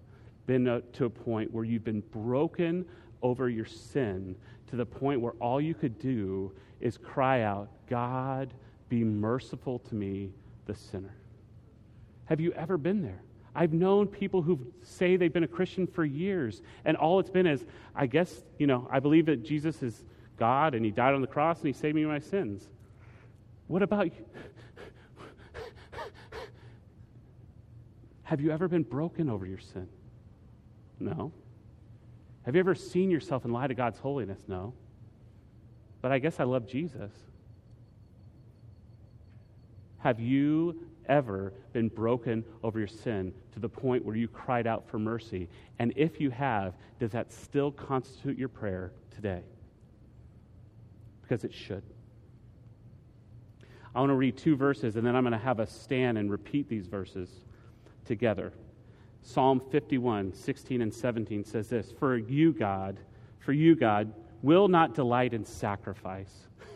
been 0.46 0.82
to 0.92 1.04
a 1.04 1.10
point 1.10 1.52
where 1.52 1.64
you've 1.64 1.84
been 1.84 2.02
broken 2.12 2.84
over 3.22 3.48
your 3.48 3.66
sin 3.66 4.34
to 4.68 4.76
the 4.76 4.86
point 4.86 5.20
where 5.20 5.34
all 5.40 5.60
you 5.60 5.74
could 5.74 5.98
do 5.98 6.52
is 6.80 6.96
cry 6.96 7.42
out, 7.42 7.68
God, 7.88 8.52
be 8.88 9.04
merciful 9.04 9.78
to 9.80 9.94
me, 9.94 10.30
the 10.66 10.74
sinner? 10.74 11.14
Have 12.24 12.40
you 12.40 12.52
ever 12.52 12.76
been 12.78 13.02
there? 13.02 13.22
I've 13.54 13.72
known 13.72 14.06
people 14.06 14.42
who 14.42 14.58
say 14.82 15.16
they've 15.16 15.32
been 15.32 15.44
a 15.44 15.48
Christian 15.48 15.86
for 15.86 16.04
years, 16.04 16.62
and 16.84 16.96
all 16.96 17.18
it's 17.18 17.30
been 17.30 17.46
is, 17.46 17.64
I 17.94 18.06
guess, 18.06 18.44
you 18.58 18.66
know, 18.66 18.88
I 18.90 19.00
believe 19.00 19.26
that 19.26 19.44
Jesus 19.44 19.82
is 19.82 20.04
God 20.36 20.74
and 20.74 20.84
He 20.84 20.90
died 20.90 21.14
on 21.14 21.20
the 21.20 21.26
cross 21.26 21.58
and 21.58 21.66
He 21.66 21.72
saved 21.72 21.96
me 21.96 22.04
my 22.04 22.20
sins. 22.20 22.68
What 23.66 23.82
about 23.82 24.06
you? 24.06 24.24
Have 28.30 28.40
you 28.40 28.52
ever 28.52 28.68
been 28.68 28.84
broken 28.84 29.28
over 29.28 29.44
your 29.44 29.58
sin? 29.58 29.88
No. 31.00 31.32
Have 32.44 32.54
you 32.54 32.60
ever 32.60 32.76
seen 32.76 33.10
yourself 33.10 33.44
in 33.44 33.50
light 33.50 33.72
of 33.72 33.76
God's 33.76 33.98
holiness? 33.98 34.38
No. 34.46 34.72
But 36.00 36.12
I 36.12 36.20
guess 36.20 36.38
I 36.38 36.44
love 36.44 36.64
Jesus. 36.64 37.10
Have 39.98 40.20
you 40.20 40.80
ever 41.08 41.52
been 41.72 41.88
broken 41.88 42.44
over 42.62 42.78
your 42.78 42.86
sin 42.86 43.34
to 43.54 43.58
the 43.58 43.68
point 43.68 44.04
where 44.04 44.14
you 44.14 44.28
cried 44.28 44.68
out 44.68 44.88
for 44.88 45.00
mercy? 45.00 45.48
And 45.80 45.92
if 45.96 46.20
you 46.20 46.30
have, 46.30 46.74
does 47.00 47.10
that 47.10 47.32
still 47.32 47.72
constitute 47.72 48.38
your 48.38 48.48
prayer 48.48 48.92
today? 49.12 49.42
Because 51.22 51.42
it 51.42 51.52
should. 51.52 51.82
I 53.92 53.98
want 53.98 54.10
to 54.10 54.14
read 54.14 54.36
two 54.36 54.54
verses, 54.54 54.94
and 54.94 55.04
then 55.04 55.16
I'm 55.16 55.24
going 55.24 55.32
to 55.32 55.38
have 55.44 55.58
us 55.58 55.72
stand 55.72 56.16
and 56.16 56.30
repeat 56.30 56.68
these 56.68 56.86
verses 56.86 57.28
together. 58.10 58.52
Psalm 59.22 59.62
51, 59.70 60.34
16 60.34 60.82
and 60.82 60.92
17 60.92 61.44
says 61.44 61.68
this 61.68 61.92
For 61.92 62.18
you, 62.18 62.52
God, 62.52 62.98
for 63.38 63.52
you, 63.52 63.76
God, 63.76 64.12
will 64.42 64.66
not 64.66 64.94
delight 64.94 65.32
in 65.32 65.46
sacrifice. 65.46 66.48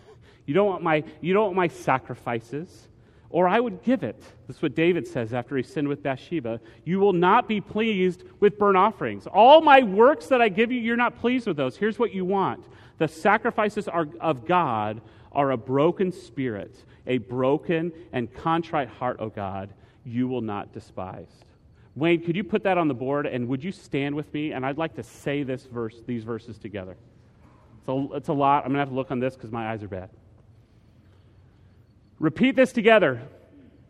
You 0.46 0.52
don't 0.52 0.66
want 0.66 0.82
my, 0.82 1.02
you 1.22 1.32
don't 1.32 1.44
want 1.44 1.56
my 1.56 1.68
sacrifices, 1.68 2.88
or 3.30 3.48
I 3.48 3.58
would 3.58 3.82
give 3.82 4.02
it. 4.02 4.22
This 4.46 4.56
is 4.56 4.62
what 4.62 4.74
David 4.74 5.06
says 5.06 5.32
after 5.32 5.56
he 5.56 5.62
sinned 5.62 5.88
with 5.88 6.02
Bathsheba. 6.02 6.60
You 6.84 7.00
will 7.00 7.14
not 7.14 7.48
be 7.48 7.62
pleased 7.62 8.24
with 8.40 8.58
burnt 8.58 8.76
offerings. 8.76 9.26
All 9.26 9.62
my 9.62 9.82
works 9.82 10.26
that 10.26 10.42
I 10.42 10.50
give 10.50 10.70
you, 10.70 10.78
you're 10.78 10.98
not 10.98 11.18
pleased 11.18 11.46
with 11.46 11.56
those. 11.56 11.78
Here's 11.78 11.98
what 11.98 12.12
you 12.12 12.26
want 12.26 12.62
the 12.98 13.08
sacrifices 13.08 13.88
are, 13.88 14.06
of 14.20 14.44
God 14.44 15.00
are 15.32 15.50
a 15.52 15.56
broken 15.56 16.12
spirit, 16.12 16.76
a 17.06 17.16
broken 17.16 17.90
and 18.12 18.30
contrite 18.34 18.90
heart, 18.90 19.16
O 19.20 19.30
God 19.30 19.72
you 20.04 20.28
will 20.28 20.40
not 20.40 20.72
despise. 20.72 21.28
Wayne, 21.96 22.22
could 22.24 22.36
you 22.36 22.44
put 22.44 22.64
that 22.64 22.76
on 22.76 22.88
the 22.88 22.94
board 22.94 23.26
and 23.26 23.48
would 23.48 23.62
you 23.62 23.72
stand 23.72 24.14
with 24.14 24.32
me? 24.34 24.52
And 24.52 24.66
I'd 24.66 24.78
like 24.78 24.94
to 24.96 25.02
say 25.02 25.42
this 25.42 25.64
verse, 25.64 25.94
these 26.06 26.24
verses 26.24 26.58
together. 26.58 26.96
So 27.86 28.12
it's 28.14 28.28
a 28.28 28.32
lot. 28.32 28.64
I'm 28.64 28.70
going 28.70 28.74
to 28.74 28.80
have 28.80 28.88
to 28.88 28.94
look 28.94 29.10
on 29.10 29.20
this 29.20 29.34
because 29.34 29.52
my 29.52 29.70
eyes 29.70 29.82
are 29.82 29.88
bad. 29.88 30.10
Repeat 32.18 32.56
this 32.56 32.72
together. 32.72 33.22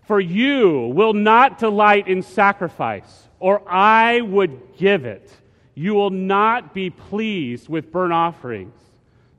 For 0.07 0.21
you 0.21 0.93
will 0.95 1.15
not 1.15 1.59
delight 1.59 2.09
in 2.09 2.21
sacrifice, 2.21 3.29
or 3.41 3.63
I 3.67 4.21
would 4.21 4.77
give 4.77 5.07
it. 5.07 5.31
You 5.75 5.95
will 5.95 6.11
not 6.11 6.75
be 6.75 6.91
pleased 6.91 7.71
with 7.71 7.91
burnt 7.91 8.13
offerings. 8.13 8.75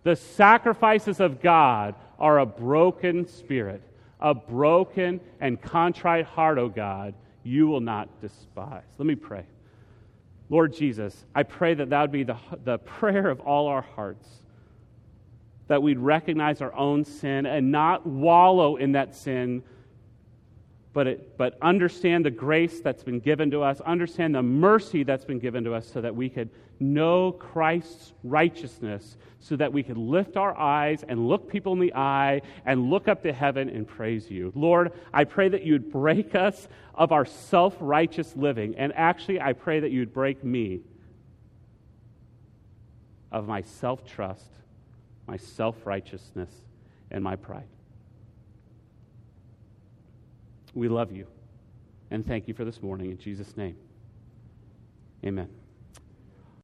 The 0.03 0.15
sacrifices 0.15 1.19
of 1.19 1.39
God 1.39 1.93
are 2.17 2.39
a 2.39 2.47
broken 2.47 3.27
spirit 3.27 3.83
a 4.25 4.33
broken 4.33 5.21
and 5.39 5.61
contrite 5.61 6.25
heart, 6.25 6.57
O 6.57 6.67
God, 6.67 7.13
you 7.43 7.67
will 7.67 7.79
not 7.79 8.09
despise. 8.21 8.81
Let 8.97 9.05
me 9.05 9.13
pray. 9.13 9.45
Lord 10.49 10.73
Jesus, 10.73 11.25
I 11.35 11.43
pray 11.43 11.75
that 11.75 11.91
that 11.91 12.01
would 12.01 12.11
be 12.11 12.23
the, 12.23 12.37
the 12.63 12.79
prayer 12.79 13.29
of 13.29 13.39
all 13.41 13.67
our 13.67 13.83
hearts, 13.83 14.27
that 15.67 15.83
we'd 15.83 15.99
recognize 15.99 16.59
our 16.59 16.73
own 16.73 17.05
sin 17.05 17.45
and 17.45 17.71
not 17.71 18.07
wallow 18.07 18.77
in 18.77 18.93
that 18.93 19.15
sin 19.15 19.61
but, 20.95 21.07
it, 21.07 21.37
but 21.37 21.57
understand 21.61 22.25
the 22.25 22.31
grace 22.31 22.79
that's 22.79 23.03
been 23.03 23.19
given 23.19 23.51
to 23.51 23.61
us, 23.61 23.81
understand 23.81 24.33
the 24.33 24.41
mercy 24.41 25.03
that's 25.03 25.25
been 25.25 25.39
given 25.39 25.61
to 25.65 25.73
us 25.73 25.85
so 25.85 25.99
that 25.99 26.15
we 26.15 26.29
could 26.29 26.49
know 26.79 27.33
Christ's 27.33 28.13
righteousness, 28.23 29.17
so 29.41 29.57
that 29.57 29.73
we 29.73 29.83
could 29.83 29.97
lift 29.97 30.37
our 30.37 30.57
eyes 30.57 31.03
and 31.05 31.27
look 31.27 31.49
people 31.51 31.73
in 31.73 31.79
the 31.79 31.93
eye 31.93 32.41
and 32.65 32.89
look 32.89 33.09
up 33.09 33.23
to 33.23 33.33
heaven 33.33 33.67
and 33.67 33.85
praise 33.85 34.31
you. 34.31 34.53
Lord, 34.55 34.93
I 35.13 35.25
pray 35.25 35.49
that 35.49 35.63
you 35.63 35.73
would 35.73 35.91
break 35.91 36.33
us 36.33 36.69
of 36.93 37.11
our 37.11 37.25
self 37.25 37.75
righteous 37.81 38.33
living. 38.37 38.75
And 38.77 38.93
actually, 38.95 39.41
I 39.41 39.51
pray 39.51 39.81
that 39.81 39.91
you 39.91 39.99
would 39.99 40.13
break 40.13 40.45
me 40.45 40.79
of 43.33 43.49
my 43.49 43.63
self 43.63 44.05
trust, 44.05 44.49
my 45.27 45.35
self 45.35 45.75
righteousness, 45.85 46.51
and 47.11 47.21
my 47.21 47.35
pride. 47.35 47.67
We 50.75 50.89
love 50.89 51.11
you 51.11 51.25
and 52.11 52.25
thank 52.25 52.47
you 52.47 52.53
for 52.53 52.65
this 52.65 52.83
morning. 52.83 53.09
In 53.09 53.17
Jesus' 53.17 53.57
name, 53.57 53.77
amen. 55.25 55.49